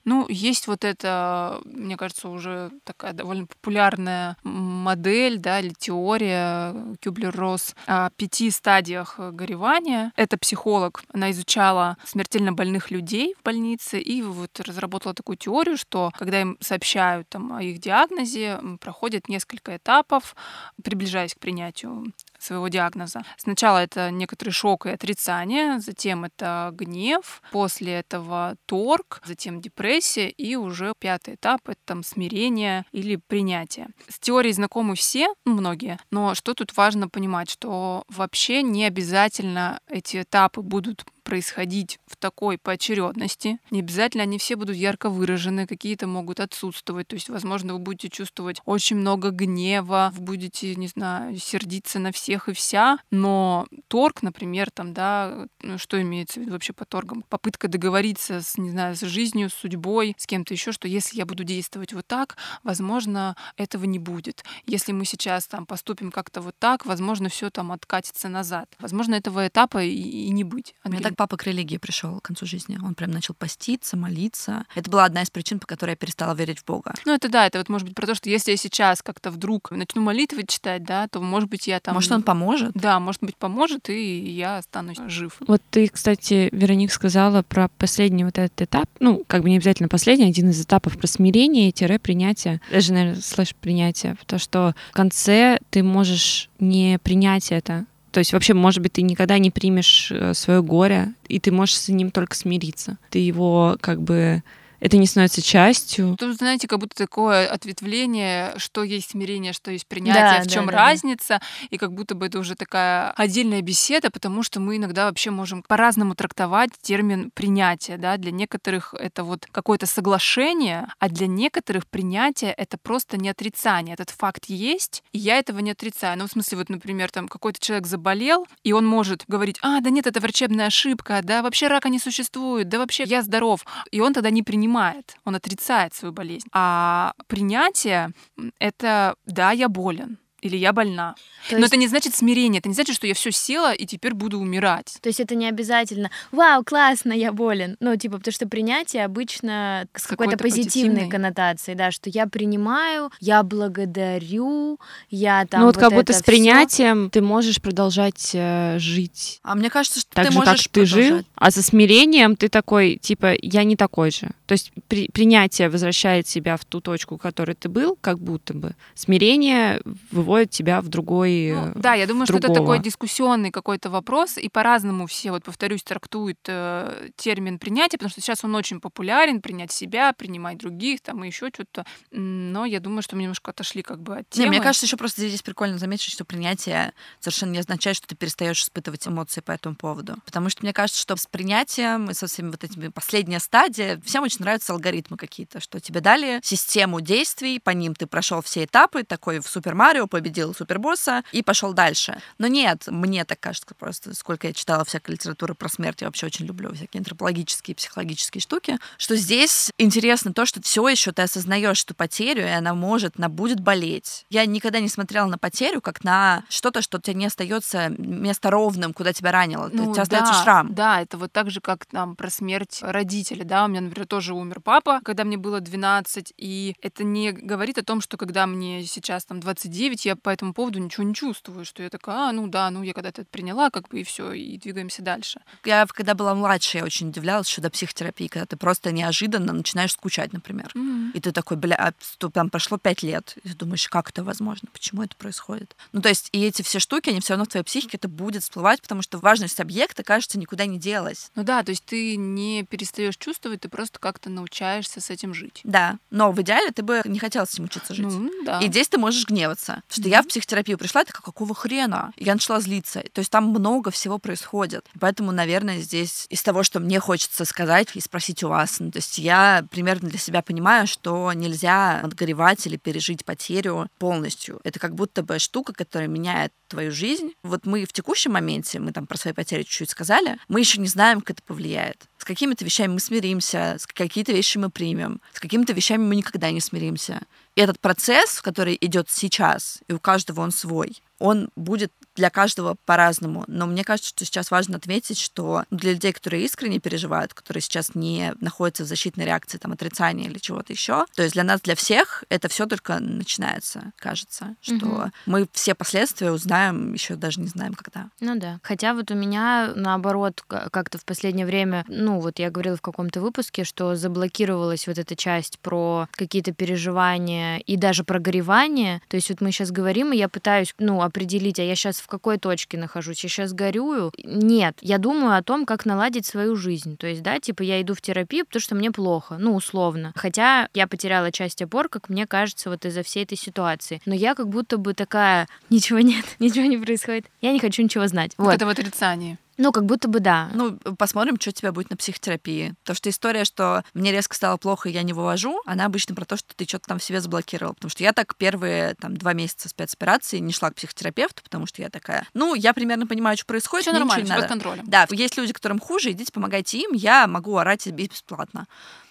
Ну, 0.05 0.27
есть 0.29 0.67
вот 0.67 0.85
это, 0.85 1.59
мне 1.65 1.97
кажется, 1.97 2.29
уже 2.29 2.71
такая 2.83 3.13
довольно 3.13 3.47
популярная 3.47 4.37
модель, 4.43 5.39
да, 5.39 5.59
или 5.59 5.73
теория 5.77 6.75
Кюблер-Росс 7.01 7.75
о 7.87 8.11
пяти 8.11 8.51
стадиях 8.51 9.19
горевания. 9.19 10.11
Это 10.15 10.37
психолог, 10.37 11.03
она 11.11 11.31
изучала 11.31 11.97
смертельно 12.05 12.53
больных 12.53 12.91
людей 12.91 13.35
в 13.39 13.43
больнице 13.43 13.99
и 13.99 14.21
вот 14.21 14.59
разработала 14.59 15.15
такую 15.15 15.37
теорию, 15.37 15.75
что 15.77 16.11
когда 16.17 16.39
им 16.41 16.57
сообщают 16.61 17.27
там, 17.29 17.53
о 17.53 17.63
их 17.63 17.79
диагнозе, 17.79 18.59
проходят 18.79 19.27
несколько 19.27 19.75
этапов, 19.77 20.35
приближаясь 20.83 21.33
к 21.33 21.39
принятию 21.39 22.13
своего 22.39 22.67
диагноза. 22.67 23.21
Сначала 23.37 23.79
это 23.79 24.11
некоторый 24.11 24.51
шок 24.51 24.85
и 24.85 24.89
отрицание, 24.89 25.79
затем 25.79 26.25
это 26.25 26.69
гнев, 26.73 27.41
после 27.51 27.93
этого 27.93 28.55
торг, 28.65 29.21
затем 29.25 29.61
депрессия 29.61 30.29
и 30.29 30.55
уже 30.55 30.93
пятый 30.99 31.35
этап— 31.35 31.61
это 31.69 31.79
там 31.85 32.03
смирение 32.03 32.85
или 32.91 33.15
принятие. 33.15 33.87
С 34.07 34.19
теорией 34.19 34.53
знакомы 34.53 34.95
все, 34.95 35.33
многие, 35.45 35.99
но 36.11 36.35
что 36.35 36.53
тут 36.53 36.75
важно 36.77 37.09
понимать, 37.09 37.49
что 37.49 38.03
вообще 38.09 38.61
не 38.63 38.85
обязательно 38.85 39.79
эти 39.87 40.21
этапы 40.21 40.61
будут 40.61 41.05
происходить 41.25 41.99
в 42.07 42.15
такой 42.15 42.57
поочередности. 42.57 43.59
Не 43.71 43.79
обязательно 43.79 44.23
они 44.23 44.37
все 44.37 44.55
будут 44.55 44.77
ярко 44.77 45.09
выражены, 45.09 45.67
какие-то 45.67 46.07
могут 46.07 46.39
отсутствовать. 46.39 47.07
То 47.07 47.15
есть, 47.15 47.29
возможно, 47.29 47.73
вы 47.73 47.79
будете 47.79 48.09
чувствовать 48.09 48.61
очень 48.63 48.95
много 48.95 49.31
гнева, 49.31 50.11
вы 50.15 50.21
будете, 50.21 50.75
не 50.75 50.87
знаю, 50.87 51.37
сердиться 51.37 51.99
на 51.99 52.11
всех 52.11 52.47
и 52.47 52.53
вся, 52.53 52.99
но 53.09 53.65
торг, 53.87 54.21
например, 54.21 54.69
там, 54.71 54.93
да, 54.93 55.47
ну, 55.61 55.77
что 55.77 55.99
имеется 56.01 56.39
в 56.39 56.43
виду 56.43 56.53
вообще 56.53 56.73
по 56.73 56.85
торгам? 56.85 57.23
Попытка 57.27 57.67
договориться 57.67 58.41
с, 58.41 58.57
не 58.57 58.69
знаю, 58.69 58.95
с 58.95 59.01
жизнью, 59.01 59.49
с 59.49 59.53
судьбой, 59.55 60.15
с 60.17 60.27
кем-то 60.27 60.53
еще, 60.53 60.71
что 60.71 60.87
если 60.87 61.17
я 61.17 61.25
буду 61.25 61.43
действовать 61.43 61.93
вот 61.93 62.05
так, 62.05 62.37
возможно, 62.63 63.35
этого 63.57 63.85
не 63.85 63.97
будет. 63.97 64.43
Если 64.67 64.91
мы 64.91 65.05
сейчас 65.05 65.47
там 65.47 65.65
поступим 65.65 66.11
как-то 66.11 66.41
вот 66.41 66.55
так, 66.59 66.85
возможно, 66.85 67.29
все 67.29 67.49
там 67.49 67.71
откатится 67.71 68.29
назад. 68.29 68.69
Возможно, 68.79 69.15
этого 69.15 69.47
этапа 69.47 69.83
и, 69.83 69.89
и 69.89 70.29
не 70.29 70.43
быть. 70.43 70.75
Меня 70.85 71.01
так 71.01 71.14
папа 71.15 71.37
к 71.37 71.43
религии 71.43 71.77
пришел 71.77 72.19
к 72.19 72.23
концу 72.23 72.45
жизни. 72.45 72.77
Он 72.83 72.95
прям 72.95 73.11
начал 73.11 73.33
поститься, 73.33 73.97
молиться. 73.97 74.65
Это 74.75 74.89
была 74.89 75.05
одна 75.05 75.21
из 75.21 75.29
причин, 75.29 75.59
по 75.59 75.67
которой 75.67 75.91
я 75.91 75.95
перестала 75.95 76.33
верить 76.33 76.59
в 76.59 76.65
Бога. 76.65 76.93
Ну, 77.05 77.13
это 77.13 77.29
да, 77.29 77.47
это 77.47 77.57
вот 77.57 77.69
может 77.69 77.87
быть 77.87 77.95
про 77.95 78.07
то, 78.07 78.15
что 78.15 78.29
если 78.29 78.51
я 78.51 78.57
сейчас 78.57 79.01
как-то 79.01 79.31
вдруг 79.31 79.71
начну 79.71 80.01
молитвы 80.01 80.43
читать, 80.47 80.83
да, 80.83 81.07
то, 81.07 81.19
может 81.19 81.49
быть, 81.49 81.67
я 81.67 81.79
там... 81.79 81.93
Может, 81.93 82.11
он 82.11 82.23
поможет? 82.23 82.71
Да, 82.73 82.99
может 82.99 83.21
быть, 83.21 83.37
поможет, 83.37 83.89
и 83.89 84.29
я 84.31 84.57
останусь 84.57 84.97
жив. 85.07 85.37
Вот 85.47 85.61
ты, 85.69 85.87
кстати, 85.87 86.49
Вероник 86.51 86.91
сказала 86.91 87.41
про 87.41 87.69
последний 87.77 88.23
вот 88.23 88.37
этот 88.37 88.61
этап, 88.61 88.89
ну, 88.99 89.23
как 89.27 89.43
бы 89.43 89.49
не 89.49 89.57
обязательно 89.57 89.89
последний, 89.89 90.25
один 90.25 90.49
из 90.49 90.61
этапов 90.61 90.97
про 90.97 91.07
смирение-принятие, 91.07 92.61
даже, 92.71 92.93
наверное, 92.93 93.21
слэш 93.21 93.55
принятие, 93.55 94.17
то, 94.25 94.37
что 94.37 94.75
в 94.91 94.93
конце 94.93 95.59
ты 95.69 95.83
можешь 95.83 96.49
не 96.59 96.99
принять 96.99 97.51
это, 97.51 97.85
то 98.15 98.19
есть 98.19 98.31
вообще, 98.31 98.53
может 98.53 98.81
быть, 98.81 98.93
ты 98.93 99.01
никогда 99.01 99.37
не 99.39 99.51
примешь 99.51 100.09
э, 100.09 100.33
свое 100.33 100.63
горе, 100.63 101.09
и 101.27 101.37
ты 101.37 101.51
можешь 101.51 101.75
с 101.75 101.89
ним 101.89 102.11
только 102.11 102.33
смириться. 102.33 102.97
Ты 103.09 103.19
его 103.19 103.75
как 103.81 104.01
бы 104.01 104.41
это 104.79 104.97
не 104.97 105.07
становится 105.07 105.41
частью. 105.41 106.15
Тут, 106.17 106.37
знаете, 106.37 106.67
как 106.67 106.79
будто 106.79 106.95
такое 106.95 107.47
ответвление, 107.47 108.53
что 108.57 108.83
есть 108.83 109.11
смирение, 109.11 109.53
что 109.53 109.71
есть 109.71 109.87
принятие, 109.87 110.39
да, 110.39 110.41
в 110.41 110.47
чем 110.47 110.67
да, 110.67 110.71
разница, 110.71 111.39
да. 111.39 111.41
и 111.69 111.77
как 111.77 111.93
будто 111.93 112.15
бы 112.15 112.27
это 112.27 112.39
уже 112.39 112.55
такая 112.55 113.11
отдельная 113.11 113.61
беседа, 113.61 114.11
потому 114.11 114.43
что 114.43 114.59
мы 114.59 114.77
иногда 114.77 115.05
вообще 115.05 115.31
можем 115.31 115.63
по-разному 115.63 116.15
трактовать 116.15 116.71
термин 116.81 117.31
принятие, 117.33 117.97
да, 117.97 118.17
для 118.17 118.31
некоторых 118.31 118.93
это 118.93 119.23
вот 119.23 119.47
какое-то 119.51 119.85
соглашение, 119.85 120.87
а 120.99 121.09
для 121.09 121.27
некоторых 121.27 121.87
принятие 121.87 122.51
это 122.51 122.77
просто 122.77 123.17
не 123.17 123.29
отрицание, 123.29 123.93
этот 123.93 124.09
факт 124.09 124.45
есть, 124.45 125.03
и 125.11 125.17
я 125.17 125.39
этого 125.39 125.59
не 125.59 125.71
отрицаю. 125.71 126.17
Ну, 126.17 126.27
в 126.27 126.31
смысле, 126.31 126.59
вот, 126.59 126.69
например, 126.69 127.11
там 127.11 127.27
какой-то 127.27 127.59
человек 127.59 127.87
заболел, 127.87 128.47
и 128.63 128.73
он 128.73 128.85
может 128.85 129.23
говорить, 129.27 129.57
а, 129.61 129.79
да 129.81 129.89
нет, 129.89 130.07
это 130.07 130.19
врачебная 130.19 130.67
ошибка, 130.67 131.21
да, 131.23 131.41
вообще 131.41 131.67
рака 131.67 131.89
не 131.89 131.99
существует, 131.99 132.69
да 132.69 132.79
вообще 132.79 133.03
я 133.03 133.21
здоров, 133.21 133.65
и 133.91 133.99
он 133.99 134.13
тогда 134.13 134.29
не 134.29 134.43
принимает 134.43 134.64
принимает, 134.65 135.17
он 135.25 135.35
отрицает 135.35 135.93
свою 135.93 136.13
болезнь. 136.13 136.47
А 136.51 137.13
принятие— 137.27 138.11
это 138.59 139.15
«да, 139.25 139.51
я 139.51 139.69
болен», 139.69 140.17
или 140.45 140.57
я 140.57 140.73
больна. 140.73 141.15
То 141.49 141.55
Но 141.55 141.59
есть... 141.59 141.73
это 141.73 141.77
не 141.77 141.87
значит 141.87 142.15
смирение, 142.15 142.59
это 142.59 142.69
не 142.69 142.75
значит, 142.75 142.95
что 142.95 143.07
я 143.07 143.13
все 143.13 143.31
села 143.31 143.73
и 143.73 143.85
теперь 143.85 144.13
буду 144.13 144.39
умирать. 144.39 144.97
То 145.01 145.09
есть 145.09 145.19
это 145.19 145.35
не 145.35 145.47
обязательно 145.47 146.09
«Вау, 146.31 146.63
классно, 146.63 147.13
я 147.13 147.31
болен». 147.31 147.77
Ну, 147.79 147.95
типа, 147.95 148.17
потому 148.17 148.33
что 148.33 148.47
принятие 148.47 149.05
обычно 149.05 149.87
с, 149.95 150.03
с 150.03 150.07
какой-то, 150.07 150.37
какой 150.37 150.49
позитивной, 150.49 150.65
позитивной 150.65 151.09
коннотацией, 151.09 151.75
да, 151.75 151.91
что 151.91 152.09
я 152.09 152.27
принимаю, 152.27 153.11
я 153.19 153.43
благодарю, 153.43 154.79
я 155.09 155.45
там 155.45 155.61
Ну, 155.61 155.65
вот, 155.67 155.75
вот 155.75 155.81
как 155.81 155.93
будто 155.93 156.13
с 156.13 156.23
принятием 156.23 157.09
ты 157.09 157.21
можешь 157.21 157.61
продолжать 157.61 158.31
э, 158.33 158.77
жить. 158.79 159.39
А 159.43 159.55
мне 159.55 159.69
кажется, 159.69 159.99
что 159.99 160.11
так 160.13 160.27
ты 160.27 160.31
же, 160.31 160.37
можешь 160.37 160.63
как 160.63 160.71
ты 160.71 160.85
жил, 160.85 161.23
а 161.35 161.51
со 161.51 161.61
смирением 161.61 162.35
ты 162.35 162.49
такой, 162.49 162.97
типа, 162.97 163.33
я 163.41 163.63
не 163.63 163.75
такой 163.75 164.11
же. 164.11 164.29
То 164.45 164.53
есть 164.53 164.71
при, 164.87 165.09
принятие 165.09 165.69
возвращает 165.69 166.27
себя 166.27 166.57
в 166.57 166.65
ту 166.65 166.81
точку, 166.81 167.17
в 167.17 167.21
которой 167.21 167.55
ты 167.55 167.69
был, 167.69 167.97
как 167.99 168.19
будто 168.19 168.53
бы. 168.53 168.75
Смирение 168.93 169.81
выводит 170.11 170.34
тебя 170.43 170.81
в 170.81 170.87
другой... 170.87 171.53
Ну, 171.53 171.71
да, 171.75 171.93
я 171.93 172.07
думаю, 172.07 172.27
другого. 172.27 172.43
что 172.43 172.51
это 172.51 172.61
такой 172.61 172.79
дискуссионный 172.79 173.51
какой-то 173.51 173.89
вопрос, 173.89 174.37
и 174.37 174.49
по-разному 174.49 175.07
все, 175.07 175.31
вот 175.31 175.43
повторюсь, 175.43 175.83
трактуют 175.83 176.39
э, 176.47 177.09
термин 177.15 177.59
принятия, 177.59 177.97
потому 177.97 178.09
что 178.09 178.21
сейчас 178.21 178.43
он 178.43 178.55
очень 178.55 178.79
популярен, 178.79 179.41
принять 179.41 179.71
себя, 179.71 180.13
принимать 180.13 180.57
других, 180.57 181.01
там 181.01 181.23
и 181.23 181.27
еще 181.27 181.49
что-то. 181.53 181.85
Но 182.11 182.65
я 182.65 182.79
думаю, 182.79 183.01
что 183.01 183.15
мы 183.15 183.23
немножко 183.23 183.51
отошли 183.51 183.81
как 183.81 184.01
бы 184.01 184.17
от 184.17 184.29
темы. 184.29 184.45
Не, 184.45 184.49
мне 184.49 184.61
кажется, 184.61 184.85
еще 184.85 184.97
просто 184.97 185.21
здесь 185.21 185.41
прикольно 185.41 185.77
заметить, 185.77 186.11
что 186.11 186.25
принятие 186.25 186.93
совершенно 187.19 187.51
не 187.51 187.59
означает, 187.59 187.97
что 187.97 188.07
ты 188.07 188.15
перестаешь 188.15 188.61
испытывать 188.61 189.07
эмоции 189.07 189.41
по 189.41 189.51
этому 189.51 189.75
поводу. 189.75 190.15
Потому 190.25 190.49
что 190.49 190.63
мне 190.63 190.73
кажется, 190.73 191.01
что 191.01 191.15
с 191.15 191.27
принятием 191.27 192.09
и 192.09 192.13
со 192.13 192.27
всеми 192.27 192.51
вот 192.51 192.63
этими 192.63 192.89
последняя 192.89 193.39
стадия, 193.39 194.01
всем 194.05 194.23
очень 194.23 194.39
нравятся 194.39 194.73
алгоритмы 194.73 195.17
какие-то, 195.17 195.59
что 195.59 195.79
тебе 195.79 196.01
дали 196.01 196.39
систему 196.43 197.01
действий, 197.01 197.59
по 197.59 197.69
ним 197.71 197.95
ты 197.95 198.07
прошел 198.07 198.41
все 198.41 198.65
этапы, 198.65 199.03
такой 199.03 199.39
в 199.39 199.47
Супер 199.47 199.75
Марио 199.75 200.07
победил 200.15 200.55
супербосса 200.55 201.23
и 201.33 201.43
пошел 201.43 201.73
дальше. 201.73 202.21
Но 202.37 202.47
нет, 202.47 202.85
мне 202.87 203.25
так 203.25 203.37
кажется 203.37 203.75
просто, 203.77 204.15
сколько 204.15 204.47
я 204.47 204.53
читала 204.53 204.85
всякой 204.85 205.11
литературы 205.11 205.55
про 205.55 205.67
смерть, 205.67 205.99
я 205.99 206.07
вообще 206.07 206.27
очень 206.27 206.45
люблю 206.45 206.73
всякие 206.73 206.99
антропологические, 206.99 207.75
психологические 207.75 208.41
штуки, 208.41 208.79
что 208.97 209.17
здесь 209.17 209.73
интересно 209.77 210.33
то, 210.33 210.45
что 210.45 210.61
все 210.61 210.87
еще 210.87 211.11
ты 211.11 211.23
осознаешь 211.23 211.83
эту 211.83 211.95
потерю, 211.95 212.43
и 212.43 212.49
она 212.49 212.73
может, 212.73 213.15
она 213.17 213.27
будет 213.27 213.59
болеть. 213.59 214.25
Я 214.29 214.45
никогда 214.45 214.79
не 214.79 214.87
смотрела 214.87 215.27
на 215.27 215.37
потерю 215.37 215.81
как 215.81 216.05
на 216.05 216.45
что-то, 216.47 216.81
что 216.81 216.97
у 216.97 217.01
тебя 217.01 217.15
не 217.15 217.25
остается 217.25 217.89
место 217.89 218.49
ровным, 218.49 218.93
куда 218.93 219.11
тебя 219.11 219.33
ранило. 219.33 219.69
Ну, 219.73 219.89
у 219.89 219.93
тебя 219.93 219.95
да, 219.95 220.01
остается 220.03 220.43
шрам. 220.43 220.73
Да, 220.73 221.01
это 221.01 221.17
вот 221.17 221.33
так 221.33 221.51
же, 221.51 221.59
как 221.59 221.85
там 221.87 222.15
про 222.15 222.29
смерть 222.29 222.79
родителя, 222.81 223.43
да, 223.43 223.65
у 223.65 223.67
меня, 223.67 223.81
например, 223.81 224.07
тоже 224.07 224.33
умер 224.33 224.61
папа, 224.61 225.01
когда 225.03 225.25
мне 225.25 225.35
было 225.35 225.59
12, 225.59 226.33
и 226.37 226.77
это 226.81 227.03
не 227.03 227.33
говорит 227.33 227.77
о 227.77 227.83
том, 227.83 227.99
что 227.99 228.15
когда 228.15 228.47
мне 228.47 228.85
сейчас 228.85 229.25
там 229.25 229.41
29, 229.41 230.04
я 230.05 230.15
по 230.15 230.29
этому 230.29 230.53
поводу 230.53 230.79
ничего 230.79 231.03
не 231.03 231.13
чувствую, 231.13 231.65
что 231.65 231.83
я 231.83 231.89
такая, 231.89 232.29
а, 232.29 232.31
ну 232.31 232.47
да, 232.47 232.69
ну 232.69 232.83
я 232.83 232.93
когда-то 232.93 233.21
это 233.21 233.29
приняла, 233.29 233.69
как 233.69 233.89
бы 233.89 233.99
и 233.99 234.03
все, 234.03 234.31
и 234.31 234.57
двигаемся 234.57 235.01
дальше. 235.01 235.41
Я 235.63 235.85
когда 235.87 236.13
была 236.13 236.35
младше, 236.35 236.77
я 236.77 236.83
очень 236.83 237.09
удивлялась 237.09 237.47
еще 237.47 237.61
до 237.61 237.69
психотерапии, 237.69 238.27
когда 238.27 238.45
ты 238.45 238.57
просто 238.57 238.91
неожиданно 238.91 239.53
начинаешь 239.53 239.93
скучать, 239.93 240.33
например. 240.33 240.71
Mm-hmm. 240.75 241.11
И 241.13 241.19
ты 241.19 241.31
такой, 241.31 241.57
бля, 241.57 241.75
а, 241.75 242.29
там 242.29 242.49
прошло 242.49 242.77
пять 242.77 243.03
лет, 243.03 243.37
и 243.43 243.49
ты 243.49 243.55
думаешь, 243.55 243.87
как 243.87 244.09
это 244.09 244.23
возможно, 244.23 244.69
почему 244.71 245.03
это 245.03 245.15
происходит? 245.15 245.75
Ну 245.91 246.01
то 246.01 246.09
есть 246.09 246.29
и 246.31 246.43
эти 246.43 246.61
все 246.61 246.79
штуки, 246.79 247.09
они 247.09 247.19
все 247.19 247.33
равно 247.33 247.45
в 247.45 247.49
твоей 247.49 247.63
психике 247.63 247.97
это 247.97 248.07
будет 248.07 248.43
всплывать, 248.43 248.81
потому 248.81 249.01
что 249.01 249.17
важность 249.17 249.59
объекта, 249.59 250.03
кажется, 250.03 250.39
никуда 250.39 250.65
не 250.65 250.79
делась. 250.79 251.31
Ну 251.35 251.43
да, 251.43 251.63
то 251.63 251.71
есть 251.71 251.85
ты 251.85 252.15
не 252.15 252.63
перестаешь 252.63 253.17
чувствовать, 253.17 253.61
ты 253.61 253.69
просто 253.69 253.99
как-то 253.99 254.29
научаешься 254.29 255.01
с 255.01 255.09
этим 255.09 255.33
жить. 255.33 255.61
Да, 255.63 255.97
но 256.09 256.31
в 256.31 256.41
идеале 256.41 256.71
ты 256.71 256.83
бы 256.83 257.01
не 257.05 257.19
хотела 257.19 257.45
с 257.45 257.53
этим 257.53 257.65
учиться 257.65 257.93
жить. 257.93 258.05
Ну, 258.05 258.31
да. 258.43 258.59
И 258.59 258.67
здесь 258.67 258.87
ты 258.87 258.97
можешь 258.97 259.25
гневаться. 259.27 259.81
Что 259.95 260.03
mm-hmm. 260.03 260.11
я 260.11 260.21
в 260.21 260.27
психотерапию 260.27 260.77
пришла, 260.77 261.05
такая, 261.05 261.21
какого 261.21 261.55
хрена? 261.55 262.11
Я 262.17 262.33
начала 262.33 262.59
злиться. 262.59 263.01
То 263.13 263.19
есть 263.19 263.31
там 263.31 263.45
много 263.45 263.91
всего 263.91 264.17
происходит. 264.17 264.85
Поэтому, 264.99 265.31
наверное, 265.31 265.79
здесь 265.79 266.25
из 266.29 266.43
того, 266.43 266.63
что 266.63 266.81
мне 266.81 266.99
хочется 266.99 267.45
сказать 267.45 267.87
и 267.93 268.01
спросить 268.01 268.43
у 268.43 268.49
вас, 268.49 268.81
ну, 268.81 268.91
то 268.91 268.97
есть 268.97 269.17
я 269.19 269.65
примерно 269.71 270.09
для 270.09 270.19
себя 270.19 270.41
понимаю, 270.41 270.85
что 270.85 271.31
нельзя 271.31 272.01
отгоревать 272.01 272.67
или 272.67 272.75
пережить 272.75 273.23
потерю 273.23 273.87
полностью. 273.97 274.59
Это 274.65 274.81
как 274.81 274.95
будто 274.95 275.23
бы 275.23 275.39
штука, 275.39 275.71
которая 275.71 276.09
меняет 276.09 276.51
твою 276.67 276.91
жизнь. 276.91 277.31
Вот 277.43 277.65
мы 277.65 277.85
в 277.85 277.93
текущем 277.93 278.33
моменте, 278.33 278.79
мы 278.79 278.91
там 278.91 279.07
про 279.07 279.17
свои 279.17 279.33
потери 279.33 279.63
чуть-чуть 279.63 279.91
сказали, 279.91 280.37
мы 280.49 280.59
еще 280.59 280.81
не 280.81 280.87
знаем, 280.87 281.21
как 281.21 281.37
это 281.37 281.43
повлияет. 281.43 282.05
С 282.25 282.27
какими-то 282.27 282.65
вещами 282.65 282.93
мы 282.93 282.99
смиримся, 282.99 283.75
с 283.77 283.85
какие-то 283.85 284.31
вещи 284.31 284.57
мы 284.57 284.71
примем, 284.71 285.21
с 285.31 285.39
какими-то 285.39 285.73
вещами 285.73 286.01
мы 286.01 286.15
никогда 286.15 286.49
не 286.49 286.59
смиримся. 286.59 287.21
И 287.53 287.61
этот 287.61 287.79
процесс, 287.79 288.41
который 288.41 288.75
идет 288.81 289.11
сейчас, 289.11 289.83
и 289.87 289.93
у 289.93 289.99
каждого 289.99 290.41
он 290.41 290.49
свой, 290.51 291.03
он 291.19 291.51
будет 291.55 291.91
для 292.15 292.29
каждого 292.29 292.75
по-разному. 292.85 293.43
Но 293.47 293.65
мне 293.65 293.83
кажется, 293.83 294.09
что 294.09 294.25
сейчас 294.25 294.51
важно 294.51 294.77
отметить, 294.77 295.19
что 295.19 295.63
для 295.71 295.93
людей, 295.93 296.13
которые 296.13 296.45
искренне 296.45 296.79
переживают, 296.79 297.33
которые 297.33 297.61
сейчас 297.61 297.95
не 297.95 298.33
находятся 298.39 298.83
в 298.83 298.87
защитной 298.87 299.25
реакции, 299.25 299.57
там, 299.57 299.71
отрицания 299.71 300.29
или 300.29 300.37
чего-то 300.37 300.73
еще, 300.73 301.05
то 301.15 301.23
есть 301.23 301.33
для 301.33 301.43
нас, 301.43 301.61
для 301.61 301.75
всех 301.75 302.23
это 302.29 302.47
все 302.47 302.65
только 302.65 302.99
начинается, 302.99 303.91
кажется, 303.97 304.55
что 304.61 304.85
угу. 304.85 305.11
мы 305.25 305.47
все 305.51 305.75
последствия 305.75 306.31
узнаем, 306.31 306.93
еще 306.93 307.15
даже 307.15 307.41
не 307.41 307.47
знаем, 307.47 307.73
когда. 307.73 308.09
Ну 308.19 308.37
да. 308.37 308.59
Хотя 308.63 308.93
вот 308.93 309.11
у 309.11 309.15
меня, 309.15 309.73
наоборот, 309.75 310.43
как-то 310.47 310.97
в 310.97 311.05
последнее 311.05 311.45
время, 311.45 311.85
ну 311.87 312.19
вот 312.19 312.39
я 312.39 312.49
говорила 312.49 312.77
в 312.77 312.81
каком-то 312.81 313.21
выпуске, 313.21 313.63
что 313.63 313.95
заблокировалась 313.95 314.87
вот 314.87 314.97
эта 314.97 315.15
часть 315.15 315.59
про 315.59 316.07
какие-то 316.11 316.53
переживания 316.53 317.57
и 317.57 317.77
даже 317.77 318.03
прогоревание. 318.03 319.01
То 319.07 319.17
есть 319.17 319.29
вот 319.29 319.41
мы 319.41 319.51
сейчас 319.51 319.71
говорим, 319.71 320.13
и 320.13 320.17
я 320.17 320.29
пытаюсь, 320.29 320.73
ну, 320.79 321.01
определить, 321.01 321.59
а 321.59 321.63
я 321.63 321.75
сейчас 321.75 321.99
в 322.05 322.07
какой 322.07 322.37
точке 322.37 322.77
нахожусь, 322.77 323.23
я 323.23 323.29
сейчас 323.29 323.51
горюю. 323.51 324.11
Нет, 324.23 324.77
я 324.81 324.99
думаю 324.99 325.35
о 325.35 325.41
том, 325.41 325.65
как 325.65 325.85
наладить 325.85 326.27
свою 326.27 326.55
жизнь. 326.55 326.97
То 326.97 327.07
есть, 327.07 327.23
да, 327.23 327.39
типа 327.39 327.63
я 327.63 327.81
иду 327.81 327.95
в 327.95 328.01
терапию, 328.01 328.45
потому 328.45 328.61
что 328.61 328.75
мне 328.75 328.91
плохо, 328.91 329.37
ну, 329.39 329.55
условно. 329.55 330.13
Хотя 330.15 330.69
я 330.75 330.85
потеряла 330.85 331.31
часть 331.31 331.63
опор, 331.63 331.89
как 331.89 332.09
мне 332.09 332.27
кажется, 332.27 332.69
вот 332.69 332.85
из-за 332.85 333.01
всей 333.01 333.23
этой 333.23 333.39
ситуации. 333.39 334.03
Но 334.05 334.13
я 334.13 334.35
как 334.35 334.49
будто 334.49 334.77
бы 334.77 334.93
такая, 334.93 335.47
ничего 335.71 335.99
нет, 335.99 336.25
ничего 336.39 336.65
не 336.65 336.77
происходит. 336.77 337.25
Я 337.41 337.51
не 337.51 337.59
хочу 337.59 337.81
ничего 337.81 338.05
знать. 338.07 338.33
Вот. 338.37 338.53
Это 338.53 338.67
в 338.67 338.69
отрицании. 338.69 339.39
Ну, 339.57 339.71
как 339.71 339.85
будто 339.85 340.07
бы 340.07 340.19
да. 340.19 340.49
Ну, 340.53 340.77
посмотрим, 340.97 341.39
что 341.39 341.49
у 341.49 341.53
тебя 341.53 341.71
будет 341.71 341.89
на 341.89 341.97
психотерапии. 341.97 342.75
Потому 342.81 342.95
что 342.95 343.09
история, 343.09 343.45
что 343.45 343.83
мне 343.93 344.11
резко 344.11 344.35
стало 344.35 344.57
плохо, 344.57 344.89
и 344.89 344.91
я 344.91 345.03
не 345.03 345.13
вывожу, 345.13 345.61
она 345.65 345.85
обычно 345.85 346.13
про 346.15 346.25
то, 346.25 346.35
что 346.37 346.53
ты 346.55 346.65
что-то 346.65 346.87
там 346.87 346.99
в 346.99 347.03
себе 347.03 347.21
заблокировал. 347.21 347.73
Потому 347.73 347.89
что 347.89 348.03
я 348.03 348.13
так 348.13 348.35
первые 348.35 348.95
там 348.95 349.15
два 349.15 349.33
месяца 349.33 349.69
спецоперации 349.69 350.39
не 350.39 350.51
шла 350.51 350.71
к 350.71 350.75
психотерапевту, 350.75 351.43
потому 351.43 351.65
что 351.65 351.81
я 351.81 351.89
такая, 351.89 352.27
ну, 352.33 352.53
я 352.53 352.73
примерно 352.73 353.07
понимаю, 353.07 353.37
что 353.37 353.45
происходит. 353.45 353.85
Все 353.85 353.93
нормально, 353.93 354.25
не 354.25 354.35
под 354.35 354.47
контролем. 354.47 354.83
Да, 354.87 355.07
есть 355.09 355.37
люди, 355.37 355.53
которым 355.53 355.79
хуже, 355.79 356.11
идите, 356.11 356.31
помогайте 356.31 356.77
им, 356.79 356.91
я 356.93 357.27
могу 357.27 357.55
орать 357.57 357.87
бесплатно. 357.87 358.67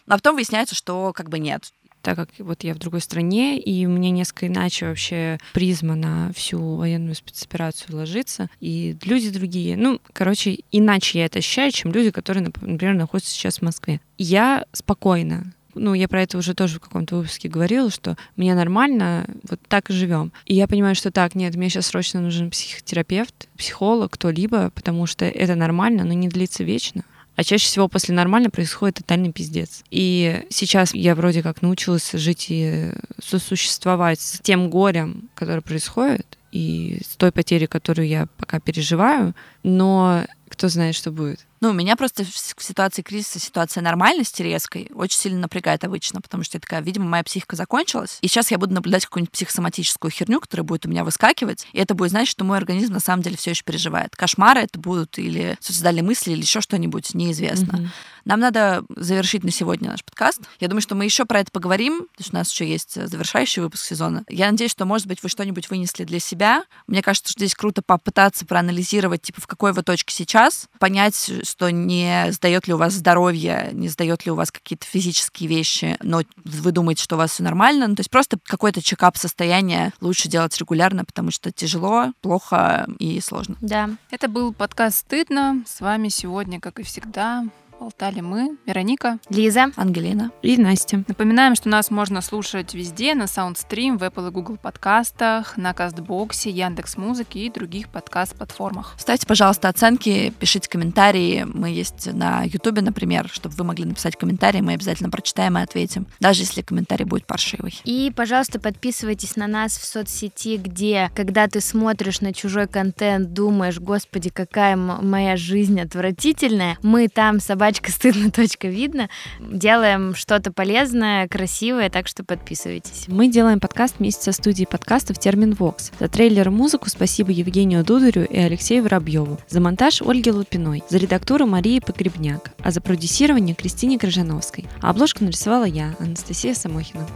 А 0.07 0.17
потом 0.17 0.35
выясняется, 0.35 0.75
что 0.75 1.13
как 1.15 1.31
бы 1.31 1.39
нет. 1.39 1.73
Так 2.05 2.17
как 2.17 2.29
вот 2.39 2.63
я 2.63 2.75
в 2.75 2.79
другой 2.79 3.01
стране, 3.01 3.59
и 3.59 3.87
меня 3.87 4.11
несколько 4.11 4.47
иначе 4.47 4.87
вообще 4.87 5.39
призма 5.55 5.95
на 5.95 6.33
всю 6.35 6.77
военную 6.77 7.15
спецоперацию 7.15 7.97
ложится, 7.97 8.51
и 8.61 8.97
люди 9.05 9.31
другие. 9.31 9.77
Ну, 9.77 10.01
короче, 10.13 10.59
иначе 10.71 11.21
я 11.21 11.25
это 11.25 11.39
ощущаю, 11.39 11.73
чем 11.73 11.93
люди, 11.93 12.11
которые, 12.11 12.45
нап- 12.45 12.65
например, 12.65 12.95
находятся 12.95 13.33
сейчас 13.33 13.59
в 13.59 13.63
Москве. 13.63 14.01
Я 14.19 14.67
спокойна. 14.73 15.53
Ну, 15.75 15.95
я 15.95 16.07
про 16.07 16.23
это 16.23 16.39
уже 16.39 16.55
тоже 16.55 16.77
в 16.77 16.83
каком-то 16.83 17.17
выпуске 17.17 17.49
говорила, 17.49 17.91
что 17.91 18.17
мне 18.37 18.55
нормально, 18.55 19.27
вот 19.49 19.61
так 19.67 19.91
и 19.91 19.93
живем. 19.93 20.33
И 20.45 20.55
я 20.55 20.69
понимаю, 20.69 20.95
что 20.95 21.11
так, 21.11 21.35
нет, 21.35 21.57
мне 21.57 21.69
сейчас 21.69 21.87
срочно 21.87 22.21
нужен 22.21 22.51
психотерапевт, 22.51 23.49
психолог, 23.57 24.13
кто-либо, 24.13 24.71
потому 24.71 25.07
что 25.07 25.25
это 25.25 25.57
нормально, 25.57 26.05
но 26.05 26.13
не 26.13 26.29
длится 26.29 26.63
вечно. 26.63 27.03
А 27.37 27.45
чаще 27.45 27.67
всего 27.67 27.89
после 27.89 28.15
нормально 28.15 28.51
происходит 28.51 28.97
тотальный 28.97 29.33
пиздец. 29.33 29.83
И 29.91 30.45
сейчас 30.51 30.95
я 30.95 31.15
вроде 31.15 31.43
как 31.43 31.63
научилась 31.63 32.13
жить 32.13 32.47
и 32.49 32.93
сосуществовать 33.23 34.21
с 34.21 34.41
тем 34.41 34.71
горем, 34.71 35.29
которое 35.35 35.61
происходит, 35.63 36.39
и 36.53 37.01
с 37.05 37.17
той 37.17 37.33
потерей, 37.33 37.67
которую 37.67 38.07
я 38.07 38.27
пока 38.37 38.61
переживаю, 38.61 39.35
но 39.65 40.25
кто 40.49 40.69
знает, 40.69 40.95
что 40.95 41.11
будет. 41.11 41.45
Ну, 41.65 41.73
меня 41.73 41.97
просто 41.97 42.25
в 42.25 42.63
ситуации 42.63 43.01
кризиса, 43.01 43.41
ситуация 43.41 43.81
нормальности 43.83 44.43
резкой 44.43 44.91
очень 44.93 45.19
сильно 45.19 45.41
напрягает 45.41 45.83
обычно, 45.83 46.21
потому 46.21 46.45
что 46.45 46.59
я 46.59 46.61
такая, 46.61 46.83
видимо, 46.83 47.07
моя 47.07 47.25
психика 47.25 47.57
закончилась, 47.57 48.19
и 48.21 48.29
сейчас 48.29 48.51
я 48.51 48.59
буду 48.59 48.75
наблюдать 48.75 49.07
какую-нибудь 49.07 49.33
психосоматическую 49.33 50.11
херню, 50.11 50.41
которая 50.41 50.63
будет 50.63 50.85
у 50.85 50.91
меня 50.91 51.05
выскакивать, 51.05 51.67
и 51.73 51.79
это 51.79 51.95
будет 51.95 52.11
значить, 52.11 52.33
что 52.33 52.45
мой 52.45 52.59
организм 52.59 52.93
на 52.93 53.01
самом 53.01 53.23
деле 53.23 53.39
все 53.39 53.53
еще 53.53 53.65
переживает. 53.65 54.15
Кошмары 54.15 54.61
это 54.61 54.79
будут 54.79 55.19
или 55.19 55.57
суицидальные 55.59 56.03
мысли, 56.03 56.33
или 56.33 56.43
еще 56.43 56.61
что-нибудь, 56.61 57.15
неизвестно. 57.15 57.79
Мгм. 57.79 57.93
Нам 58.25 58.41
надо 58.41 58.85
завершить 58.97 59.45
на 59.45 59.51
сегодня 59.51 59.91
наш 59.91 60.05
подкаст. 60.05 60.41
Я 60.61 60.69
думаю, 60.69 60.81
что 60.81 60.95
мы 60.95 61.05
еще 61.05 61.25
про 61.25 61.41
это 61.41 61.51
поговорим, 61.51 62.07
потому 62.13 62.25
что 62.25 62.33
у 62.33 62.39
нас 62.39 62.51
еще 62.51 62.69
есть 62.69 62.97
э, 62.97 63.07
завершающий 63.07 63.63
выпуск 63.63 63.85
сезона. 63.85 64.25
Я 64.29 64.51
надеюсь, 64.51 64.71
что, 64.71 64.87
может 64.87 65.07
быть, 65.07 65.23
вы 65.23 65.29
что-нибудь 65.29 65.69
вынесли 65.69 66.05
для 66.05 66.21
себя. 66.21 66.65
Мне 66.87 67.03
кажется, 67.03 67.33
что 67.33 67.41
здесь 67.41 67.55
круто 67.55 67.83
попытаться 67.83 68.47
проанализировать, 68.47 69.23
типа, 69.23 69.41
в 69.41 69.47
какой 69.47 69.73
вы 69.73 69.83
точке 69.83 70.15
сейчас, 70.15 70.69
понять, 70.79 71.31
что 71.43 71.71
не 71.71 72.33
сдает 72.33 72.67
ли 72.67 72.75
у 72.75 72.79
вас 72.79 72.95
здоровье, 72.95 73.71
не 73.73 73.89
сдает 73.89 74.25
ли 74.25 74.33
у 74.33 74.35
вас 74.35 74.51
какие-то 74.51 74.87
физические 74.87 75.49
вещи, 75.49 75.97
но 76.03 76.23
вы 76.45 76.73
думаете, 76.73 77.03
что 77.03 77.17
у 77.17 77.19
вас 77.19 77.33
все 77.33 77.43
нормально. 77.43 77.89
Ну, 77.89 77.95
то 77.95 78.01
есть 78.01 78.11
просто 78.11 78.39
какой-то 78.43 78.81
чекап 78.81 79.17
состояния 79.17 79.93
лучше 80.01 80.29
делать 80.29 80.57
регулярно, 80.59 81.05
потому 81.05 81.31
что 81.31 81.53
тяжело, 81.53 82.13
плохо 82.23 82.87
и 82.99 83.21
сложно. 83.21 83.57
Да. 83.61 83.91
Это 84.11 84.29
был 84.29 84.53
подкаст 84.55 84.99
«Стыдно». 84.99 85.63
С 85.67 85.81
вами 85.81 86.09
сегодня, 86.09 86.61
как 86.61 86.81
и 86.81 86.83
всегда, 86.83 87.45
болтали 87.79 88.21
мы, 88.21 88.57
Вероника. 88.67 89.19
Лиза. 89.29 89.71
Ангелина. 89.77 90.31
И 90.43 90.57
Настя. 90.57 91.05
Напоминаем, 91.07 91.55
что 91.55 91.69
нас 91.69 91.91
можно 91.91 92.21
слушать 92.21 92.75
везде, 92.75 93.15
на 93.15 93.25
Soundstream, 93.25 93.99
в 93.99 94.03
Apple 94.03 94.29
и 94.29 94.31
Google 94.31 94.57
подкастах, 94.57 95.57
на 95.57 95.75
Кастбоксе, 95.75 96.51
Яндекс 96.51 96.97
Музыке 96.97 97.41
и 97.41 97.51
других 97.51 97.89
подкаст-платформах. 97.89 98.95
Ставьте, 98.99 99.27
пожалуйста, 99.27 99.69
оценки, 99.69 100.33
пишите 100.39 100.69
комментарии. 100.69 101.47
Мы 101.53 101.71
есть 101.71 102.13
на 102.13 102.43
Ютубе, 102.45 102.83
например, 102.83 103.29
чтобы 103.31 103.55
вы 103.55 103.65
могли 103.65 103.85
написать 103.85 104.17
комментарий. 104.17 104.61
Мы 104.61 104.73
обязательно 104.73 105.11
прочитаем 105.11 105.59
и 105.59 105.63
ответим, 105.63 106.07
даже 106.21 106.43
если 106.43 106.63
комментарий 106.63 107.05
будет 107.05 107.27
паршивый. 107.27 107.79
И, 107.85 108.13
пожалуйста, 108.15 108.59
подписывайтесь 108.59 109.37
на 109.37 109.47
нас 109.47 109.77
в 109.77 109.85
соцсети, 109.85 110.57
где, 110.57 111.11
когда 111.15 111.47
ты 111.49 111.61
смотришь 111.61 112.21
на 112.21 112.33
чужой 112.33 112.67
контент, 112.67 113.33
думаешь, 113.33 113.79
господи, 113.79 114.31
какая 114.31 114.77
моя 114.77 115.37
жизнь 115.37 115.81
отвратительная, 115.81 116.79
мы 116.83 117.09
там, 117.09 117.41
собачка 117.41 117.74
стыдно, 117.91 118.31
точка 118.31 118.69
видно, 118.69 119.09
делаем 119.41 120.15
что-то 120.15 120.53
полезное, 120.53 121.29
красивое, 121.29 121.91
так 121.91 122.09
что 122.09 122.25
подписывайтесь. 122.25 123.05
Мы 123.09 123.29
делаем 123.29 123.61
подкаст 123.61 123.97
вместе 123.99 124.23
со 124.23 124.33
студией 124.33 124.67
подкастов 124.67 125.19
Термин 125.19 125.55
Вокс. 125.55 125.93
За 125.99 126.09
трейлер 126.09 126.49
и 126.49 126.51
музыку 126.51 126.89
спасибо 126.89 127.31
Евгению 127.31 127.85
Дударю 127.85 128.27
и 128.27 128.39
Алексею 128.39 128.83
Воробьеву. 128.83 129.39
За 129.49 129.61
монтаж 129.61 130.03
Ольге 130.03 130.33
Лупиной. 130.33 130.83
За 130.89 130.99
редактуру 130.99 131.47
Марии 131.47 131.81
Погребняк. 131.81 132.53
А 132.63 132.71
за 132.71 132.81
продюсирование 132.81 133.55
Кристине 133.55 133.99
Крыжановской. 133.99 134.67
А 134.81 134.91
обложку 134.91 135.25
нарисовала 135.25 135.65
я, 135.65 135.95
Анастасия 135.99 136.55
Самохина. 136.55 137.07